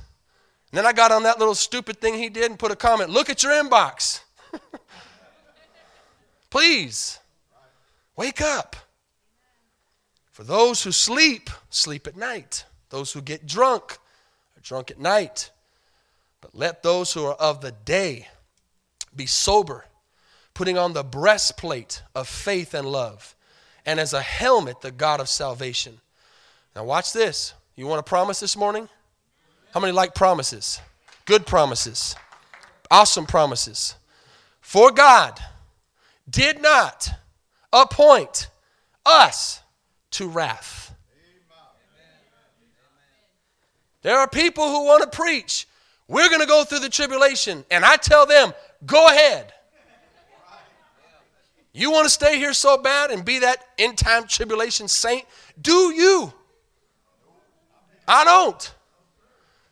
And 0.73 0.79
then 0.79 0.87
I 0.87 0.93
got 0.93 1.12
on 1.12 1.23
that 1.23 1.39
little 1.39 1.55
stupid 1.55 2.01
thing 2.01 2.15
he 2.15 2.29
did 2.29 2.51
and 2.51 2.59
put 2.59 2.73
a 2.73 2.77
comment. 2.77 3.11
Look 3.11 3.31
at 3.31 3.45
your 3.45 3.53
inbox. 3.53 4.23
Please, 6.51 7.21
wake 8.17 8.41
up. 8.41 8.75
For 10.35 10.43
those 10.43 10.82
who 10.82 10.91
sleep, 10.91 11.49
sleep 11.70 12.09
at 12.09 12.16
night. 12.16 12.64
Those 12.91 13.12
who 13.12 13.22
get 13.22 13.47
drunk 13.47 13.99
are 14.57 14.61
drunk 14.62 14.91
at 14.91 14.99
night. 14.99 15.53
But 16.41 16.57
let 16.57 16.82
those 16.82 17.12
who 17.12 17.24
are 17.24 17.35
of 17.35 17.61
the 17.61 17.70
day 17.70 18.26
be 19.14 19.26
sober, 19.26 19.85
putting 20.53 20.76
on 20.76 20.93
the 20.93 21.05
breastplate 21.05 22.03
of 22.16 22.26
faith 22.26 22.74
and 22.74 22.85
love, 22.85 23.37
and 23.87 24.01
as 24.01 24.12
a 24.12 24.20
helmet, 24.20 24.80
the 24.80 24.91
God 24.91 25.20
of 25.20 25.28
salvation. 25.28 26.01
Now, 26.74 26.82
watch 26.82 27.12
this. 27.12 27.55
You 27.76 27.87
want 27.87 28.01
a 28.01 28.03
promise 28.03 28.41
this 28.41 28.57
morning? 28.57 28.89
How 29.72 29.78
many 29.78 29.93
like 29.93 30.16
promises? 30.16 30.80
Good 31.26 31.47
promises, 31.47 32.16
awesome 32.91 33.26
promises. 33.26 33.95
For 34.61 34.91
God 34.91 35.39
did 36.28 36.61
not 36.61 37.09
appoint 37.72 38.49
us 39.07 39.61
to 40.15 40.29
wrath. 40.29 40.95
There 44.03 44.19
are 44.19 44.29
people 44.29 44.69
who 44.69 44.85
want 44.85 45.03
to 45.03 45.17
preach. 45.17 45.67
We're 46.09 46.29
going 46.29 46.41
to 46.41 46.47
go 46.47 46.65
through 46.65 46.81
the 46.81 46.91
tribulation. 46.91 47.65
And 47.71 47.85
I 47.85 47.97
tell 47.97 48.27
them, 48.27 48.53
go 48.85 49.09
ahead. 49.09 49.53
You 51.73 51.91
want 51.91 52.05
to 52.05 52.11
stay 52.11 52.37
here 52.37 52.53
so 52.53 52.77
bad 52.77 53.11
and 53.11 53.25
be 53.25 53.41
that 53.41 53.59
end 53.79 53.99
time 53.99 54.27
tribulation 54.29 54.87
saint? 54.89 55.25
Do 55.61 55.93
you? 55.93 56.33
I 58.07 58.25
don't. 58.25 58.75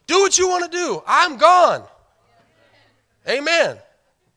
Do 0.06 0.20
what 0.20 0.36
you 0.38 0.48
want 0.48 0.70
to 0.70 0.76
do. 0.76 1.02
I'm 1.06 1.36
gone. 1.36 1.84
Amen. 3.28 3.78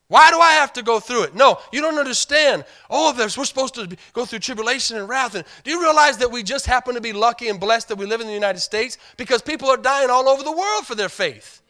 Why 0.08 0.30
do 0.30 0.38
I 0.38 0.52
have 0.52 0.72
to 0.74 0.82
go 0.82 1.00
through 1.00 1.24
it? 1.24 1.34
No, 1.34 1.58
you 1.72 1.80
don't 1.80 1.98
understand. 1.98 2.64
Oh, 2.88 3.12
we're 3.16 3.28
supposed 3.28 3.74
to 3.74 3.96
go 4.12 4.24
through 4.24 4.38
tribulation 4.38 4.96
and 4.96 5.08
wrath. 5.08 5.34
And 5.34 5.44
do 5.64 5.70
you 5.72 5.80
realize 5.82 6.18
that 6.18 6.30
we 6.30 6.44
just 6.44 6.66
happen 6.66 6.94
to 6.94 7.00
be 7.00 7.12
lucky 7.12 7.48
and 7.48 7.58
blessed 7.58 7.88
that 7.88 7.98
we 7.98 8.06
live 8.06 8.20
in 8.20 8.28
the 8.28 8.32
United 8.32 8.60
States? 8.60 8.98
Because 9.16 9.42
people 9.42 9.68
are 9.68 9.76
dying 9.76 10.08
all 10.08 10.28
over 10.28 10.44
the 10.44 10.52
world 10.52 10.86
for 10.86 10.94
their 10.94 11.08
faith 11.08 11.60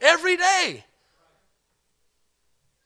every 0.00 0.38
day. 0.38 0.84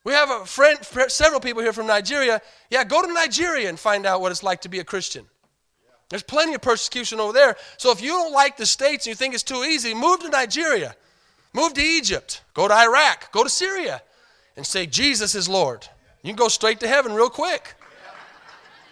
We 0.02 0.12
have 0.12 0.30
a 0.30 0.44
friend, 0.44 0.78
several 1.08 1.40
people 1.40 1.62
here 1.62 1.72
from 1.72 1.86
Nigeria. 1.86 2.40
Yeah, 2.70 2.82
go 2.82 3.04
to 3.04 3.12
Nigeria 3.12 3.68
and 3.68 3.78
find 3.78 4.06
out 4.06 4.20
what 4.20 4.32
it's 4.32 4.42
like 4.42 4.62
to 4.62 4.68
be 4.68 4.80
a 4.80 4.84
Christian. 4.84 5.24
There's 6.08 6.22
plenty 6.22 6.54
of 6.54 6.62
persecution 6.62 7.20
over 7.20 7.32
there. 7.32 7.56
So 7.76 7.92
if 7.92 8.00
you 8.00 8.10
don't 8.10 8.32
like 8.32 8.56
the 8.56 8.66
States 8.66 9.06
and 9.06 9.12
you 9.12 9.16
think 9.16 9.34
it's 9.34 9.42
too 9.42 9.62
easy, 9.64 9.94
move 9.94 10.20
to 10.20 10.28
Nigeria. 10.28 10.96
Move 11.52 11.74
to 11.74 11.82
Egypt. 11.82 12.42
Go 12.54 12.66
to 12.66 12.74
Iraq. 12.74 13.30
Go 13.30 13.44
to 13.44 13.50
Syria 13.50 14.02
and 14.56 14.66
say, 14.66 14.86
Jesus 14.86 15.34
is 15.34 15.48
Lord. 15.48 15.86
You 16.22 16.30
can 16.30 16.36
go 16.36 16.48
straight 16.48 16.80
to 16.80 16.88
heaven 16.88 17.12
real 17.12 17.30
quick. 17.30 17.74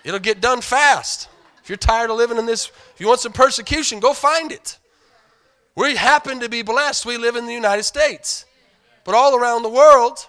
It'll 0.05 0.21
get 0.21 0.41
done 0.41 0.61
fast. 0.61 1.29
If 1.63 1.71
you're 1.71 1.79
tired 1.79 2.11
of 2.11 2.17
living 2.17 2.37
in 2.37 2.47
this, 2.47 2.67
if 2.67 3.01
you 3.01 3.09
want 3.09 3.21
some 3.21 3.33
persecution, 3.33 3.99
go 3.99 4.13
find 4.13 4.53
it. 4.53 4.79
We 5.75 5.97
happen 5.97 6.41
to 6.41 6.49
be 6.49 6.63
blessed. 6.63 7.07
We 7.07 7.17
live 7.17 7.37
in 7.37 7.47
the 7.47 7.55
United 7.55 7.85
States. 7.85 8.45
But 9.05 9.15
all 9.15 9.35
around 9.35 9.63
the 9.63 9.71
world, 9.71 10.29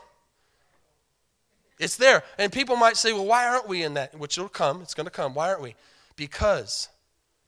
it's 1.78 1.98
there. 1.98 2.24
And 2.40 2.52
people 2.52 2.78
might 2.78 2.98
say, 2.98 3.14
well, 3.14 3.26
why 3.26 3.48
aren't 3.48 3.68
we 3.68 3.84
in 3.84 3.96
that? 3.96 4.18
Which 4.18 4.38
will 4.38 4.50
come. 4.50 4.82
It's 4.82 4.94
going 4.94 5.06
to 5.06 5.12
come. 5.12 5.34
Why 5.34 5.50
aren't 5.50 5.62
we? 5.62 5.76
Because, 6.16 6.88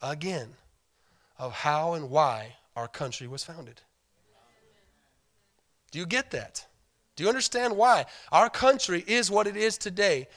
again, 0.01 0.49
of 1.39 1.53
how 1.53 1.93
and 1.93 2.09
why 2.09 2.57
our 2.75 2.87
country 2.87 3.27
was 3.27 3.43
founded. 3.43 3.81
Do 5.91 5.99
you 5.99 6.05
get 6.05 6.31
that? 6.31 6.66
Do 7.17 7.23
you 7.23 7.29
understand 7.29 7.75
why? 7.75 8.05
Our 8.31 8.49
country 8.49 9.03
is 9.05 9.29
what 9.29 9.47
it 9.47 9.57
is 9.57 9.77
today. 9.77 10.27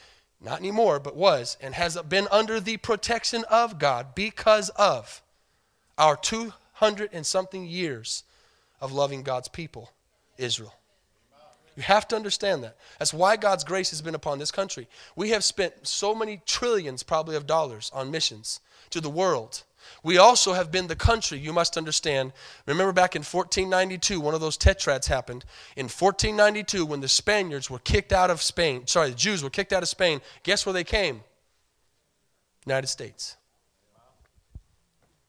Not 0.40 0.58
anymore, 0.58 0.98
but 0.98 1.14
was, 1.14 1.58
and 1.60 1.74
has 1.74 1.96
been 2.08 2.26
under 2.30 2.58
the 2.58 2.78
protection 2.78 3.44
of 3.50 3.78
God 3.78 4.14
because 4.14 4.70
of 4.70 5.22
our 5.98 6.16
200 6.16 7.10
and 7.12 7.26
something 7.26 7.66
years 7.66 8.24
of 8.80 8.92
loving 8.92 9.22
God's 9.22 9.48
people, 9.48 9.92
Israel. 10.38 10.74
You 11.76 11.82
have 11.82 12.08
to 12.08 12.16
understand 12.16 12.64
that. 12.64 12.76
That's 12.98 13.12
why 13.12 13.36
God's 13.36 13.64
grace 13.64 13.90
has 13.90 14.00
been 14.00 14.14
upon 14.14 14.38
this 14.38 14.50
country. 14.50 14.88
We 15.14 15.30
have 15.30 15.44
spent 15.44 15.86
so 15.86 16.14
many 16.14 16.40
trillions, 16.46 17.02
probably, 17.02 17.36
of 17.36 17.46
dollars 17.46 17.90
on 17.94 18.10
missions 18.10 18.60
to 18.88 19.02
the 19.02 19.10
world 19.10 19.64
we 20.02 20.18
also 20.18 20.54
have 20.54 20.70
been 20.70 20.86
the 20.86 20.96
country, 20.96 21.38
you 21.38 21.52
must 21.52 21.76
understand. 21.76 22.32
Remember 22.66 22.92
back 22.92 23.14
in 23.14 23.20
1492, 23.20 24.20
one 24.20 24.34
of 24.34 24.40
those 24.40 24.56
tetrads 24.56 25.06
happened. 25.06 25.44
In 25.76 25.84
1492, 25.84 26.86
when 26.86 27.00
the 27.00 27.08
Spaniards 27.08 27.68
were 27.68 27.78
kicked 27.78 28.12
out 28.12 28.30
of 28.30 28.40
Spain, 28.40 28.86
sorry, 28.86 29.10
the 29.10 29.16
Jews 29.16 29.42
were 29.42 29.50
kicked 29.50 29.72
out 29.72 29.82
of 29.82 29.88
Spain, 29.88 30.20
guess 30.42 30.64
where 30.64 30.72
they 30.72 30.84
came? 30.84 31.20
United 32.64 32.86
States. 32.86 33.36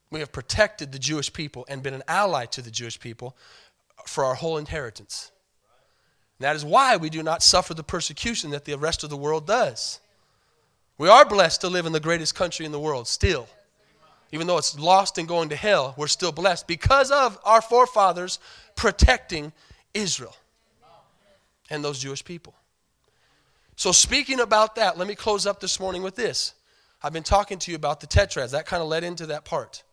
We 0.10 0.20
have 0.20 0.32
protected 0.32 0.91
the 0.91 0.99
Jewish 0.99 1.32
people 1.32 1.66
and 1.70 1.84
been 1.84 1.93
an 1.93 2.04
ally 2.08 2.45
to 2.47 2.62
the 2.62 2.72
Jewish 2.72 2.99
people 2.99 3.36
for 4.06 4.26
our 4.26 4.36
whole 4.36 4.58
inheritance. 4.58 5.32
And 6.39 6.45
that 6.45 6.56
is 6.56 6.66
why 6.66 6.97
we 6.97 7.10
do 7.10 7.24
not 7.24 7.43
suffer 7.43 7.74
the 7.74 7.84
persecution 7.84 8.52
that 8.52 8.66
the 8.66 8.78
rest 8.78 9.04
of 9.04 9.10
the 9.10 9.18
world 9.18 9.47
does. 9.47 9.99
We 10.97 11.10
are 11.10 11.26
blessed 11.26 11.62
to 11.62 11.70
live 11.70 11.86
in 11.86 11.93
the 11.93 11.99
greatest 11.99 12.36
country 12.36 12.66
in 12.66 12.72
the 12.72 12.80
world 12.80 13.08
still 13.08 13.47
even 14.32 14.48
though 14.48 14.58
it's 14.58 14.78
lost 14.80 15.18
and 15.18 15.28
going 15.28 15.50
to 15.50 15.56
hell, 15.56 15.94
we're 15.98 16.08
still 16.08 16.32
blessed 16.32 16.68
because 16.68 17.12
of 17.12 17.38
our 17.44 17.62
forefathers 17.62 18.40
protecting 18.76 19.52
Israel 19.94 20.36
and 21.70 21.84
those 21.84 22.00
Jewish 22.00 22.24
people. 22.24 22.54
So, 23.76 23.92
speaking 23.92 24.40
about 24.40 24.76
that, 24.76 24.98
let 24.98 25.08
me 25.08 25.16
close 25.16 25.46
up 25.46 25.60
this 25.60 25.80
morning 25.80 26.04
with 26.04 26.16
this. 26.16 26.54
I've 27.04 27.14
been 27.14 27.24
talking 27.24 27.58
to 27.60 27.72
you 27.72 27.76
about 27.76 28.00
the 28.00 28.08
tetrads. 28.08 28.52
That 28.52 28.66
kind 28.66 28.82
of 28.82 28.88
led 28.88 29.04
into 29.04 29.26
that 29.28 29.44
part. 29.44 29.84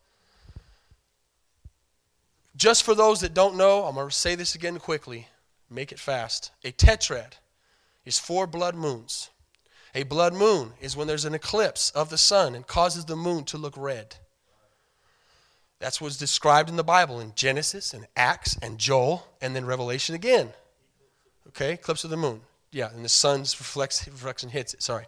Just 2.55 2.83
for 2.83 2.93
those 2.93 3.21
that 3.21 3.33
don't 3.33 3.55
know, 3.55 3.85
I'm 3.85 3.95
going 3.95 4.09
to 4.09 4.13
say 4.13 4.35
this 4.35 4.53
again 4.53 4.79
quickly, 4.79 5.27
make 5.69 5.91
it 5.91 5.99
fast. 5.99 6.51
A 6.63 6.71
tetrad 6.71 7.33
is 8.05 8.19
four 8.19 8.45
blood 8.47 8.75
moons. 8.75 9.29
A 9.95 10.03
blood 10.03 10.33
moon 10.33 10.73
is 10.79 10.95
when 10.95 11.07
there's 11.07 11.25
an 11.25 11.33
eclipse 11.33 11.89
of 11.91 12.09
the 12.09 12.17
sun 12.17 12.53
and 12.53 12.67
causes 12.67 13.05
the 13.05 13.15
moon 13.15 13.43
to 13.45 13.57
look 13.57 13.75
red. 13.75 14.17
That's 15.79 16.01
what's 16.01 16.17
described 16.17 16.69
in 16.69 16.75
the 16.75 16.83
Bible 16.83 17.19
in 17.19 17.33
Genesis 17.35 17.93
and 17.93 18.05
Acts 18.15 18.57
and 18.61 18.77
Joel 18.77 19.25
and 19.41 19.55
then 19.55 19.65
Revelation 19.65 20.13
again. 20.13 20.49
Okay, 21.47 21.73
eclipse 21.73 22.03
of 22.03 22.09
the 22.09 22.17
moon. 22.17 22.41
Yeah, 22.71 22.89
and 22.93 23.03
the 23.03 23.09
sun's 23.09 23.59
reflection 23.59 24.49
hits 24.49 24.73
it, 24.73 24.83
sorry. 24.83 25.05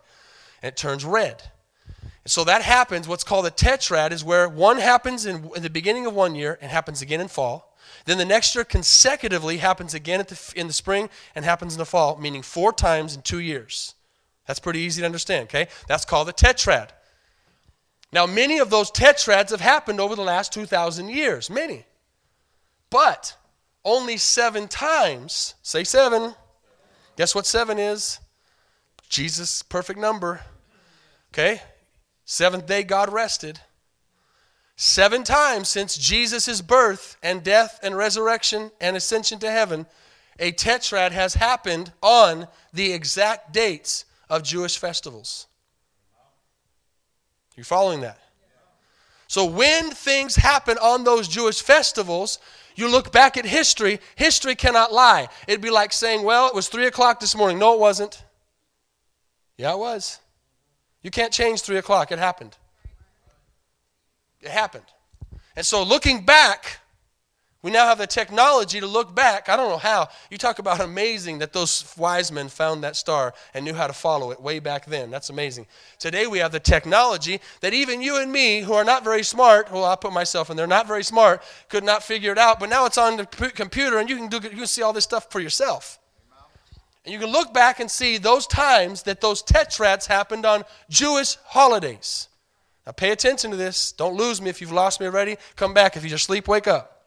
And 0.62 0.70
it 0.70 0.78
turns 0.78 1.06
red. 1.06 1.44
And 2.24 2.32
so 2.32 2.44
that 2.46 2.62
happens, 2.62 3.08
what's 3.08 3.24
called 3.24 3.46
a 3.46 3.52
tetrad 3.52 4.12
is 4.12 4.24
where 4.24 4.48
one 4.48 4.78
happens 4.78 5.26
in, 5.26 5.50
in, 5.56 5.62
the 5.62 5.70
beginning 5.70 6.06
of 6.06 6.14
one 6.14 6.36
year 6.36 6.58
and 6.62 6.72
happens 6.72 7.02
again 7.02 7.22
in 7.22 7.28
fall. 7.28 7.76
Then 8.06 8.18
the 8.18 8.26
next 8.26 8.56
year 8.56 8.64
consecutively 8.64 9.58
happens 9.58 9.94
again 9.94 10.20
the, 10.28 10.54
in 10.56 10.68
the 10.68 10.74
spring 10.74 11.10
and 11.36 11.46
happens 11.46 11.74
in 11.74 11.80
the 11.80 11.86
fall, 11.86 12.18
meaning 12.18 12.42
four 12.42 12.72
times 12.72 13.16
in 13.16 13.22
two 13.22 13.40
years. 13.40 13.96
That's 14.48 14.60
pretty 14.60 14.80
easy 14.80 15.02
to 15.02 15.06
understand, 15.06 15.44
okay? 15.46 15.68
That's 15.88 16.06
called 16.06 16.30
a 16.30 16.34
tetrad. 16.34 16.90
Now, 18.14 18.26
many 18.26 18.60
of 18.60 18.70
those 18.70 18.92
tetrads 18.92 19.52
have 19.52 19.62
happened 19.62 20.02
over 20.02 20.16
the 20.16 20.22
last 20.22 20.52
2,000 20.52 21.10
years. 21.10 21.50
Many. 21.50 21.86
But 22.90 23.36
only 23.86 24.18
seven 24.18 24.68
times, 24.68 25.56
say 25.62 25.84
seven. 25.84 26.36
Guess 27.18 27.34
what 27.34 27.46
seven 27.46 27.80
is? 27.80 28.20
Jesus' 29.08 29.64
perfect 29.64 30.00
number. 30.00 30.42
Okay? 31.34 31.62
Seventh 32.26 32.66
day, 32.66 32.84
God 32.84 33.12
rested. 33.12 33.60
Seven 34.76 35.24
times 35.24 35.70
since 35.70 35.98
Jesus' 35.98 36.62
birth 36.62 37.18
and 37.22 37.44
death 37.44 37.80
and 37.84 37.96
resurrection 37.96 38.72
and 38.82 38.98
ascension 38.98 39.40
to 39.40 39.52
heaven, 39.52 39.86
a 40.40 40.52
tetrad 40.52 41.12
has 41.12 41.36
happened 41.36 41.94
on 42.02 42.48
the 42.74 42.92
exact 42.92 43.54
dates 43.54 44.06
of 44.30 44.44
Jewish 44.44 44.78
festivals. 44.78 45.48
You 47.62 47.66
following 47.66 48.02
that? 48.02 48.18
So 49.28 49.46
when 49.46 49.92
things 49.92 50.36
happen 50.36 50.80
on 50.80 51.04
those 51.04 51.28
Jewish 51.28 51.62
festivals, 51.62 52.40
you 52.76 52.90
look 52.90 53.12
back 53.12 53.38
at 53.38 53.46
history, 53.46 54.00
history 54.16 54.56
cannot 54.56 54.92
lie. 54.92 55.30
It'd 55.48 55.62
be 55.62 55.70
like 55.70 55.94
saying, 55.94 56.24
well, 56.24 56.48
it 56.48 56.56
was 56.56 56.70
3 56.70 56.88
o'clock 56.88 57.20
this 57.20 57.36
morning. 57.36 57.60
No, 57.60 57.76
it 57.76 57.80
wasn't. 57.80 58.24
Yeah, 59.58 59.74
it 59.74 59.78
was. 59.78 60.18
You 61.04 61.12
can't 61.12 61.32
change 61.32 61.62
3 61.62 61.78
o'clock. 61.78 62.12
It 62.12 62.18
happened. 62.18 62.58
It 64.42 64.50
happened. 64.50 64.86
And 65.56 65.64
so 65.64 65.84
looking 65.84 66.26
back, 66.26 66.80
we 67.64 67.70
now 67.70 67.86
have 67.86 68.00
the 68.00 68.08
technology 68.08 68.80
to 68.80 68.88
look 68.88 69.14
back. 69.14 69.48
I 69.48 69.56
don't 69.56 69.70
know 69.70 69.78
how. 69.78 70.10
You 70.32 70.40
talk 70.40 70.58
about 70.58 70.80
amazing 70.80 71.40
that 71.40 71.54
those 71.54 71.94
wise 71.96 72.32
men 72.32 72.50
found 72.50 72.84
that 72.84 72.96
star 72.96 73.36
and 73.54 73.64
knew 73.64 73.76
how 73.76 73.86
to 73.86 73.94
follow 73.94 74.32
it 74.32 74.42
way 74.42 74.58
back 74.58 74.88
then. 74.88 75.12
That's 75.12 75.30
amazing. 75.30 75.68
Today 76.00 76.26
we 76.26 76.40
have 76.40 76.52
the 76.52 76.60
technology 76.60 77.40
that 77.60 77.74
even 77.74 78.02
you 78.02 78.18
and 78.18 78.32
me, 78.32 78.62
who 78.62 78.74
are 78.74 78.84
not 78.84 79.04
very 79.04 79.22
smart, 79.22 79.72
well, 79.72 79.86
I'll 79.86 79.96
put 79.96 80.12
myself 80.12 80.50
in 80.50 80.58
there, 80.58 80.66
not 80.66 80.88
very 80.88 81.04
smart, 81.04 81.44
could 81.70 81.84
not 81.84 82.02
figure 82.02 82.32
it 82.32 82.40
out. 82.40 82.60
But 82.60 82.70
now 82.70 82.88
it's 82.88 82.98
on 82.98 83.18
the 83.18 83.26
computer 83.26 84.00
and 84.00 84.10
you 84.10 84.18
can, 84.18 84.28
do, 84.28 84.38
you 84.38 84.50
can 84.50 84.68
see 84.68 84.82
all 84.82 84.94
this 84.94 85.04
stuff 85.04 85.32
for 85.32 85.40
yourself. 85.40 86.00
And 87.06 87.14
you 87.14 87.20
can 87.20 87.32
look 87.32 87.54
back 87.54 87.80
and 87.80 87.90
see 87.90 88.18
those 88.18 88.48
times 88.48 89.04
that 89.04 89.22
those 89.22 89.44
tetrads 89.44 90.08
happened 90.08 90.48
on 90.48 90.64
Jewish 90.90 91.36
holidays. 91.46 92.28
Now 92.88 92.92
pay 92.92 93.12
attention 93.12 93.52
to 93.52 93.58
this. 93.58 93.92
Don't 93.92 94.16
lose 94.16 94.42
me 94.42 94.50
if 94.50 94.62
you've 94.62 94.72
lost 94.72 95.00
me 95.00 95.06
already. 95.06 95.38
Come 95.56 95.76
back. 95.76 95.96
If 95.96 96.04
you 96.04 96.10
just 96.10 96.26
sleep, 96.26 96.48
wake 96.48 96.68
up. 96.68 97.01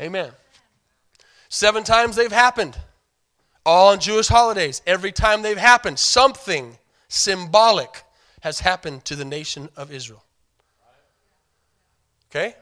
Amen. 0.00 0.30
Seven 1.48 1.82
times 1.82 2.16
they've 2.16 2.30
happened, 2.30 2.76
all 3.64 3.92
on 3.92 4.00
Jewish 4.00 4.28
holidays. 4.28 4.82
Every 4.86 5.12
time 5.12 5.42
they've 5.42 5.56
happened, 5.56 5.98
something 5.98 6.78
symbolic 7.08 8.02
has 8.42 8.60
happened 8.60 9.04
to 9.06 9.16
the 9.16 9.24
nation 9.24 9.68
of 9.76 9.92
Israel. 9.92 10.22
Okay? 12.30 12.54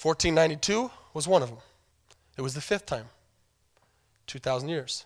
1492 0.00 0.90
was 1.14 1.26
one 1.26 1.42
of 1.42 1.48
them. 1.48 1.58
It 2.36 2.42
was 2.42 2.54
the 2.54 2.60
fifth 2.60 2.86
time, 2.86 3.06
2,000 4.26 4.68
years. 4.68 5.04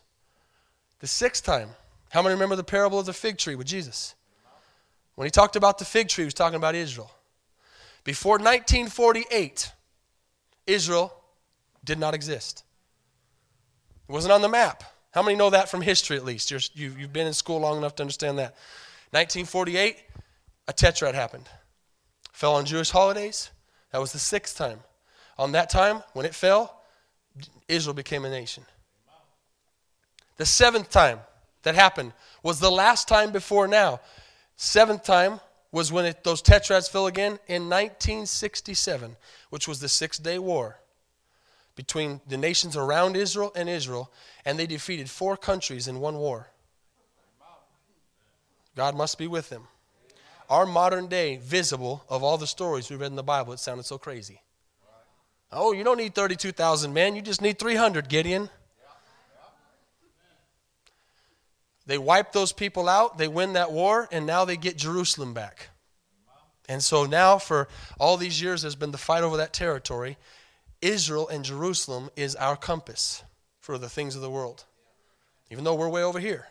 The 1.01 1.07
sixth 1.07 1.45
time, 1.45 1.71
how 2.11 2.23
many 2.23 2.35
remember 2.35 2.57
the 2.57 2.65
parable 2.65 2.99
of 2.99 3.07
the 3.07 3.13
fig 3.13 3.39
tree 3.39 3.55
with 3.55 3.67
Jesus? 3.67 4.15
When 5.15 5.27
he 5.27 5.31
talked 5.31 5.57
about 5.57 5.79
the 5.79 5.85
fig 5.85 6.09
tree, 6.09 6.23
he 6.23 6.27
was 6.27 6.35
talking 6.35 6.57
about 6.57 6.75
Israel. 6.75 7.11
Before 8.05 8.35
1948, 8.35 9.73
Israel 10.67 11.13
did 11.85 11.99
not 11.99 12.15
exist. 12.15 12.65
It 14.09 14.13
wasn't 14.13 14.33
on 14.33 14.43
the 14.43 14.49
map. 14.49 14.83
How 15.13 15.23
many 15.23 15.37
know 15.37 15.51
that 15.51 15.69
from 15.69 15.81
history 15.81 16.17
at 16.17 16.25
least? 16.25 16.51
you 16.51 16.91
have 16.91 17.13
been 17.13 17.27
in 17.27 17.35
school 17.35 17.61
long 17.61 17.79
enough 17.79 17.95
to 17.97 18.03
understand 18.03 18.39
that. 18.39 18.55
1948, 19.11 19.97
a 20.67 20.73
tetrad 20.73 21.15
happened. 21.15 21.49
Fell 22.33 22.55
on 22.55 22.65
Jewish 22.65 22.91
holidays. 22.91 23.51
That 23.93 24.01
was 24.01 24.13
the 24.13 24.19
sixth 24.19 24.57
time. 24.57 24.81
On 25.39 25.53
that 25.53 25.71
time, 25.71 26.03
when 26.15 26.27
it 26.27 26.35
fell, 26.35 26.83
Israel 27.69 27.95
became 27.95 28.25
a 28.25 28.31
nation. 28.31 28.65
The 30.37 30.47
seventh 30.47 30.91
time, 30.91 31.21
that 31.63 31.75
happened 31.75 32.13
was 32.43 32.61
the 32.61 32.71
last 32.71 33.09
time 33.09 33.33
before 33.33 33.67
now. 33.67 34.01
Seventh 34.57 35.03
time 35.03 35.41
was 35.73 35.91
when 35.91 36.05
it, 36.05 36.23
those 36.23 36.43
tetrads 36.43 36.89
fell 36.89 37.07
again 37.07 37.39
in 37.49 37.69
1967, 37.69 39.17
which 39.51 39.67
was 39.67 39.81
the 39.81 39.89
Six 39.89 40.19
Day 40.19 40.39
War 40.39 40.79
between 41.77 42.21
the 42.27 42.37
nations 42.37 42.77
around 42.77 43.17
Israel 43.17 43.53
and 43.57 43.69
Israel, 43.69 44.13
and 44.45 44.59
they 44.59 44.67
defeated 44.67 45.11
four 45.11 45.37
countries 45.37 45.89
in 45.89 46.01
one 46.01 46.17
war. 46.17 46.51
God 48.77 48.97
must 48.97 49.19
be 49.19 49.27
with 49.27 49.51
them. 49.51 49.69
Our 50.51 50.67
modern 50.67 51.07
day 51.07 51.37
visible 51.37 52.05
of 52.09 52.23
all 52.23 52.39
the 52.39 52.47
stories 52.47 52.91
we 52.91 52.97
read 52.97 53.11
in 53.11 53.17
the 53.17 53.23
Bible, 53.23 53.53
it 53.53 53.61
sounded 53.61 53.85
so 53.85 53.99
crazy. 53.99 54.43
Oh, 55.51 55.73
you 55.73 55.85
don't 55.85 55.99
need 55.99 56.15
32,000 56.15 56.93
men, 56.93 57.17
you 57.17 57.23
just 57.23 57.41
need 57.41 57.59
300, 57.59 58.09
Gideon. 58.09 58.51
They 61.87 61.99
wipe 61.99 62.33
those 62.33 62.53
people 62.53 62.89
out, 62.89 63.19
they 63.19 63.29
win 63.29 63.53
that 63.55 63.71
war, 63.71 64.09
and 64.11 64.27
now 64.27 64.45
they 64.45 64.57
get 64.57 64.77
Jerusalem 64.77 65.35
back. 65.35 65.69
And 66.69 66.83
so 66.83 67.05
now, 67.05 67.39
for 67.39 67.69
all 67.99 68.17
these 68.17 68.41
years, 68.41 68.63
there's 68.63 68.75
been 68.75 68.91
the 68.91 68.99
fight 68.99 69.23
over 69.23 69.37
that 69.37 69.53
territory. 69.53 70.17
Israel 70.85 71.27
and 71.29 71.45
Jerusalem 71.45 72.11
is 72.15 72.37
our 72.37 72.57
compass 72.57 73.25
for 73.59 73.79
the 73.79 73.89
things 73.89 74.15
of 74.15 74.21
the 74.21 74.31
world, 74.31 74.65
even 75.51 75.65
though 75.65 75.75
we're 75.75 75.89
way 75.89 76.03
over 76.03 76.21
here. 76.21 76.47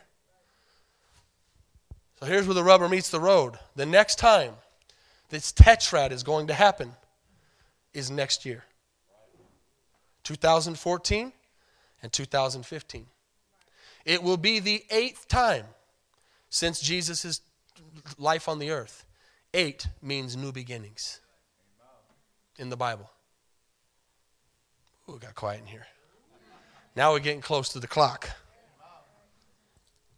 So 2.18 2.26
here's 2.26 2.46
where 2.46 2.54
the 2.54 2.64
rubber 2.64 2.88
meets 2.88 3.10
the 3.10 3.20
road. 3.20 3.58
The 3.76 3.86
next 3.86 4.18
time 4.18 4.54
this 5.28 5.52
tetrad 5.52 6.10
is 6.10 6.24
going 6.24 6.48
to 6.48 6.54
happen 6.54 6.92
is 7.92 8.10
next 8.10 8.44
year 8.44 8.64
2014 10.24 11.32
and 12.02 12.12
2015. 12.12 13.06
It 14.04 14.22
will 14.22 14.36
be 14.36 14.58
the 14.58 14.84
eighth 14.90 15.28
time 15.28 15.66
since 16.50 16.80
Jesus' 16.80 17.40
life 18.18 18.48
on 18.48 18.58
the 18.58 18.72
earth. 18.72 19.06
Eight 19.54 19.86
means 20.02 20.36
new 20.36 20.50
beginnings 20.50 21.20
in 22.58 22.68
the 22.68 22.76
Bible. 22.76 23.10
Ooh, 25.08 25.16
it 25.16 25.20
got 25.20 25.34
quiet 25.34 25.60
in 25.60 25.66
here. 25.66 25.86
Now 26.96 27.12
we're 27.12 27.20
getting 27.20 27.40
close 27.40 27.70
to 27.70 27.80
the 27.80 27.86
clock. 27.86 28.30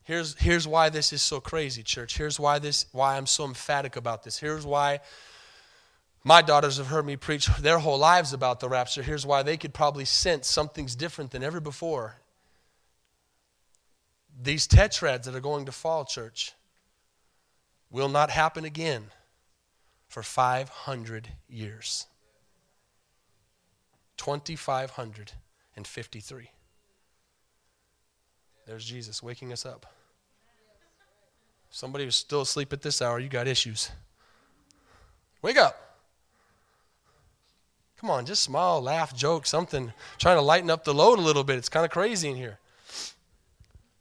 Here's, 0.04 0.36
here's 0.38 0.68
why 0.68 0.88
this 0.88 1.12
is 1.12 1.20
so 1.20 1.40
crazy, 1.40 1.82
church. 1.82 2.16
Here's 2.16 2.38
why 2.38 2.60
this 2.60 2.86
why 2.92 3.16
I'm 3.16 3.26
so 3.26 3.44
emphatic 3.44 3.96
about 3.96 4.22
this. 4.22 4.38
Here's 4.38 4.64
why 4.64 5.00
my 6.22 6.42
daughters 6.42 6.76
have 6.78 6.86
heard 6.86 7.06
me 7.06 7.16
preach 7.16 7.46
their 7.58 7.78
whole 7.78 7.98
lives 7.98 8.32
about 8.32 8.60
the 8.60 8.68
rapture. 8.68 9.02
Here's 9.02 9.26
why 9.26 9.42
they 9.42 9.56
could 9.56 9.74
probably 9.74 10.04
sense 10.04 10.46
something's 10.46 10.94
different 10.94 11.32
than 11.32 11.42
ever 11.42 11.58
before. 11.58 12.16
These 14.40 14.68
tetrads 14.68 15.24
that 15.24 15.34
are 15.34 15.40
going 15.40 15.66
to 15.66 15.72
fall, 15.72 16.04
church, 16.04 16.52
will 17.90 18.08
not 18.08 18.30
happen 18.30 18.64
again 18.64 19.06
for 20.08 20.22
500 20.22 21.28
years. 21.48 22.06
2,553. 24.16 26.50
There's 28.66 28.84
Jesus 28.84 29.22
waking 29.22 29.52
us 29.52 29.64
up. 29.64 29.86
Somebody 31.70 32.04
who's 32.04 32.16
still 32.16 32.40
asleep 32.40 32.72
at 32.72 32.82
this 32.82 33.00
hour, 33.02 33.20
you 33.20 33.28
got 33.28 33.46
issues. 33.46 33.90
Wake 35.42 35.58
up. 35.58 35.86
Come 38.00 38.10
on, 38.10 38.26
just 38.26 38.42
smile, 38.42 38.82
laugh, 38.82 39.14
joke, 39.14 39.46
something. 39.46 39.92
Trying 40.18 40.36
to 40.36 40.42
lighten 40.42 40.70
up 40.70 40.84
the 40.84 40.94
load 40.94 41.18
a 41.18 41.22
little 41.22 41.44
bit. 41.44 41.56
It's 41.56 41.68
kind 41.68 41.84
of 41.84 41.90
crazy 41.90 42.28
in 42.28 42.36
here. 42.36 42.58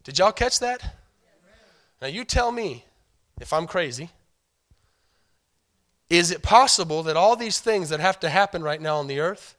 Did 0.03 0.19
y'all 0.19 0.31
catch 0.31 0.59
that? 0.59 0.95
Now 2.01 2.07
you 2.07 2.25
tell 2.25 2.51
me 2.51 2.85
if 3.39 3.53
I'm 3.53 3.67
crazy. 3.67 4.09
Is 6.09 6.31
it 6.31 6.43
possible 6.43 7.03
that 7.03 7.17
all 7.17 7.35
these 7.35 7.59
things 7.59 7.89
that 7.89 7.99
have 7.99 8.19
to 8.19 8.29
happen 8.29 8.63
right 8.63 8.81
now 8.81 8.97
on 8.97 9.07
the 9.07 9.19
earth 9.19 9.54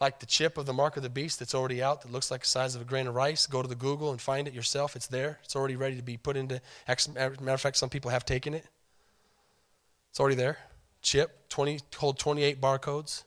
like 0.00 0.20
the 0.20 0.26
chip 0.26 0.58
of 0.58 0.66
the 0.66 0.72
mark 0.72 0.96
of 0.96 1.02
the 1.02 1.10
beast 1.10 1.38
that's 1.38 1.54
already 1.54 1.82
out 1.82 2.02
that 2.02 2.12
looks 2.12 2.30
like 2.30 2.40
the 2.40 2.46
size 2.46 2.74
of 2.74 2.82
a 2.82 2.84
grain 2.84 3.06
of 3.06 3.14
rice. 3.14 3.46
Go 3.46 3.62
to 3.62 3.68
the 3.68 3.74
Google 3.74 4.10
and 4.10 4.20
find 4.20 4.48
it 4.48 4.54
yourself. 4.54 4.96
It's 4.96 5.06
there. 5.06 5.38
It's 5.44 5.56
already 5.56 5.76
ready 5.76 5.96
to 5.96 6.02
be 6.02 6.16
put 6.16 6.36
into. 6.36 6.60
Matter 6.88 7.50
of 7.50 7.60
fact, 7.60 7.76
some 7.76 7.88
people 7.88 8.10
have 8.10 8.24
taken 8.24 8.54
it. 8.54 8.64
It's 10.10 10.20
already 10.20 10.36
there. 10.36 10.58
Chip, 11.02 11.48
20, 11.48 11.80
hold 11.96 12.18
28 12.18 12.60
barcodes 12.60 13.24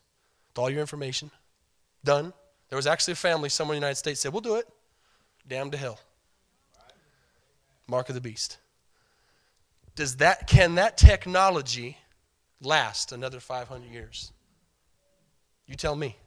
with 0.50 0.58
all 0.58 0.70
your 0.70 0.82
information. 0.82 1.32
Done. 2.04 2.34
There 2.70 2.76
was 2.76 2.88
actually 2.88 3.14
a 3.14 3.16
family 3.16 3.50
somewhere 3.50 3.76
in 3.76 3.82
the 3.82 3.86
United 3.86 3.98
States 3.98 4.20
said, 4.20 4.34
We'll 4.34 4.42
do 4.42 4.56
it. 4.56 4.68
Damn 5.48 5.72
to 5.72 5.78
hell. 5.78 6.00
Mark 7.88 8.10
of 8.10 8.16
the 8.16 8.22
beast. 8.22 8.58
Does 9.96 10.18
that 10.18 10.48
can 10.48 10.76
that 10.76 10.98
technology 10.98 11.98
last 12.62 13.12
another 13.12 13.40
500 13.40 13.92
years? 13.92 14.32
You 15.66 15.76
tell 15.76 15.96
me. 15.96 16.18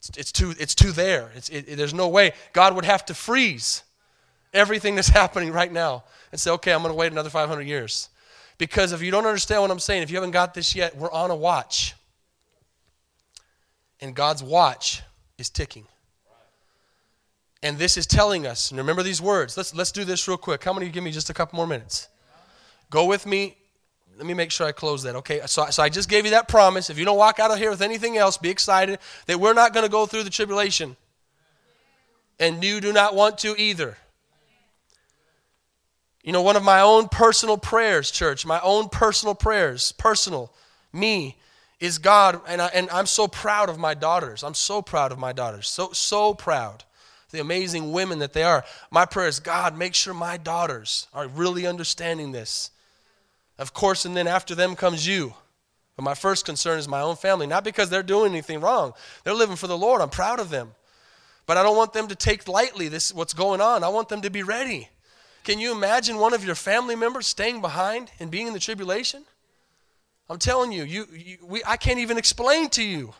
It's, 0.00 0.10
it's, 0.16 0.32
too, 0.32 0.54
it's 0.58 0.74
too 0.74 0.92
there. 0.92 1.30
It's, 1.34 1.50
it, 1.50 1.68
it, 1.68 1.76
there's 1.76 1.92
no 1.92 2.08
way. 2.08 2.32
God 2.54 2.74
would 2.74 2.86
have 2.86 3.04
to 3.06 3.14
freeze 3.14 3.82
everything 4.54 4.94
that's 4.94 5.08
happening 5.22 5.52
right 5.52 5.70
now 5.70 6.04
and 6.32 6.40
say, 6.40 6.50
okay, 6.52 6.72
I'm 6.72 6.80
going 6.82 6.92
to 6.92 6.96
wait 6.96 7.12
another 7.12 7.30
500 7.30 7.62
years. 7.62 8.08
Because 8.56 8.92
if 8.92 9.02
you 9.02 9.10
don't 9.10 9.26
understand 9.26 9.60
what 9.62 9.70
I'm 9.70 9.78
saying, 9.78 10.02
if 10.02 10.10
you 10.10 10.16
haven't 10.16 10.30
got 10.32 10.54
this 10.54 10.74
yet, 10.74 10.96
we're 10.96 11.12
on 11.12 11.30
a 11.30 11.36
watch. 11.36 11.94
And 14.00 14.14
God's 14.14 14.42
watch 14.42 15.02
is 15.36 15.50
ticking. 15.50 15.86
And 17.62 17.76
this 17.76 17.98
is 17.98 18.06
telling 18.06 18.46
us, 18.46 18.70
and 18.70 18.78
remember 18.78 19.02
these 19.02 19.20
words. 19.20 19.54
Let's, 19.56 19.74
let's 19.74 19.92
do 19.92 20.04
this 20.04 20.26
real 20.26 20.38
quick. 20.38 20.64
How 20.64 20.72
many 20.72 20.88
give 20.88 21.04
me 21.04 21.10
just 21.10 21.28
a 21.28 21.34
couple 21.34 21.56
more 21.56 21.66
minutes? 21.66 22.08
Go 22.88 23.04
with 23.04 23.26
me 23.26 23.56
let 24.20 24.26
me 24.26 24.34
make 24.34 24.50
sure 24.50 24.66
I 24.66 24.72
close 24.72 25.04
that. 25.04 25.16
Okay, 25.16 25.40
so, 25.46 25.64
so 25.70 25.82
I 25.82 25.88
just 25.88 26.10
gave 26.10 26.26
you 26.26 26.32
that 26.32 26.46
promise. 26.46 26.90
If 26.90 26.98
you 26.98 27.06
don't 27.06 27.16
walk 27.16 27.40
out 27.40 27.50
of 27.50 27.56
here 27.56 27.70
with 27.70 27.80
anything 27.80 28.18
else, 28.18 28.36
be 28.36 28.50
excited 28.50 28.98
that 29.24 29.40
we're 29.40 29.54
not 29.54 29.72
going 29.72 29.86
to 29.86 29.90
go 29.90 30.04
through 30.04 30.24
the 30.24 30.30
tribulation. 30.30 30.94
And 32.38 32.62
you 32.62 32.82
do 32.82 32.92
not 32.92 33.14
want 33.14 33.38
to 33.38 33.58
either. 33.58 33.96
You 36.22 36.32
know, 36.34 36.42
one 36.42 36.56
of 36.56 36.62
my 36.62 36.82
own 36.82 37.08
personal 37.08 37.56
prayers, 37.56 38.10
church, 38.10 38.44
my 38.44 38.60
own 38.62 38.90
personal 38.90 39.34
prayers, 39.34 39.92
personal, 39.92 40.52
me, 40.92 41.38
is 41.78 41.96
God, 41.96 42.42
and, 42.46 42.60
I, 42.60 42.66
and 42.66 42.90
I'm 42.90 43.06
so 43.06 43.26
proud 43.26 43.70
of 43.70 43.78
my 43.78 43.94
daughters. 43.94 44.44
I'm 44.44 44.52
so 44.52 44.82
proud 44.82 45.12
of 45.12 45.18
my 45.18 45.32
daughters. 45.32 45.66
So, 45.66 45.92
so 45.92 46.34
proud. 46.34 46.84
The 47.30 47.40
amazing 47.40 47.92
women 47.92 48.18
that 48.18 48.34
they 48.34 48.42
are. 48.42 48.66
My 48.90 49.06
prayer 49.06 49.28
is, 49.28 49.40
God, 49.40 49.78
make 49.78 49.94
sure 49.94 50.12
my 50.12 50.36
daughters 50.36 51.06
are 51.14 51.26
really 51.26 51.66
understanding 51.66 52.32
this 52.32 52.70
of 53.60 53.74
course, 53.74 54.04
and 54.04 54.16
then 54.16 54.26
after 54.26 54.54
them 54.54 54.74
comes 54.74 55.06
you. 55.06 55.34
But 55.94 56.02
my 56.02 56.14
first 56.14 56.46
concern 56.46 56.78
is 56.78 56.88
my 56.88 57.02
own 57.02 57.16
family, 57.16 57.46
not 57.46 57.62
because 57.62 57.90
they're 57.90 58.02
doing 58.02 58.32
anything 58.32 58.60
wrong. 58.60 58.94
They're 59.22 59.34
living 59.34 59.56
for 59.56 59.66
the 59.66 59.76
Lord. 59.76 60.00
I'm 60.00 60.08
proud 60.08 60.40
of 60.40 60.48
them. 60.48 60.72
But 61.44 61.58
I 61.58 61.62
don't 61.62 61.76
want 61.76 61.92
them 61.92 62.08
to 62.08 62.14
take 62.14 62.48
lightly 62.48 62.88
this 62.88 63.12
what's 63.12 63.34
going 63.34 63.60
on. 63.60 63.84
I 63.84 63.88
want 63.88 64.08
them 64.08 64.22
to 64.22 64.30
be 64.30 64.42
ready. 64.42 64.88
Can 65.44 65.58
you 65.58 65.72
imagine 65.72 66.16
one 66.16 66.32
of 66.32 66.44
your 66.44 66.54
family 66.54 66.96
members 66.96 67.26
staying 67.26 67.60
behind 67.60 68.10
and 68.18 68.30
being 68.30 68.46
in 68.46 68.54
the 68.54 68.58
tribulation? 68.58 69.24
I'm 70.30 70.38
telling 70.38 70.72
you, 70.72 70.84
you, 70.84 71.06
you 71.12 71.38
we, 71.42 71.62
I 71.66 71.76
can't 71.76 71.98
even 71.98 72.16
explain 72.16 72.70
to 72.70 72.82
you 72.82 73.12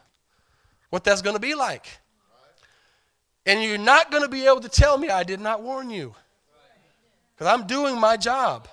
what 0.89 1.05
that's 1.05 1.23
going 1.23 1.37
to 1.37 1.41
be 1.41 1.55
like. 1.55 1.87
And 3.45 3.63
you're 3.63 3.79
not 3.79 4.11
going 4.11 4.23
to 4.23 4.29
be 4.29 4.47
able 4.47 4.61
to 4.61 4.69
tell 4.69 4.97
me 4.97 5.11
I 5.11 5.25
did 5.25 5.41
not 5.41 5.63
warn 5.63 5.91
you. 5.91 6.15
Because 7.35 7.53
I'm 7.53 7.67
doing 7.67 7.99
my 7.99 8.17
job. 8.17 8.69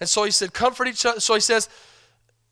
And 0.00 0.08
so 0.08 0.24
he 0.24 0.30
said, 0.30 0.52
Comfort 0.52 0.88
each 0.88 1.06
other. 1.06 1.20
So 1.20 1.34
he 1.34 1.40
says, 1.40 1.68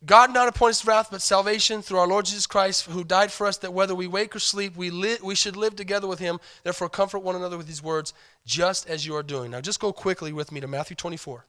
God 0.04 0.34
not 0.34 0.48
appoints 0.48 0.84
wrath, 0.84 1.08
but 1.10 1.22
salvation 1.22 1.80
through 1.80 1.98
our 1.98 2.06
Lord 2.06 2.26
Jesus 2.26 2.46
Christ, 2.46 2.86
who 2.86 3.04
died 3.04 3.32
for 3.32 3.46
us, 3.46 3.56
that 3.58 3.72
whether 3.72 3.94
we 3.94 4.06
wake 4.06 4.36
or 4.36 4.38
sleep, 4.38 4.76
we, 4.76 4.90
li- 4.90 5.18
we 5.22 5.34
should 5.34 5.56
live 5.56 5.76
together 5.76 6.06
with 6.06 6.18
him. 6.18 6.40
Therefore, 6.62 6.90
comfort 6.90 7.20
one 7.20 7.36
another 7.36 7.56
with 7.56 7.66
these 7.66 7.82
words, 7.82 8.12
just 8.44 8.88
as 8.88 9.06
you 9.06 9.16
are 9.16 9.22
doing. 9.22 9.50
Now, 9.50 9.62
just 9.62 9.80
go 9.80 9.92
quickly 9.92 10.32
with 10.32 10.52
me 10.52 10.60
to 10.60 10.66
Matthew 10.66 10.94
24. 10.94 11.46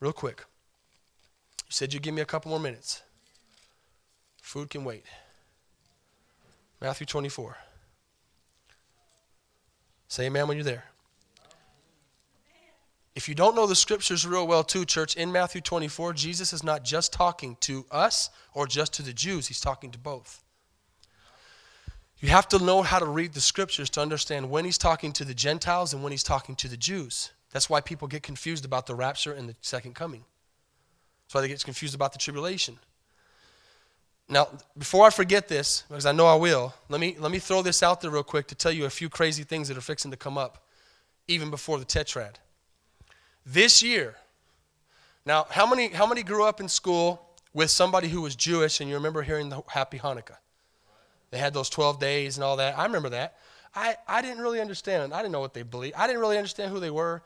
Real 0.00 0.12
quick. 0.12 0.44
You 1.68 1.72
said 1.72 1.94
you'd 1.94 2.02
give 2.02 2.14
me 2.14 2.22
a 2.22 2.26
couple 2.26 2.50
more 2.50 2.58
minutes. 2.58 3.02
Food 4.40 4.68
can 4.68 4.82
wait. 4.82 5.04
Matthew 6.80 7.06
24. 7.06 7.56
Say 10.08 10.26
amen 10.26 10.48
when 10.48 10.56
you're 10.56 10.64
there. 10.64 10.91
If 13.14 13.28
you 13.28 13.34
don't 13.34 13.54
know 13.54 13.66
the 13.66 13.74
scriptures 13.74 14.26
real 14.26 14.46
well, 14.46 14.64
too, 14.64 14.84
church, 14.84 15.16
in 15.16 15.32
Matthew 15.32 15.60
24, 15.60 16.14
Jesus 16.14 16.52
is 16.52 16.64
not 16.64 16.82
just 16.82 17.12
talking 17.12 17.56
to 17.60 17.84
us 17.90 18.30
or 18.54 18.66
just 18.66 18.94
to 18.94 19.02
the 19.02 19.12
Jews, 19.12 19.48
he's 19.48 19.60
talking 19.60 19.90
to 19.90 19.98
both. 19.98 20.42
You 22.20 22.28
have 22.28 22.48
to 22.48 22.58
know 22.64 22.82
how 22.82 23.00
to 23.00 23.04
read 23.04 23.34
the 23.34 23.40
scriptures 23.40 23.90
to 23.90 24.00
understand 24.00 24.48
when 24.48 24.64
he's 24.64 24.78
talking 24.78 25.12
to 25.14 25.24
the 25.24 25.34
Gentiles 25.34 25.92
and 25.92 26.02
when 26.02 26.12
he's 26.12 26.22
talking 26.22 26.54
to 26.56 26.68
the 26.68 26.76
Jews. 26.76 27.32
That's 27.50 27.68
why 27.68 27.80
people 27.80 28.08
get 28.08 28.22
confused 28.22 28.64
about 28.64 28.86
the 28.86 28.94
rapture 28.94 29.32
and 29.32 29.48
the 29.48 29.56
second 29.60 29.94
coming. 29.94 30.24
That's 31.24 31.34
why 31.34 31.40
they 31.42 31.48
get 31.48 31.62
confused 31.64 31.94
about 31.94 32.12
the 32.12 32.18
tribulation. 32.18 32.78
Now, 34.28 34.48
before 34.78 35.04
I 35.04 35.10
forget 35.10 35.48
this, 35.48 35.82
because 35.88 36.06
I 36.06 36.12
know 36.12 36.26
I 36.26 36.36
will, 36.36 36.72
let 36.88 37.00
me, 37.00 37.16
let 37.18 37.32
me 37.32 37.40
throw 37.40 37.60
this 37.60 37.82
out 37.82 38.00
there 38.00 38.10
real 38.10 38.22
quick 38.22 38.46
to 38.46 38.54
tell 38.54 38.72
you 38.72 38.86
a 38.86 38.90
few 38.90 39.10
crazy 39.10 39.42
things 39.42 39.68
that 39.68 39.76
are 39.76 39.82
fixing 39.82 40.10
to 40.12 40.16
come 40.16 40.38
up 40.38 40.64
even 41.26 41.50
before 41.50 41.78
the 41.78 41.84
Tetrad. 41.84 42.36
This 43.44 43.82
year, 43.82 44.16
now, 45.24 45.46
how 45.50 45.66
many, 45.66 45.88
how 45.88 46.06
many 46.06 46.22
grew 46.22 46.44
up 46.44 46.60
in 46.60 46.68
school 46.68 47.28
with 47.54 47.70
somebody 47.70 48.08
who 48.08 48.20
was 48.20 48.34
Jewish 48.34 48.80
and 48.80 48.88
you 48.88 48.96
remember 48.96 49.22
hearing 49.22 49.48
the 49.48 49.62
Happy 49.68 49.98
Hanukkah? 49.98 50.36
They 51.30 51.38
had 51.38 51.54
those 51.54 51.70
12 51.70 51.98
days 52.00 52.36
and 52.36 52.44
all 52.44 52.56
that. 52.56 52.78
I 52.78 52.84
remember 52.84 53.08
that. 53.10 53.38
I, 53.74 53.96
I 54.06 54.20
didn't 54.20 54.42
really 54.42 54.60
understand. 54.60 55.14
I 55.14 55.18
didn't 55.18 55.32
know 55.32 55.40
what 55.40 55.54
they 55.54 55.62
believed. 55.62 55.94
I 55.96 56.06
didn't 56.06 56.20
really 56.20 56.36
understand 56.36 56.72
who 56.72 56.80
they 56.80 56.90
were. 56.90 57.22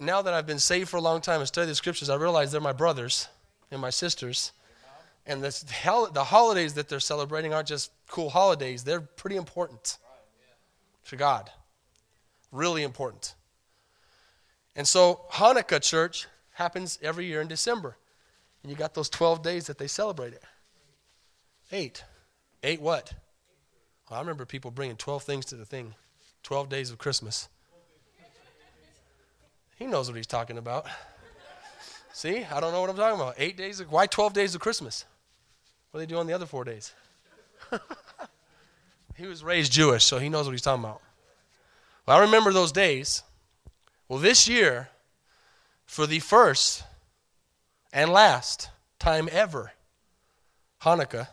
Now 0.00 0.20
that 0.22 0.34
I've 0.34 0.46
been 0.46 0.58
saved 0.58 0.90
for 0.90 0.98
a 0.98 1.00
long 1.00 1.20
time 1.20 1.40
and 1.40 1.48
studied 1.48 1.70
the 1.70 1.74
scriptures, 1.74 2.10
I 2.10 2.16
realize 2.16 2.52
they're 2.52 2.60
my 2.60 2.72
brothers 2.72 3.28
and 3.70 3.80
my 3.80 3.90
sisters. 3.90 4.52
And 5.26 5.42
this, 5.42 5.60
the 5.60 6.24
holidays 6.24 6.74
that 6.74 6.88
they're 6.88 7.00
celebrating 7.00 7.54
aren't 7.54 7.68
just 7.68 7.90
cool 8.08 8.30
holidays, 8.30 8.84
they're 8.84 9.00
pretty 9.00 9.36
important 9.36 9.98
to 11.06 11.16
God. 11.16 11.50
Really 12.52 12.82
important. 12.82 13.34
And 14.78 14.86
so, 14.86 15.22
Hanukkah 15.32 15.82
church 15.82 16.28
happens 16.52 17.00
every 17.02 17.26
year 17.26 17.40
in 17.40 17.48
December. 17.48 17.96
And 18.62 18.70
you 18.70 18.78
got 18.78 18.94
those 18.94 19.08
12 19.08 19.42
days 19.42 19.66
that 19.66 19.76
they 19.76 19.88
celebrate 19.88 20.34
it. 20.34 20.42
Eight. 21.72 22.04
Eight 22.62 22.80
what? 22.80 23.12
Well, 24.08 24.18
I 24.18 24.22
remember 24.22 24.46
people 24.46 24.70
bringing 24.70 24.96
12 24.96 25.24
things 25.24 25.44
to 25.46 25.56
the 25.56 25.64
thing 25.64 25.96
12 26.44 26.68
days 26.68 26.92
of 26.92 26.98
Christmas. 26.98 27.48
He 29.74 29.86
knows 29.86 30.08
what 30.08 30.16
he's 30.16 30.28
talking 30.28 30.58
about. 30.58 30.86
See, 32.12 32.44
I 32.44 32.60
don't 32.60 32.72
know 32.72 32.80
what 32.80 32.90
I'm 32.90 32.96
talking 32.96 33.20
about. 33.20 33.34
Eight 33.36 33.56
days 33.56 33.80
of, 33.80 33.90
why 33.90 34.06
12 34.06 34.32
days 34.32 34.54
of 34.54 34.60
Christmas? 34.60 35.04
What 35.90 35.98
do 35.98 36.06
they 36.06 36.10
do 36.12 36.18
on 36.20 36.28
the 36.28 36.32
other 36.32 36.46
four 36.46 36.62
days? 36.62 36.92
he 39.16 39.26
was 39.26 39.42
raised 39.42 39.72
Jewish, 39.72 40.04
so 40.04 40.18
he 40.18 40.28
knows 40.28 40.46
what 40.46 40.52
he's 40.52 40.62
talking 40.62 40.84
about. 40.84 41.00
Well, 42.06 42.16
I 42.16 42.20
remember 42.20 42.52
those 42.52 42.70
days. 42.70 43.24
Well, 44.08 44.18
this 44.18 44.48
year, 44.48 44.88
for 45.84 46.06
the 46.06 46.18
first 46.18 46.84
and 47.92 48.10
last 48.10 48.70
time 48.98 49.28
ever, 49.30 49.72
Hanukkah 50.82 51.28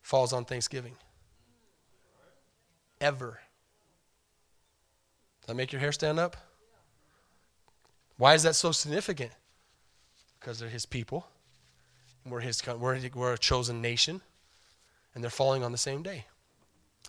falls 0.00 0.32
on 0.32 0.44
Thanksgiving. 0.44 0.96
Ever. 3.00 3.40
Does 5.40 5.46
that 5.46 5.54
make 5.54 5.72
your 5.72 5.80
hair 5.80 5.92
stand 5.92 6.18
up? 6.18 6.36
Why 8.16 8.34
is 8.34 8.42
that 8.42 8.54
so 8.54 8.72
significant? 8.72 9.32
Because 10.38 10.58
they're 10.58 10.68
his 10.68 10.86
people. 10.86 11.26
We're, 12.24 12.40
his, 12.40 12.64
we're, 12.66 13.00
we're 13.14 13.32
a 13.32 13.38
chosen 13.38 13.80
nation. 13.80 14.20
And 15.14 15.22
they're 15.22 15.30
falling 15.30 15.62
on 15.62 15.72
the 15.72 15.78
same 15.78 16.02
day. 16.02 16.26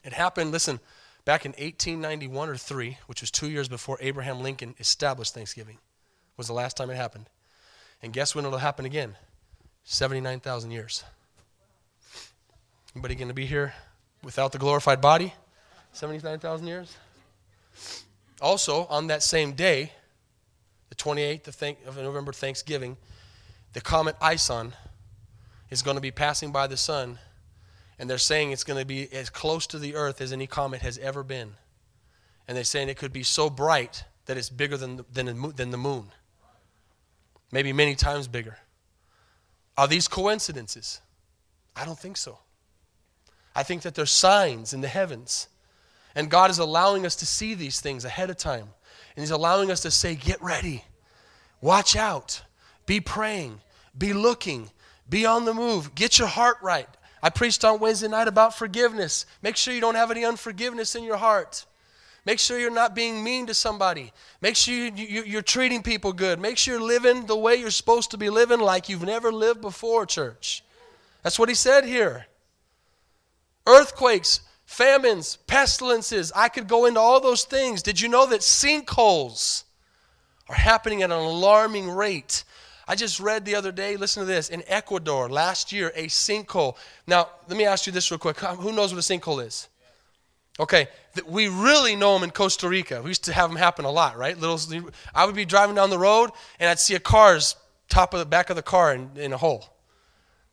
It 0.03 0.13
happened, 0.13 0.51
listen, 0.51 0.79
back 1.25 1.45
in 1.45 1.51
1891 1.51 2.49
or 2.49 2.57
3, 2.57 2.97
which 3.07 3.21
was 3.21 3.31
two 3.31 3.49
years 3.49 3.67
before 3.67 3.97
Abraham 4.01 4.41
Lincoln 4.41 4.75
established 4.79 5.33
Thanksgiving, 5.33 5.77
was 6.37 6.47
the 6.47 6.53
last 6.53 6.77
time 6.77 6.89
it 6.89 6.95
happened. 6.95 7.29
And 8.01 8.11
guess 8.11 8.35
when 8.35 8.45
it'll 8.45 8.57
happen 8.57 8.85
again? 8.85 9.15
79,000 9.85 10.71
years. 10.71 11.03
Anybody 12.95 13.15
going 13.15 13.29
to 13.29 13.33
be 13.33 13.45
here 13.45 13.73
without 14.23 14.51
the 14.51 14.57
glorified 14.57 15.01
body? 15.01 15.33
79,000 15.93 16.67
years? 16.67 16.95
Also, 18.41 18.85
on 18.85 19.07
that 19.07 19.23
same 19.23 19.53
day, 19.53 19.91
the 20.89 20.95
28th 20.95 21.47
of, 21.47 21.55
thank- 21.55 21.85
of 21.85 21.97
November, 21.97 22.33
Thanksgiving, 22.33 22.97
the 23.73 23.81
comet 23.81 24.15
Ison 24.21 24.73
is 25.69 25.81
going 25.81 25.95
to 25.95 26.01
be 26.01 26.11
passing 26.11 26.51
by 26.51 26.67
the 26.67 26.77
sun 26.77 27.17
and 27.99 28.09
they're 28.09 28.17
saying 28.17 28.51
it's 28.51 28.63
going 28.63 28.79
to 28.79 28.85
be 28.85 29.11
as 29.13 29.29
close 29.29 29.67
to 29.67 29.79
the 29.79 29.95
earth 29.95 30.21
as 30.21 30.33
any 30.33 30.47
comet 30.47 30.81
has 30.81 30.97
ever 30.97 31.23
been. 31.23 31.53
And 32.47 32.57
they're 32.57 32.63
saying 32.63 32.89
it 32.89 32.97
could 32.97 33.13
be 33.13 33.23
so 33.23 33.49
bright 33.49 34.03
that 34.25 34.37
it's 34.37 34.49
bigger 34.49 34.77
than, 34.77 35.05
than, 35.11 35.53
than 35.55 35.71
the 35.71 35.77
moon, 35.77 36.07
maybe 37.51 37.73
many 37.73 37.95
times 37.95 38.27
bigger. 38.27 38.57
Are 39.77 39.87
these 39.87 40.07
coincidences? 40.07 41.01
I 41.75 41.85
don't 41.85 41.97
think 41.97 42.17
so. 42.17 42.39
I 43.55 43.63
think 43.63 43.83
that 43.83 43.95
there's 43.95 44.11
signs 44.11 44.73
in 44.73 44.81
the 44.81 44.87
heavens. 44.87 45.47
And 46.15 46.29
God 46.29 46.51
is 46.51 46.59
allowing 46.59 47.05
us 47.05 47.15
to 47.17 47.25
see 47.25 47.53
these 47.53 47.79
things 47.79 48.05
ahead 48.05 48.29
of 48.29 48.37
time. 48.37 48.67
And 49.15 49.23
He's 49.23 49.31
allowing 49.31 49.71
us 49.71 49.81
to 49.81 49.91
say, 49.91 50.15
get 50.15 50.41
ready, 50.41 50.83
watch 51.61 51.95
out, 51.95 52.41
be 52.85 52.99
praying, 52.99 53.61
be 53.97 54.13
looking, 54.13 54.69
be 55.09 55.25
on 55.25 55.45
the 55.45 55.53
move, 55.53 55.95
get 55.95 56.19
your 56.19 56.27
heart 56.27 56.57
right. 56.61 56.87
I 57.23 57.29
preached 57.29 57.63
on 57.63 57.79
Wednesday 57.79 58.09
night 58.09 58.27
about 58.27 58.55
forgiveness. 58.57 59.25
Make 59.41 59.55
sure 59.55 59.73
you 59.73 59.79
don't 59.79 59.95
have 59.95 60.11
any 60.11 60.25
unforgiveness 60.25 60.93
in 60.93 61.05
your 61.05 61.15
heart. 61.15 61.65
Make 62.25 62.37
sure 62.37 62.59
you're 62.59 62.69
not 62.69 62.95
being 62.95 63.23
mean 63.23 63.47
to 63.47 63.53
somebody. 63.53 64.11
Make 64.41 64.57
sure 64.57 64.73
you, 64.73 65.39
are 65.39 65.41
treating 65.41 65.81
people 65.81 66.11
good. 66.11 66.37
Make 66.39 66.57
sure 66.57 66.75
you're 66.75 66.83
living 66.83 67.25
the 67.25 67.37
way 67.37 67.55
you're 67.55 67.71
supposed 67.71 68.11
to 68.11 68.17
be 68.17 68.29
living 68.29 68.59
like 68.59 68.89
you've 68.89 69.05
never 69.05 69.31
lived 69.31 69.61
before, 69.61 70.05
church. 70.05 70.65
That's 71.21 71.39
what 71.39 71.47
he 71.47 71.55
said 71.55 71.85
here. 71.85 72.25
Earthquakes, 73.65 74.41
famines, 74.65 75.37
pestilences. 75.47 76.33
I 76.35 76.49
could 76.49 76.67
go 76.67 76.85
into 76.85 76.99
all 76.99 77.21
those 77.21 77.45
things. 77.45 77.81
Did 77.81 78.01
you 78.01 78.09
know 78.09 78.25
that 78.25 78.41
sinkholes 78.41 79.63
are 80.49 80.55
happening 80.55 81.03
at 81.03 81.11
an 81.11 81.17
alarming 81.17 81.89
rate? 81.89 82.43
I 82.87 82.95
just 82.95 83.19
read 83.19 83.45
the 83.45 83.55
other 83.55 83.71
day, 83.71 83.95
listen 83.95 84.21
to 84.21 84.27
this, 84.27 84.49
in 84.49 84.63
Ecuador 84.67 85.29
last 85.29 85.71
year, 85.71 85.91
a 85.95 86.07
sinkhole. 86.07 86.75
Now, 87.07 87.29
let 87.47 87.57
me 87.57 87.65
ask 87.65 87.85
you 87.85 87.93
this 87.93 88.11
real 88.11 88.17
quick. 88.17 88.39
Who 88.39 88.71
knows 88.73 88.93
what 88.93 88.99
a 88.99 89.13
sinkhole 89.13 89.45
is? 89.45 89.69
Okay, 90.59 90.87
we 91.25 91.47
really 91.47 91.95
know 91.95 92.13
them 92.13 92.23
in 92.23 92.29
Costa 92.29 92.69
Rica. 92.69 93.01
We 93.01 93.09
used 93.09 93.23
to 93.25 93.33
have 93.33 93.49
them 93.49 93.57
happen 93.57 93.85
a 93.85 93.91
lot, 93.91 94.17
right? 94.17 94.37
Little, 94.37 94.59
I 95.15 95.25
would 95.25 95.35
be 95.35 95.45
driving 95.45 95.75
down 95.75 95.89
the 95.89 95.97
road 95.97 96.29
and 96.59 96.69
I'd 96.69 96.79
see 96.79 96.93
a 96.93 96.99
car's 96.99 97.55
top 97.89 98.13
of 98.13 98.19
the 98.19 98.25
back 98.25 98.49
of 98.49 98.55
the 98.55 98.61
car 98.61 98.93
in, 98.93 99.09
in 99.15 99.33
a 99.33 99.37
hole. 99.37 99.65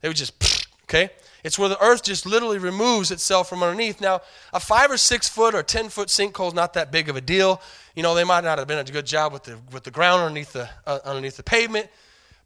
They 0.01 0.07
would 0.07 0.17
just, 0.17 0.67
okay? 0.83 1.11
It's 1.43 1.57
where 1.57 1.69
the 1.69 1.83
earth 1.83 2.03
just 2.03 2.25
literally 2.25 2.57
removes 2.57 3.11
itself 3.11 3.49
from 3.49 3.63
underneath. 3.63 4.01
Now, 4.01 4.21
a 4.53 4.59
five 4.59 4.91
or 4.91 4.97
six 4.97 5.27
foot 5.27 5.55
or 5.55 5.63
ten 5.63 5.89
foot 5.89 6.07
sinkhole 6.07 6.49
is 6.49 6.53
not 6.53 6.73
that 6.73 6.91
big 6.91 7.09
of 7.09 7.15
a 7.15 7.21
deal. 7.21 7.61
You 7.95 8.03
know, 8.03 8.15
they 8.15 8.23
might 8.23 8.43
not 8.43 8.59
have 8.59 8.67
been 8.67 8.77
a 8.77 8.83
good 8.83 9.05
job 9.05 9.33
with 9.33 9.43
the 9.43 9.57
with 9.71 9.83
the 9.83 9.91
ground 9.91 10.21
underneath 10.21 10.53
the 10.53 10.69
uh, 10.85 10.99
underneath 11.03 11.37
the 11.37 11.43
pavement. 11.43 11.89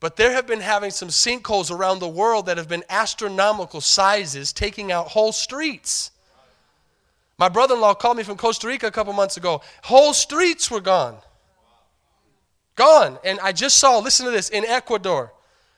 But 0.06 0.18
there 0.18 0.34
have 0.34 0.46
been 0.46 0.62
having 0.62 0.92
some 0.92 1.08
sinkholes 1.08 1.72
around 1.72 1.98
the 1.98 2.08
world 2.08 2.46
that 2.46 2.58
have 2.58 2.68
been 2.68 2.84
astronomical 2.92 3.82
sizes, 3.82 4.54
taking 4.54 4.92
out 4.92 5.08
whole 5.08 5.32
streets. 5.32 6.12
My 7.40 7.50
brother 7.50 7.74
in 7.74 7.82
law 7.82 7.96
called 7.96 8.18
me 8.18 8.22
from 8.22 8.38
Costa 8.38 8.68
Rica 8.68 8.86
a 8.86 8.92
couple 8.92 9.14
months 9.14 9.36
ago. 9.36 9.64
Whole 9.82 10.14
streets 10.14 10.70
were 10.70 10.80
gone. 10.80 11.18
Gone. 12.76 13.18
And 13.24 13.40
I 13.40 13.52
just 13.52 13.78
saw, 13.78 13.98
listen 13.98 14.28
to 14.28 14.32
this, 14.32 14.50
in 14.50 14.64
Ecuador. 14.66 15.34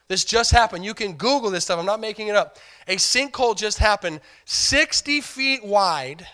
This 0.08 0.26
just 0.26 0.50
happened. 0.50 0.84
You 0.84 0.92
can 0.92 1.14
Google 1.14 1.48
this 1.48 1.64
stuff. 1.64 1.78
I'm 1.78 1.86
not 1.86 1.98
making 1.98 2.28
it 2.28 2.36
up. 2.36 2.58
A 2.86 2.96
sinkhole 2.96 3.56
just 3.56 3.78
happened 3.78 4.20
60 4.44 5.22
feet 5.22 5.64
wide. 5.64 6.26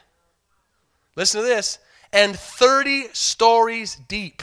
Listen 1.15 1.43
to 1.43 1.47
this. 1.47 1.79
And 2.13 2.37
30 2.37 3.11
stories 3.13 3.95
deep 4.09 4.43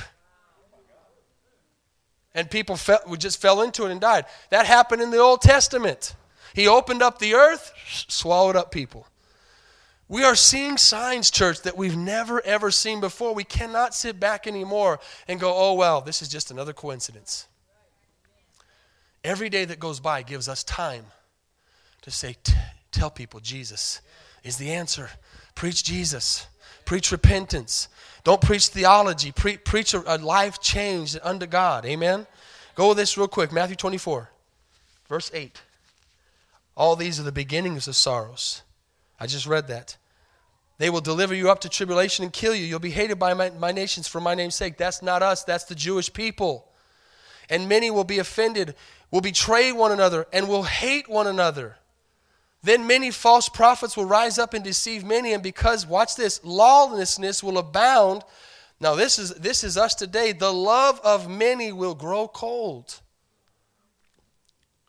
and 2.33 2.49
people 2.49 2.75
fell, 2.75 2.99
just 3.17 3.41
fell 3.41 3.61
into 3.61 3.85
it 3.85 3.91
and 3.91 4.01
died. 4.01 4.25
That 4.49 4.65
happened 4.65 5.01
in 5.01 5.11
the 5.11 5.17
Old 5.17 5.41
Testament. 5.41 6.15
He 6.53 6.67
opened 6.67 7.01
up 7.01 7.19
the 7.19 7.35
earth, 7.35 7.73
swallowed 8.07 8.55
up 8.55 8.71
people. 8.71 9.07
We 10.07 10.23
are 10.25 10.35
seeing 10.35 10.75
signs, 10.75 11.31
church, 11.31 11.61
that 11.61 11.77
we've 11.77 11.95
never 11.95 12.41
ever 12.45 12.69
seen 12.69 12.99
before. 12.99 13.33
We 13.33 13.45
cannot 13.45 13.95
sit 13.95 14.19
back 14.19 14.45
anymore 14.45 14.99
and 15.27 15.39
go, 15.39 15.53
oh, 15.55 15.73
well, 15.73 16.01
this 16.01 16.21
is 16.21 16.27
just 16.27 16.51
another 16.51 16.73
coincidence. 16.73 17.47
Every 19.23 19.49
day 19.49 19.65
that 19.65 19.79
goes 19.79 19.99
by 19.99 20.23
gives 20.23 20.49
us 20.49 20.63
time 20.63 21.05
to 22.01 22.11
say, 22.11 22.35
tell 22.91 23.09
people 23.09 23.39
Jesus 23.39 24.01
is 24.43 24.57
the 24.57 24.71
answer. 24.71 25.09
Preach 25.55 25.83
Jesus. 25.83 26.47
Preach 26.85 27.11
repentance. 27.11 27.87
Don't 28.23 28.41
preach 28.41 28.67
theology. 28.67 29.31
Pre- 29.31 29.57
preach 29.57 29.93
a, 29.93 30.15
a 30.15 30.17
life 30.17 30.61
changed 30.61 31.19
under 31.23 31.47
God. 31.47 31.85
Amen? 31.85 32.27
Go 32.75 32.89
with 32.89 32.97
this 32.97 33.17
real 33.17 33.27
quick. 33.27 33.51
Matthew 33.51 33.75
24, 33.75 34.29
verse 35.09 35.31
8. 35.33 35.61
All 36.75 36.95
these 36.95 37.19
are 37.19 37.23
the 37.23 37.31
beginnings 37.31 37.87
of 37.87 37.95
sorrows. 37.95 38.61
I 39.19 39.27
just 39.27 39.45
read 39.45 39.67
that. 39.67 39.97
They 40.77 40.89
will 40.89 41.01
deliver 41.01 41.35
you 41.35 41.51
up 41.51 41.59
to 41.61 41.69
tribulation 41.69 42.23
and 42.23 42.33
kill 42.33 42.55
you. 42.55 42.65
You'll 42.65 42.79
be 42.79 42.89
hated 42.89 43.19
by 43.19 43.35
my, 43.35 43.51
my 43.51 43.71
nations 43.71 44.07
for 44.07 44.19
my 44.19 44.33
name's 44.33 44.55
sake. 44.55 44.77
That's 44.77 45.03
not 45.03 45.21
us, 45.21 45.43
that's 45.43 45.65
the 45.65 45.75
Jewish 45.75 46.11
people. 46.11 46.67
And 47.49 47.69
many 47.69 47.91
will 47.91 48.03
be 48.03 48.17
offended, 48.17 48.73
will 49.11 49.21
betray 49.21 49.71
one 49.71 49.91
another, 49.91 50.25
and 50.33 50.47
will 50.47 50.63
hate 50.63 51.07
one 51.07 51.27
another. 51.27 51.75
Then 52.63 52.85
many 52.85 53.09
false 53.09 53.49
prophets 53.49 53.97
will 53.97 54.05
rise 54.05 54.37
up 54.37 54.53
and 54.53 54.63
deceive 54.63 55.03
many, 55.03 55.33
and 55.33 55.41
because, 55.41 55.87
watch 55.87 56.15
this, 56.15 56.39
lawlessness 56.43 57.43
will 57.43 57.57
abound. 57.57 58.23
Now, 58.79 58.95
this 58.95 59.17
is, 59.17 59.31
this 59.31 59.63
is 59.63 59.77
us 59.77 59.95
today. 59.95 60.31
The 60.31 60.53
love 60.53 60.99
of 61.03 61.29
many 61.29 61.71
will 61.71 61.95
grow 61.95 62.27
cold. 62.27 62.99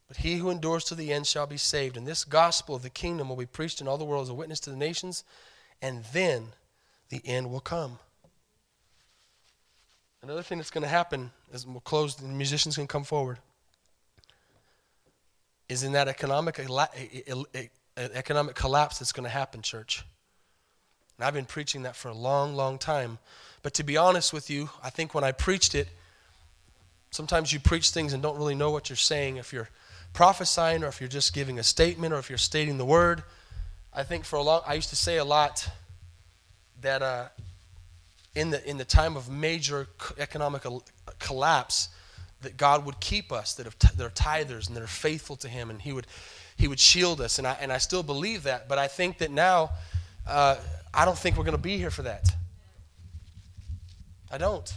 But 0.08 0.18
he 0.18 0.36
who 0.36 0.50
endures 0.50 0.84
to 0.84 0.94
the 0.94 1.12
end 1.12 1.26
shall 1.26 1.46
be 1.46 1.56
saved. 1.56 1.96
And 1.96 2.06
this 2.06 2.24
gospel 2.24 2.74
of 2.74 2.82
the 2.82 2.90
kingdom 2.90 3.30
will 3.30 3.36
be 3.36 3.46
preached 3.46 3.80
in 3.80 3.88
all 3.88 3.96
the 3.96 4.04
world 4.04 4.24
as 4.24 4.28
a 4.28 4.34
witness 4.34 4.60
to 4.60 4.70
the 4.70 4.76
nations, 4.76 5.24
and 5.80 6.04
then 6.12 6.48
the 7.08 7.22
end 7.24 7.50
will 7.50 7.60
come. 7.60 7.98
Another 10.22 10.42
thing 10.42 10.58
that's 10.58 10.70
going 10.70 10.82
to 10.82 10.88
happen 10.88 11.30
as 11.52 11.66
we'll 11.66 11.80
close, 11.80 12.16
the 12.16 12.28
musicians 12.28 12.76
can 12.76 12.86
come 12.86 13.04
forward, 13.04 13.38
is 15.72 15.82
in 15.82 15.92
that 15.92 16.06
economic, 16.06 16.60
economic 17.96 18.54
collapse 18.54 18.98
that's 18.98 19.12
going 19.12 19.24
to 19.24 19.30
happen, 19.30 19.62
church. 19.62 20.04
And 21.16 21.24
I've 21.24 21.34
been 21.34 21.46
preaching 21.46 21.82
that 21.82 21.96
for 21.96 22.08
a 22.08 22.14
long, 22.14 22.54
long 22.54 22.78
time. 22.78 23.18
But 23.62 23.74
to 23.74 23.82
be 23.82 23.96
honest 23.96 24.32
with 24.32 24.50
you, 24.50 24.70
I 24.82 24.90
think 24.90 25.14
when 25.14 25.24
I 25.24 25.32
preached 25.32 25.74
it, 25.74 25.88
sometimes 27.10 27.52
you 27.52 27.60
preach 27.60 27.90
things 27.90 28.12
and 28.12 28.22
don't 28.22 28.36
really 28.36 28.54
know 28.54 28.70
what 28.70 28.90
you're 28.90 28.96
saying. 28.96 29.36
If 29.36 29.52
you're 29.52 29.68
prophesying 30.12 30.84
or 30.84 30.88
if 30.88 31.00
you're 31.00 31.08
just 31.08 31.32
giving 31.32 31.58
a 31.58 31.62
statement 31.62 32.12
or 32.12 32.18
if 32.18 32.28
you're 32.28 32.38
stating 32.38 32.76
the 32.76 32.84
word, 32.84 33.22
I 33.94 34.02
think 34.02 34.24
for 34.24 34.36
a 34.36 34.42
long, 34.42 34.62
I 34.66 34.74
used 34.74 34.90
to 34.90 34.96
say 34.96 35.16
a 35.18 35.24
lot 35.24 35.68
that 36.80 37.02
uh, 37.02 37.28
in 38.34 38.50
the 38.50 38.68
in 38.68 38.78
the 38.78 38.84
time 38.84 39.16
of 39.16 39.30
major 39.30 39.86
economic 40.18 40.62
collapse, 41.18 41.88
that 42.42 42.56
God 42.56 42.84
would 42.84 43.00
keep 43.00 43.32
us, 43.32 43.54
that, 43.54 43.66
are 43.66 44.10
tithers 44.10 44.68
and 44.68 44.76
that 44.76 44.82
are 44.82 44.86
faithful 44.86 45.36
to 45.36 45.48
Him, 45.48 45.70
and 45.70 45.80
He 45.80 45.92
would 45.92 46.06
He 46.56 46.68
would 46.68 46.80
shield 46.80 47.20
us, 47.20 47.38
and 47.38 47.46
I 47.46 47.56
and 47.60 47.72
I 47.72 47.78
still 47.78 48.02
believe 48.02 48.44
that. 48.44 48.68
But 48.68 48.78
I 48.78 48.88
think 48.88 49.18
that 49.18 49.30
now, 49.30 49.70
uh, 50.26 50.56
I 50.92 51.04
don't 51.04 51.18
think 51.18 51.36
we're 51.36 51.44
going 51.44 51.56
to 51.56 51.62
be 51.62 51.78
here 51.78 51.90
for 51.90 52.02
that. 52.02 52.30
I 54.30 54.38
don't. 54.38 54.72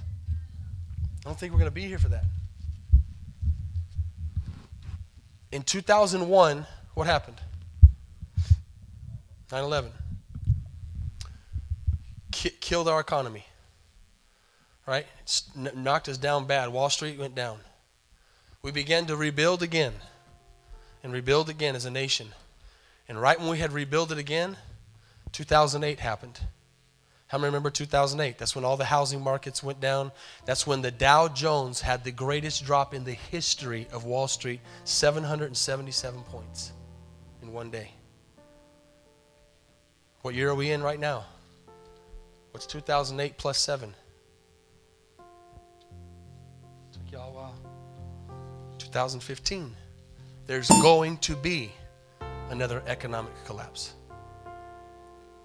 I 1.26 1.30
don't 1.30 1.40
think 1.40 1.54
we're 1.54 1.60
going 1.60 1.72
to 1.72 1.76
be 1.76 1.86
here 1.86 2.00
for 2.00 2.10
that. 2.10 2.26
In 5.52 5.64
2001, 5.64 6.66
what 6.94 7.08
happened? 7.08 7.38
9 9.52 9.64
11. 9.64 9.92
K- 12.32 12.54
killed 12.60 12.90
our 12.90 13.00
economy. 13.00 13.46
Right? 14.88 15.06
N- 15.56 15.72
knocked 15.76 16.10
us 16.10 16.18
down 16.18 16.46
bad. 16.46 16.70
Wall 16.72 16.90
Street 16.90 17.20
went 17.20 17.36
down. 17.36 17.60
We 18.62 18.72
began 18.72 19.06
to 19.08 19.16
rebuild 19.16 19.62
again 19.62 19.94
and 21.04 21.14
rebuild 21.14 21.50
again 21.50 21.76
as 21.76 21.86
a 21.86 21.92
nation. 21.92 22.30
And 23.08 23.22
right 23.22 23.40
when 23.40 23.50
we 23.50 23.60
had 23.60 23.72
rebuilt 23.72 24.12
it 24.12 24.18
again, 24.18 24.58
2008 25.32 26.00
happened. 26.00 26.40
How 27.28 27.38
many 27.38 27.48
remember 27.48 27.70
2008? 27.70 28.38
That's 28.38 28.56
when 28.56 28.66
all 28.66 28.78
the 28.78 28.86
housing 28.86 29.22
markets 29.22 29.64
went 29.64 29.80
down. 29.80 30.12
That's 30.46 30.66
when 30.66 30.82
the 30.82 30.92
Dow 30.92 31.28
Jones 31.28 31.82
had 31.82 32.04
the 32.04 32.12
greatest 32.12 32.66
drop 32.66 32.94
in 32.94 33.04
the 33.04 33.14
history 33.14 33.88
of 33.92 34.06
Wall 34.06 34.28
Street 34.28 34.62
777 34.84 36.22
points 36.24 36.72
in 37.42 37.52
one 37.52 37.72
day. 37.72 37.92
What 40.22 40.34
year 40.34 40.50
are 40.50 40.56
we 40.56 40.72
in 40.72 40.82
right 40.82 41.00
now? 41.00 41.26
What's 42.52 42.66
2008 42.66 43.38
plus 43.38 43.58
7? 43.60 43.94
A 47.16 47.20
while. 47.20 47.56
Uh, 48.30 48.34
2015. 48.78 49.76
There's 50.48 50.68
going 50.82 51.18
to 51.20 51.36
be 51.36 51.72
another 52.50 52.84
economic 52.88 53.34
collapse. 53.46 53.94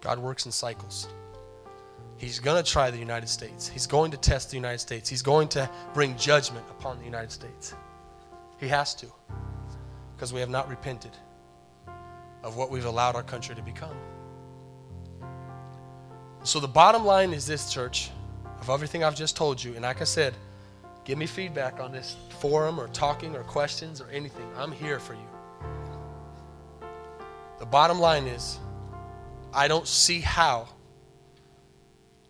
God 0.01 0.19
works 0.19 0.47
in 0.47 0.53
cycles. 0.53 1.09
He's 2.17 2.39
going 2.39 2.63
to 2.63 2.71
try 2.71 2.91
the 2.91 2.99
United 2.99 3.29
States. 3.29 3.69
He's 3.69 3.87
going 3.87 4.11
to 4.11 4.17
test 4.17 4.51
the 4.51 4.57
United 4.57 4.79
States. 4.79 5.09
He's 5.09 5.23
going 5.23 5.49
to 5.49 5.71
bring 5.95 6.17
judgment 6.17 6.67
upon 6.71 6.99
the 6.99 7.05
United 7.05 7.31
States. 7.33 7.75
He 8.59 8.69
has 8.69 8.95
to, 8.97 9.07
because 10.15 10.33
we 10.33 10.41
have 10.41 10.51
not 10.51 10.69
repented 10.69 11.13
of 12.43 12.57
what 12.57 12.71
we've 12.71 12.85
allowed 12.85 13.17
our 13.17 13.23
country 13.23 13.55
to 13.55 13.63
become. 13.63 13.97
So 16.43 16.61
the 16.61 16.69
bottom 16.69 17.05
line 17.05 17.33
is 17.33 17.47
this, 17.47 17.73
church, 17.73 18.11
of 18.61 18.69
everything 18.69 19.03
I've 19.03 19.17
just 19.17 19.37
told 19.37 19.63
you, 19.63 19.73
and 19.73 19.83
like 19.83 20.01
I 20.01 20.05
said, 20.05 20.35
give 21.05 21.19
me 21.19 21.27
feedback 21.27 21.81
on 21.81 21.93
this 21.93 22.17
forum 22.41 22.79
or 22.79 22.89
talking 22.89 23.35
or 23.35 23.43
questions 23.43 24.01
or 24.01 24.09
anything. 24.09 24.47
I'm 24.57 24.73
here 24.73 24.99
for 24.99 25.15
you. 25.15 25.29
The 27.59 27.67
bottom 27.67 27.99
line 27.99 28.27
is, 28.27 28.59
I 29.53 29.69
don't 29.69 29.87
see 29.87 30.21
how 30.21 30.69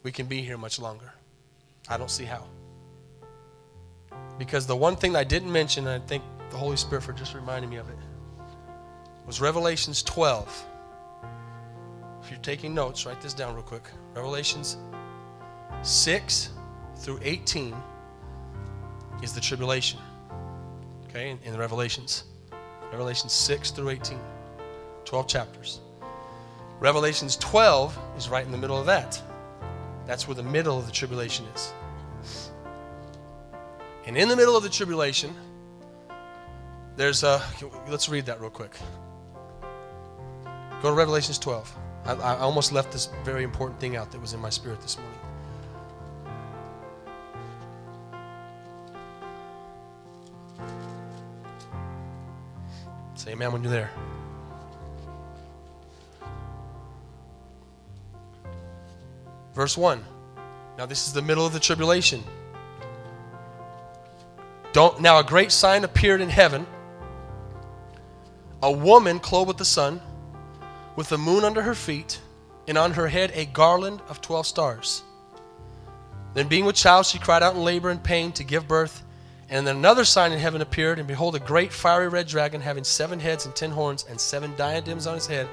we 0.02 0.10
can 0.12 0.26
be 0.26 0.42
here 0.42 0.58
much 0.58 0.78
longer. 0.78 1.12
I 1.88 1.96
don't 1.96 2.10
see 2.10 2.24
how. 2.24 2.44
Because 4.38 4.66
the 4.66 4.76
one 4.76 4.96
thing 4.96 5.16
I 5.16 5.24
didn't 5.24 5.52
mention, 5.52 5.86
and 5.86 6.02
I 6.02 6.06
thank 6.06 6.22
the 6.50 6.56
Holy 6.56 6.76
Spirit 6.76 7.02
for 7.02 7.12
just 7.12 7.34
reminding 7.34 7.70
me 7.70 7.76
of 7.76 7.88
it, 7.88 7.98
was 9.26 9.40
Revelations 9.40 10.02
12. 10.02 10.66
If 12.22 12.30
you're 12.30 12.40
taking 12.40 12.74
notes, 12.74 13.06
write 13.06 13.20
this 13.20 13.34
down 13.34 13.54
real 13.54 13.62
quick. 13.62 13.84
Revelations 14.14 14.76
6 15.82 16.50
through 16.96 17.20
18 17.22 17.76
is 19.22 19.32
the 19.32 19.40
tribulation. 19.40 19.98
Okay, 21.08 21.30
in, 21.30 21.38
in 21.44 21.52
the 21.52 21.58
Revelations. 21.58 22.24
Revelations 22.92 23.32
6 23.32 23.70
through 23.70 23.90
18. 23.90 24.18
12 25.04 25.26
chapters. 25.26 25.80
Revelations 26.78 27.36
12 27.36 27.98
is 28.16 28.28
right 28.28 28.44
in 28.44 28.52
the 28.52 28.58
middle 28.58 28.78
of 28.78 28.86
that. 28.86 29.20
That's 30.06 30.26
where 30.26 30.34
the 30.34 30.42
middle 30.42 30.78
of 30.78 30.86
the 30.86 30.92
tribulation 30.92 31.46
is. 31.54 31.72
And 34.06 34.16
in 34.16 34.28
the 34.28 34.36
middle 34.36 34.56
of 34.56 34.62
the 34.62 34.68
tribulation, 34.68 35.34
there's 36.96 37.22
a. 37.22 37.42
Let's 37.88 38.08
read 38.08 38.26
that 38.26 38.40
real 38.40 38.50
quick. 38.50 38.76
Go 40.82 40.88
to 40.88 40.94
Revelations 40.94 41.38
12. 41.38 41.76
I, 42.06 42.12
I 42.12 42.38
almost 42.38 42.72
left 42.72 42.92
this 42.92 43.08
very 43.24 43.44
important 43.44 43.78
thing 43.78 43.96
out 43.96 44.10
that 44.12 44.20
was 44.20 44.32
in 44.32 44.40
my 44.40 44.50
spirit 44.50 44.80
this 44.80 44.98
morning. 44.98 45.19
Amen 53.40 53.52
when 53.52 53.62
you're 53.62 53.72
there. 53.72 53.90
Verse 59.54 59.78
1. 59.78 60.04
Now, 60.76 60.84
this 60.84 61.06
is 61.06 61.14
the 61.14 61.22
middle 61.22 61.46
of 61.46 61.54
the 61.54 61.58
tribulation. 61.58 62.22
Don't, 64.74 65.00
now, 65.00 65.20
a 65.20 65.24
great 65.24 65.52
sign 65.52 65.84
appeared 65.84 66.20
in 66.20 66.28
heaven 66.28 66.66
a 68.62 68.70
woman 68.70 69.18
clothed 69.18 69.48
with 69.48 69.56
the 69.56 69.64
sun 69.64 70.02
with 70.94 71.08
the 71.08 71.16
moon 71.16 71.42
under 71.42 71.62
her 71.62 71.74
feet, 71.74 72.20
and 72.68 72.76
on 72.76 72.92
her 72.92 73.08
head 73.08 73.32
a 73.34 73.46
garland 73.46 74.02
of 74.10 74.20
twelve 74.20 74.46
stars. 74.46 75.02
Then, 76.34 76.46
being 76.46 76.66
with 76.66 76.76
child, 76.76 77.06
she 77.06 77.18
cried 77.18 77.42
out 77.42 77.54
in 77.54 77.64
labor 77.64 77.88
and 77.88 78.04
pain 78.04 78.32
to 78.32 78.44
give 78.44 78.68
birth. 78.68 79.02
And 79.50 79.66
then 79.66 79.76
another 79.76 80.04
sign 80.04 80.32
in 80.32 80.38
heaven 80.38 80.62
appeared, 80.62 81.00
and 81.00 81.08
behold, 81.08 81.34
a 81.34 81.40
great 81.40 81.72
fiery 81.72 82.08
red 82.08 82.28
dragon, 82.28 82.60
having 82.60 82.84
seven 82.84 83.18
heads 83.18 83.46
and 83.46 83.54
ten 83.54 83.72
horns, 83.72 84.06
and 84.08 84.20
seven 84.20 84.54
diadems 84.56 85.08
on 85.08 85.16
his 85.16 85.26
head, 85.26 85.48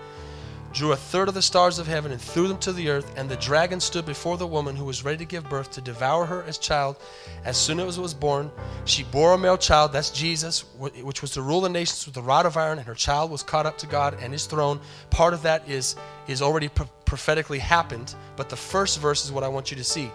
drew 0.72 0.92
a 0.92 0.96
third 0.96 1.28
of 1.28 1.34
the 1.34 1.42
stars 1.42 1.80
of 1.80 1.88
heaven 1.88 2.12
and 2.12 2.22
threw 2.22 2.48
them 2.48 2.60
to 2.60 2.72
the 2.72 2.90
earth. 2.90 3.12
And 3.18 3.28
the 3.28 3.38
dragon 3.38 3.80
stood 3.80 4.06
before 4.06 4.38
the 4.38 4.46
woman 4.46 4.76
who 4.76 4.86
was 4.86 5.04
ready 5.04 5.18
to 5.18 5.26
give 5.26 5.50
birth 5.50 5.72
to 5.72 5.82
devour 5.82 6.26
her 6.28 6.44
as 6.44 6.60
child. 6.60 6.98
As 7.44 7.58
soon 7.58 7.80
as 7.80 7.98
it 7.98 8.02
was 8.02 8.14
born, 8.14 8.52
she 8.86 9.04
bore 9.06 9.34
a 9.34 9.38
male 9.38 9.58
child, 9.58 9.94
that's 9.94 10.12
Jesus, 10.12 10.66
which 10.78 11.24
was 11.24 11.32
to 11.32 11.42
rule 11.42 11.62
the 11.62 11.70
nations 11.70 12.06
with 12.06 12.18
a 12.18 12.22
rod 12.22 12.46
of 12.46 12.56
iron, 12.56 12.78
and 12.78 12.86
her 12.86 12.94
child 12.94 13.32
was 13.32 13.42
caught 13.42 13.66
up 13.66 13.80
to 13.80 13.88
God 13.88 14.18
and 14.22 14.32
his 14.32 14.46
throne. 14.46 14.80
Part 15.10 15.34
of 15.34 15.42
that 15.42 15.68
is, 15.68 15.96
is 16.28 16.44
already 16.44 16.68
pro- 16.68 16.86
prophetically 17.06 17.60
happened, 17.60 18.14
but 18.36 18.50
the 18.50 18.56
first 18.56 19.00
verse 19.00 19.26
is 19.26 19.32
what 19.32 19.44
I 19.44 19.48
want 19.48 19.72
you 19.72 19.78
to 19.78 19.84
see. 19.84 20.12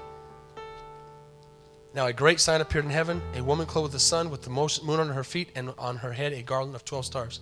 Now 1.95 2.07
a 2.07 2.13
great 2.13 2.41
sign 2.41 2.61
appeared 2.61 2.85
in 2.85 2.91
heaven, 2.91 3.21
a 3.35 3.45
woman 3.45 3.67
clothed 3.67 3.85
with 3.85 3.93
the 3.93 3.99
sun, 3.99 4.31
with 4.31 4.43
the 4.43 4.51
moon 4.51 5.01
on 5.01 5.11
her 5.11 5.25
feet, 5.25 5.51
and 5.55 5.75
on 5.79 5.97
her 5.99 6.13
head 6.13 6.33
a 6.33 6.43
garland 6.43 6.75
of 6.75 6.85
twelve 6.85 7.05
stars. 7.05 7.41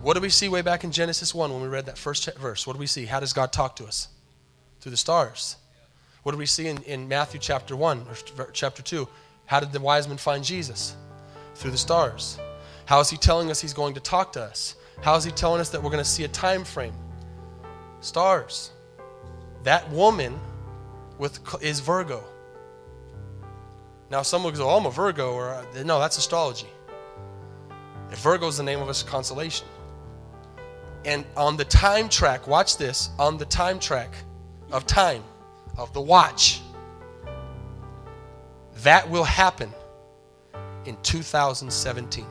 What 0.00 0.14
do 0.14 0.20
we 0.20 0.28
see 0.28 0.48
way 0.48 0.62
back 0.62 0.84
in 0.84 0.92
Genesis 0.92 1.34
1 1.34 1.52
when 1.52 1.60
we 1.60 1.68
read 1.68 1.86
that 1.86 1.98
first 1.98 2.32
verse? 2.38 2.66
What 2.66 2.74
do 2.74 2.78
we 2.78 2.86
see? 2.86 3.06
How 3.06 3.18
does 3.18 3.32
God 3.32 3.52
talk 3.52 3.74
to 3.76 3.84
us? 3.84 4.08
Through 4.80 4.90
the 4.90 4.96
stars. 4.96 5.56
What 6.22 6.32
do 6.32 6.38
we 6.38 6.46
see 6.46 6.68
in, 6.68 6.82
in 6.84 7.08
Matthew 7.08 7.40
chapter 7.40 7.74
1 7.74 8.06
or 8.38 8.50
chapter 8.52 8.82
2? 8.82 9.08
How 9.46 9.60
did 9.60 9.72
the 9.72 9.80
wise 9.80 10.06
men 10.06 10.16
find 10.16 10.44
Jesus? 10.44 10.94
Through 11.56 11.72
the 11.72 11.76
stars. 11.76 12.38
How 12.84 13.00
is 13.00 13.10
he 13.10 13.16
telling 13.16 13.50
us 13.50 13.60
he's 13.60 13.74
going 13.74 13.94
to 13.94 14.00
talk 14.00 14.32
to 14.34 14.42
us? 14.42 14.76
How 15.02 15.16
is 15.16 15.24
he 15.24 15.30
telling 15.32 15.60
us 15.60 15.70
that 15.70 15.82
we're 15.82 15.90
going 15.90 16.02
to 16.02 16.08
see 16.08 16.24
a 16.24 16.28
time 16.28 16.64
frame? 16.64 16.94
Stars. 18.00 18.70
That 19.64 19.90
woman 19.90 20.38
with 21.18 21.40
is 21.62 21.80
Virgo. 21.80 22.22
Now, 24.10 24.22
someone 24.22 24.52
goes, 24.52 24.60
"Oh, 24.60 24.70
I'm 24.70 24.86
a 24.86 24.90
Virgo," 24.90 25.32
or 25.32 25.64
no, 25.84 25.98
that's 25.98 26.18
astrology. 26.18 26.68
If 28.10 28.18
Virgo 28.20 28.46
is 28.46 28.56
the 28.56 28.62
name 28.62 28.80
of 28.80 28.88
a 28.88 28.94
constellation, 29.04 29.66
and 31.04 31.24
on 31.36 31.56
the 31.56 31.64
time 31.64 32.08
track, 32.08 32.46
watch 32.46 32.76
this, 32.76 33.10
on 33.18 33.36
the 33.36 33.44
time 33.46 33.78
track 33.78 34.10
of 34.70 34.86
time, 34.86 35.24
of 35.76 35.92
the 35.92 36.00
watch, 36.00 36.60
that 38.82 39.08
will 39.08 39.24
happen 39.24 39.72
in 40.84 40.96
2017. 41.02 42.26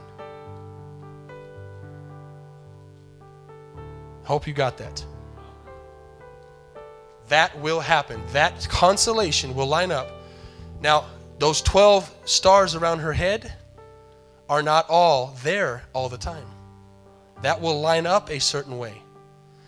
Hope 4.24 4.48
you 4.48 4.54
got 4.54 4.78
that. 4.78 5.06
That 7.28 7.60
will 7.60 7.80
happen. 7.80 8.22
That 8.32 8.68
constellation 8.70 9.56
will 9.56 9.68
line 9.68 9.92
up 9.92 10.12
Now, 10.82 11.06
those 11.40 11.62
12 11.62 12.14
stars 12.26 12.76
around 12.76 13.00
her 13.00 13.14
head 13.14 13.54
are 14.48 14.64
not 14.64 14.90
all 14.90 15.38
there 15.44 15.84
all 15.94 16.10
the 16.10 16.18
time. 16.18 16.48
That 17.42 17.62
will 17.62 17.82
line 17.82 18.06
up 18.06 18.30
a 18.30 18.40
certain 18.40 18.78
way. 18.78 19.02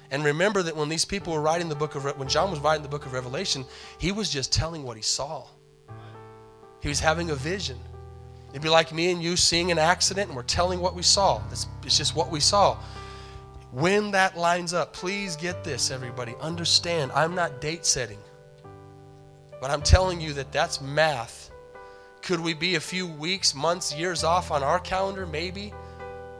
And 0.10 0.24
remember 0.24 0.64
that 0.64 0.76
when 0.76 0.88
these 0.88 1.04
people 1.04 1.34
were 1.34 1.42
writing 1.42 1.68
the 1.68 1.76
book 1.76 1.96
of 1.96 2.06
when 2.18 2.30
John 2.30 2.50
was 2.50 2.60
writing 2.60 2.84
the 2.84 2.90
book 2.90 3.06
of 3.06 3.14
Revelation, 3.14 3.66
he 3.98 4.12
was 4.12 4.30
just 4.30 4.54
telling 4.54 4.84
what 4.84 4.96
he 4.96 5.04
saw. 5.04 5.46
He 6.82 6.88
was 6.88 7.00
having 7.00 7.32
a 7.32 7.36
vision. 7.36 7.78
It'd 8.52 8.62
be 8.62 8.70
like 8.70 8.94
me 8.94 9.12
and 9.12 9.22
you 9.22 9.36
seeing 9.36 9.72
an 9.72 9.80
accident 9.80 10.28
and 10.28 10.36
we're 10.36 10.44
telling 10.44 10.80
what 10.80 10.96
we 10.96 11.04
saw. 11.04 11.42
It's, 11.52 11.68
it's 11.84 11.98
just 11.98 12.16
what 12.16 12.32
we 12.32 12.40
saw. 12.40 12.78
When 13.72 14.12
that 14.12 14.38
lines 14.38 14.74
up, 14.74 14.94
please 14.94 15.36
get 15.36 15.64
this, 15.64 15.92
everybody. 15.92 16.34
Understand, 16.40 17.12
I'm 17.12 17.36
not 17.36 17.60
date 17.60 17.86
setting. 17.86 18.20
But 19.60 19.72
I'm 19.72 19.82
telling 19.82 20.22
you 20.22 20.34
that 20.34 20.52
that's 20.54 20.80
math. 20.80 21.47
Could 22.28 22.42
we 22.42 22.54
be 22.54 22.76
a 22.76 22.80
few 22.82 23.08
weeks, 23.08 23.56
months, 23.56 23.96
years 23.96 24.26
off 24.26 24.52
on 24.52 24.62
our 24.62 24.80
calendar? 24.80 25.26
Maybe. 25.26 25.74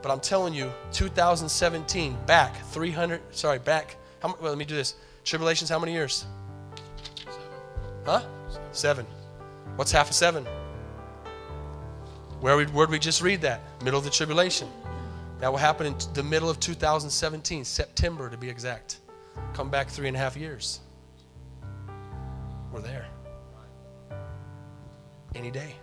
But 0.02 0.12
I'm 0.12 0.20
telling 0.20 0.54
you, 0.54 0.70
2017, 0.92 2.18
back 2.26 2.58
300, 2.72 3.22
sorry, 3.34 3.60
back, 3.60 3.96
how, 4.20 4.36
well, 4.42 4.50
let 4.50 4.58
me 4.58 4.66
do 4.66 4.76
this. 4.76 4.96
Tribulations, 5.24 5.70
how 5.70 5.80
many 5.80 5.94
years? 5.94 6.26
Seven. 7.26 7.42
Huh? 8.06 8.22
Seven. 8.74 9.06
What's 9.78 9.94
half 9.94 10.10
of 10.10 10.16
seven? 10.16 10.46
Where 12.42 12.66
where'd 12.66 12.90
we 12.90 13.00
just 13.00 13.22
read 13.22 13.40
that? 13.44 13.62
Middle 13.82 13.98
of 13.98 14.04
the 14.04 14.12
tribulation. 14.12 14.68
That 15.40 15.50
will 15.50 15.58
happen 15.58 15.88
in 15.88 15.96
the 16.14 16.24
middle 16.24 16.50
of 16.50 16.60
2017, 16.60 17.64
September 17.64 18.30
to 18.30 18.36
be 18.36 18.50
exact. 18.50 19.00
Come 19.54 19.70
back 19.70 19.88
three 19.88 20.10
and 20.10 20.18
a 20.18 20.20
half 20.20 20.36
years. 20.36 20.82
We're 22.74 22.82
there. 22.82 23.08
Any 25.36 25.52
day. 25.52 25.76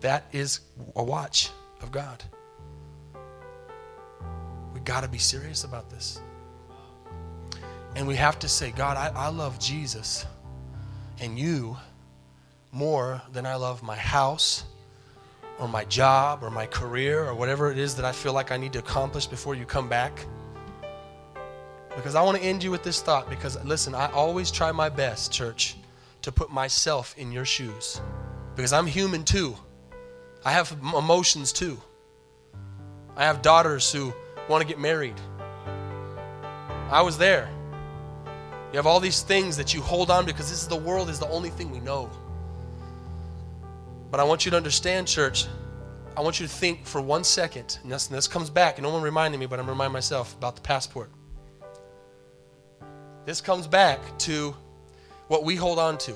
That 0.00 0.26
is 0.32 0.60
a 0.94 1.02
watch 1.02 1.50
of 1.82 1.90
God. 1.90 2.22
We 4.74 4.80
got 4.80 5.02
to 5.02 5.08
be 5.08 5.18
serious 5.18 5.64
about 5.64 5.90
this. 5.90 6.20
And 7.96 8.06
we 8.06 8.14
have 8.16 8.38
to 8.40 8.48
say, 8.48 8.72
God, 8.72 8.96
I, 8.96 9.10
I 9.18 9.28
love 9.28 9.58
Jesus 9.58 10.26
and 11.20 11.38
you 11.38 11.76
more 12.72 13.22
than 13.32 13.46
I 13.46 13.54
love 13.54 13.82
my 13.82 13.96
house 13.96 14.64
or 15.58 15.66
my 15.66 15.84
job 15.86 16.42
or 16.42 16.50
my 16.50 16.66
career 16.66 17.24
or 17.24 17.34
whatever 17.34 17.72
it 17.72 17.78
is 17.78 17.94
that 17.96 18.04
I 18.04 18.12
feel 18.12 18.34
like 18.34 18.52
I 18.52 18.58
need 18.58 18.74
to 18.74 18.78
accomplish 18.78 19.26
before 19.26 19.54
you 19.54 19.64
come 19.64 19.88
back. 19.88 20.26
Because 21.96 22.14
I 22.14 22.22
want 22.22 22.36
to 22.36 22.42
end 22.42 22.62
you 22.62 22.70
with 22.70 22.82
this 22.82 23.00
thought 23.00 23.30
because, 23.30 23.62
listen, 23.64 23.94
I 23.94 24.12
always 24.12 24.50
try 24.50 24.70
my 24.70 24.90
best, 24.90 25.32
church, 25.32 25.76
to 26.26 26.32
put 26.32 26.50
myself 26.50 27.14
in 27.16 27.30
your 27.30 27.44
shoes. 27.44 28.00
Because 28.56 28.72
I'm 28.72 28.86
human 28.86 29.22
too. 29.22 29.56
I 30.44 30.50
have 30.50 30.76
emotions 30.82 31.52
too. 31.52 31.80
I 33.16 33.24
have 33.24 33.42
daughters 33.42 33.92
who 33.92 34.12
want 34.48 34.60
to 34.60 34.66
get 34.66 34.80
married. 34.80 35.14
I 36.90 37.00
was 37.02 37.16
there. 37.16 37.48
You 38.72 38.76
have 38.76 38.88
all 38.88 38.98
these 38.98 39.22
things 39.22 39.56
that 39.56 39.72
you 39.72 39.80
hold 39.80 40.10
on 40.10 40.26
because 40.26 40.50
this 40.50 40.62
is 40.62 40.66
the 40.66 40.74
world 40.74 41.08
is 41.10 41.20
the 41.20 41.28
only 41.28 41.50
thing 41.50 41.70
we 41.70 41.78
know. 41.78 42.10
But 44.10 44.18
I 44.18 44.24
want 44.24 44.44
you 44.44 44.50
to 44.50 44.56
understand, 44.56 45.06
church. 45.06 45.46
I 46.16 46.22
want 46.22 46.40
you 46.40 46.48
to 46.48 46.52
think 46.52 46.86
for 46.86 47.00
one 47.00 47.22
second, 47.22 47.78
and 47.84 47.92
this, 47.92 48.08
and 48.08 48.16
this 48.16 48.26
comes 48.26 48.50
back, 48.50 48.78
and 48.78 48.84
no 48.84 48.92
one 48.92 49.02
reminded 49.02 49.38
me, 49.38 49.46
but 49.46 49.60
I'm 49.60 49.68
reminding 49.68 49.92
myself 49.92 50.34
about 50.34 50.56
the 50.56 50.62
passport. 50.62 51.12
This 53.26 53.40
comes 53.40 53.68
back 53.68 54.00
to 54.20 54.56
what 55.28 55.44
we 55.44 55.56
hold 55.56 55.78
on 55.78 55.98
to 55.98 56.14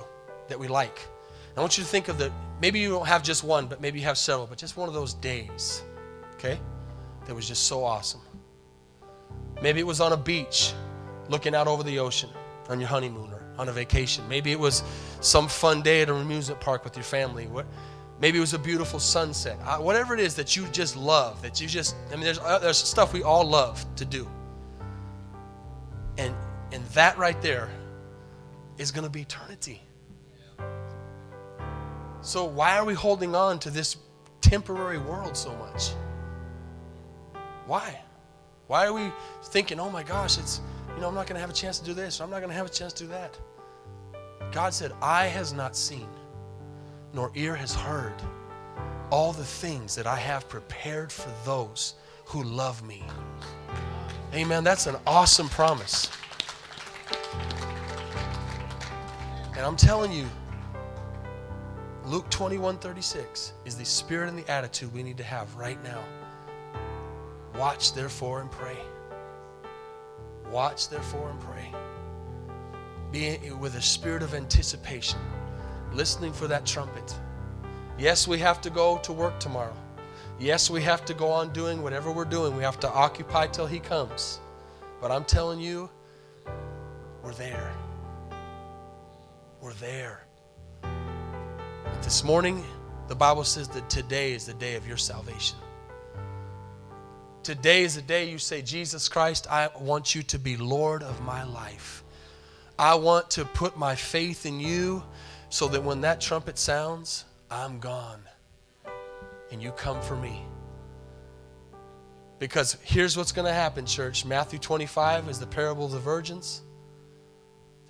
that 0.48 0.58
we 0.58 0.68
like. 0.68 1.06
I 1.56 1.60
want 1.60 1.76
you 1.76 1.84
to 1.84 1.90
think 1.90 2.08
of 2.08 2.16
the 2.16 2.32
maybe 2.60 2.78
you 2.78 2.88
don't 2.90 3.06
have 3.06 3.22
just 3.22 3.44
one, 3.44 3.66
but 3.66 3.80
maybe 3.80 3.98
you 3.98 4.04
have 4.06 4.18
several, 4.18 4.46
but 4.46 4.56
just 4.56 4.76
one 4.76 4.88
of 4.88 4.94
those 4.94 5.14
days, 5.14 5.82
okay, 6.34 6.58
that 7.26 7.34
was 7.34 7.46
just 7.46 7.64
so 7.64 7.84
awesome. 7.84 8.20
Maybe 9.60 9.80
it 9.80 9.86
was 9.86 10.00
on 10.00 10.12
a 10.12 10.16
beach 10.16 10.72
looking 11.28 11.54
out 11.54 11.66
over 11.66 11.82
the 11.82 11.98
ocean 11.98 12.30
on 12.68 12.80
your 12.80 12.88
honeymoon 12.88 13.30
or 13.32 13.42
on 13.58 13.68
a 13.68 13.72
vacation. 13.72 14.26
Maybe 14.28 14.52
it 14.52 14.58
was 14.58 14.82
some 15.20 15.48
fun 15.48 15.82
day 15.82 16.02
at 16.02 16.08
a 16.08 16.14
amusement 16.14 16.60
park 16.60 16.82
with 16.82 16.96
your 16.96 17.04
family. 17.04 17.46
What, 17.46 17.66
maybe 18.20 18.38
it 18.38 18.40
was 18.40 18.54
a 18.54 18.58
beautiful 18.58 18.98
sunset. 18.98 19.58
Uh, 19.62 19.78
whatever 19.78 20.14
it 20.14 20.20
is 20.20 20.34
that 20.36 20.56
you 20.56 20.66
just 20.68 20.96
love, 20.96 21.42
that 21.42 21.60
you 21.60 21.66
just, 21.66 21.94
I 22.10 22.14
mean, 22.14 22.24
there's, 22.24 22.38
uh, 22.38 22.58
there's 22.58 22.78
stuff 22.78 23.12
we 23.12 23.22
all 23.22 23.44
love 23.44 23.84
to 23.96 24.04
do. 24.04 24.26
And, 26.16 26.34
and 26.72 26.84
that 26.86 27.18
right 27.18 27.40
there 27.42 27.70
is 28.80 28.90
going 28.90 29.04
to 29.04 29.10
be 29.10 29.20
eternity. 29.20 29.82
So, 32.22 32.44
why 32.46 32.78
are 32.78 32.84
we 32.84 32.94
holding 32.94 33.34
on 33.34 33.58
to 33.60 33.70
this 33.70 33.96
temporary 34.40 34.98
world 34.98 35.36
so 35.36 35.54
much? 35.56 35.90
Why? 37.66 38.00
Why 38.68 38.86
are 38.86 38.92
we 38.92 39.12
thinking, 39.44 39.78
oh 39.78 39.90
my 39.90 40.02
gosh, 40.02 40.38
it's, 40.38 40.62
you 40.94 41.02
know, 41.02 41.08
I'm 41.08 41.14
not 41.14 41.26
going 41.26 41.34
to 41.34 41.40
have 41.40 41.50
a 41.50 41.54
chance 41.54 41.78
to 41.78 41.84
do 41.84 41.92
this, 41.92 42.20
I'm 42.20 42.30
not 42.30 42.38
going 42.38 42.48
to 42.48 42.56
have 42.56 42.66
a 42.66 42.70
chance 42.70 42.94
to 42.94 43.04
do 43.04 43.10
that? 43.10 43.38
God 44.50 44.72
said, 44.72 44.92
Eye 45.02 45.26
has 45.26 45.52
not 45.52 45.76
seen, 45.76 46.08
nor 47.12 47.30
ear 47.34 47.54
has 47.54 47.74
heard 47.74 48.14
all 49.10 49.32
the 49.32 49.44
things 49.44 49.94
that 49.94 50.06
I 50.06 50.16
have 50.16 50.48
prepared 50.48 51.12
for 51.12 51.30
those 51.44 51.94
who 52.24 52.42
love 52.44 52.82
me. 52.86 53.04
Amen. 54.32 54.64
That's 54.64 54.86
an 54.86 54.96
awesome 55.06 55.48
promise. 55.48 56.08
And 59.60 59.66
I'm 59.66 59.76
telling 59.76 60.10
you, 60.10 60.26
Luke 62.06 62.30
21 62.30 62.78
36 62.78 63.52
is 63.66 63.76
the 63.76 63.84
spirit 63.84 64.30
and 64.30 64.38
the 64.38 64.50
attitude 64.50 64.90
we 64.94 65.02
need 65.02 65.18
to 65.18 65.22
have 65.22 65.54
right 65.54 65.76
now. 65.84 66.02
Watch, 67.58 67.92
therefore, 67.92 68.40
and 68.40 68.50
pray. 68.50 68.78
Watch, 70.50 70.88
therefore, 70.88 71.28
and 71.28 71.40
pray. 71.40 71.74
Be 73.12 73.50
with 73.50 73.74
a 73.74 73.82
spirit 73.82 74.22
of 74.22 74.32
anticipation, 74.32 75.20
listening 75.92 76.32
for 76.32 76.46
that 76.46 76.64
trumpet. 76.64 77.14
Yes, 77.98 78.26
we 78.26 78.38
have 78.38 78.62
to 78.62 78.70
go 78.70 78.96
to 79.02 79.12
work 79.12 79.38
tomorrow. 79.38 79.76
Yes, 80.38 80.70
we 80.70 80.80
have 80.84 81.04
to 81.04 81.12
go 81.12 81.28
on 81.28 81.52
doing 81.52 81.82
whatever 81.82 82.10
we're 82.10 82.24
doing. 82.24 82.56
We 82.56 82.62
have 82.62 82.80
to 82.80 82.90
occupy 82.90 83.48
till 83.48 83.66
He 83.66 83.78
comes. 83.78 84.40
But 85.02 85.10
I'm 85.10 85.26
telling 85.26 85.60
you, 85.60 85.90
we're 87.22 87.34
there. 87.34 87.74
We're 89.60 89.74
there. 89.74 90.24
This 92.02 92.24
morning, 92.24 92.64
the 93.08 93.14
Bible 93.14 93.44
says 93.44 93.68
that 93.68 93.90
today 93.90 94.32
is 94.32 94.46
the 94.46 94.54
day 94.54 94.76
of 94.76 94.88
your 94.88 94.96
salvation. 94.96 95.58
Today 97.42 97.82
is 97.82 97.94
the 97.94 98.00
day 98.00 98.30
you 98.30 98.38
say, 98.38 98.62
Jesus 98.62 99.06
Christ, 99.06 99.46
I 99.50 99.68
want 99.78 100.14
you 100.14 100.22
to 100.22 100.38
be 100.38 100.56
Lord 100.56 101.02
of 101.02 101.20
my 101.20 101.44
life. 101.44 102.04
I 102.78 102.94
want 102.94 103.28
to 103.32 103.44
put 103.44 103.76
my 103.76 103.94
faith 103.94 104.46
in 104.46 104.60
you 104.60 105.02
so 105.50 105.68
that 105.68 105.84
when 105.84 106.00
that 106.00 106.22
trumpet 106.22 106.56
sounds, 106.56 107.26
I'm 107.50 107.80
gone 107.80 108.22
and 109.52 109.62
you 109.62 109.72
come 109.72 110.00
for 110.00 110.16
me. 110.16 110.42
Because 112.38 112.78
here's 112.82 113.14
what's 113.14 113.32
going 113.32 113.46
to 113.46 113.52
happen, 113.52 113.84
church. 113.84 114.24
Matthew 114.24 114.58
25 114.58 115.28
is 115.28 115.38
the 115.38 115.46
parable 115.46 115.84
of 115.84 115.92
the 115.92 115.98
virgins. 115.98 116.62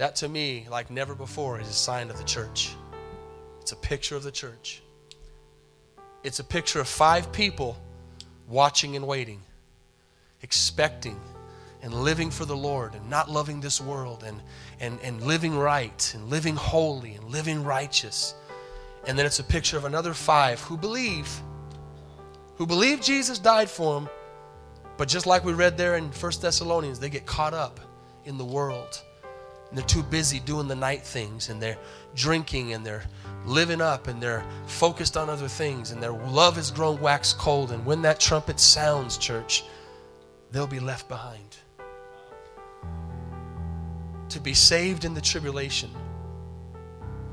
That 0.01 0.17
to 0.17 0.31
me, 0.31 0.67
like 0.71 0.91
never 0.91 1.15
before, 1.15 1.61
is 1.61 1.69
a 1.69 1.75
sign 1.75 2.09
of 2.09 2.17
the 2.17 2.25
church. 2.25 2.75
It's 3.61 3.73
a 3.73 3.77
picture 3.77 4.17
of 4.17 4.23
the 4.23 4.31
church. 4.31 4.81
It's 6.25 6.39
a 6.39 6.45
picture 6.45 6.81
of 6.81 6.89
five 6.89 7.31
people 7.33 7.77
watching 8.49 8.97
and 8.97 9.07
waiting, 9.07 9.43
expecting 10.41 11.21
and 11.83 11.93
living 11.93 12.31
for 12.31 12.47
the 12.47 12.57
Lord 12.57 12.95
and 12.95 13.11
not 13.11 13.31
loving 13.31 13.61
this 13.61 13.79
world 13.79 14.25
and, 14.27 14.41
and, 14.81 14.99
and 15.03 15.21
living 15.21 15.55
right 15.55 16.11
and 16.15 16.31
living 16.31 16.57
holy 16.57 17.17
and 17.17 17.25
living 17.25 17.63
righteous. 17.63 18.35
And 19.07 19.19
then 19.19 19.27
it's 19.27 19.39
a 19.39 19.45
picture 19.45 19.77
of 19.77 19.85
another 19.85 20.15
five 20.15 20.63
who 20.63 20.79
believe, 20.79 21.29
who 22.57 22.67
believe 22.67 23.03
Jesus 23.03 23.39
died 23.39 23.69
for 23.69 24.01
them, 24.01 24.09
but 24.97 25.09
just 25.09 25.27
like 25.27 25.45
we 25.45 25.53
read 25.53 25.77
there 25.77 25.97
in 25.97 26.11
First 26.11 26.41
Thessalonians, 26.41 26.99
they 26.99 27.11
get 27.11 27.27
caught 27.27 27.53
up 27.53 27.81
in 28.25 28.39
the 28.39 28.47
world. 28.47 29.03
And 29.71 29.79
they're 29.79 29.87
too 29.87 30.03
busy 30.03 30.41
doing 30.41 30.67
the 30.67 30.75
night 30.75 31.03
things 31.03 31.49
and 31.49 31.63
they're 31.63 31.79
drinking 32.15 32.73
and 32.73 32.85
they're 32.85 33.05
living 33.47 33.81
up 33.81 34.09
and 34.09 34.21
they're 34.21 34.45
focused 34.67 35.17
on 35.17 35.31
other 35.31 35.49
things 35.49 35.93
and 35.93 36.03
their 36.03 36.13
love 36.13 36.57
has 36.57 36.71
grown 36.71 37.01
wax 37.01 37.33
cold. 37.33 37.71
And 37.71 37.87
when 37.87 38.03
that 38.03 38.19
trumpet 38.19 38.59
sounds, 38.59 39.17
church, 39.17 39.65
they'll 40.51 40.67
be 40.67 40.81
left 40.81 41.09
behind. 41.09 41.57
To 44.31 44.41
be 44.41 44.55
saved 44.55 45.05
in 45.05 45.15
the 45.15 45.21
tribulation. 45.21 45.91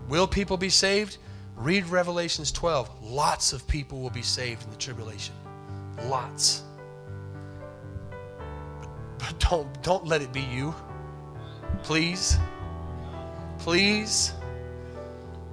Will 0.08 0.28
people 0.28 0.58
be 0.58 0.70
saved? 0.70 1.18
Read 1.56 1.88
Revelations 1.88 2.52
12. 2.52 3.04
Lots 3.04 3.52
of 3.52 3.68
people 3.68 4.00
will 4.00 4.12
be 4.12 4.22
saved 4.22 4.64
in 4.64 4.70
the 4.70 4.78
tribulation. 4.78 5.34
Lots. 6.06 6.64
But, 9.18 9.40
don't, 9.40 9.82
don't 9.82 10.06
let 10.06 10.22
it 10.22 10.32
be 10.32 10.42
you. 10.42 10.74
Please. 11.88 12.38
Please. 13.60 14.34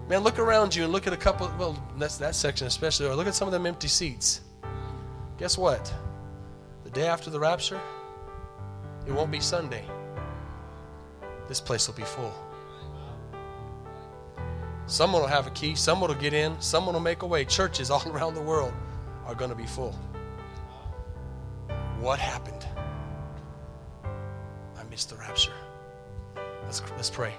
Man, 0.08 0.24
look 0.24 0.40
around 0.40 0.74
you 0.74 0.82
and 0.82 0.92
look 0.92 1.06
at 1.06 1.12
a 1.12 1.16
couple, 1.16 1.48
well, 1.60 1.80
that's 1.96 2.16
that 2.16 2.34
section 2.34 2.66
especially, 2.66 3.06
or 3.06 3.14
look 3.14 3.28
at 3.28 3.36
some 3.36 3.46
of 3.46 3.52
them 3.52 3.66
empty 3.66 3.86
seats. 3.86 4.40
Guess 5.38 5.56
what? 5.56 5.94
The 6.82 6.90
day 6.90 7.06
after 7.06 7.30
the 7.30 7.38
rapture, 7.38 7.80
it 9.06 9.12
won't 9.12 9.30
be 9.30 9.38
Sunday. 9.38 9.84
This 11.46 11.60
place 11.60 11.86
will 11.86 11.94
be 11.94 12.02
full. 12.02 12.34
Someone 14.86 15.22
will 15.22 15.28
have 15.28 15.46
a 15.46 15.50
key, 15.50 15.76
someone 15.76 16.10
will 16.10 16.20
get 16.20 16.34
in, 16.34 16.60
someone 16.60 16.94
will 16.94 17.00
make 17.00 17.22
a 17.22 17.26
way. 17.28 17.44
Churches 17.44 17.92
all 17.92 18.02
around 18.10 18.34
the 18.34 18.42
world 18.42 18.72
are 19.24 19.36
going 19.36 19.50
to 19.50 19.56
be 19.56 19.66
full. 19.66 19.92
What 22.00 22.18
happened? 22.18 22.66
I 24.76 24.82
missed 24.90 25.10
the 25.10 25.16
rapture. 25.16 25.54
Let's, 26.66 26.82
let's 26.96 27.10
pray. 27.10 27.34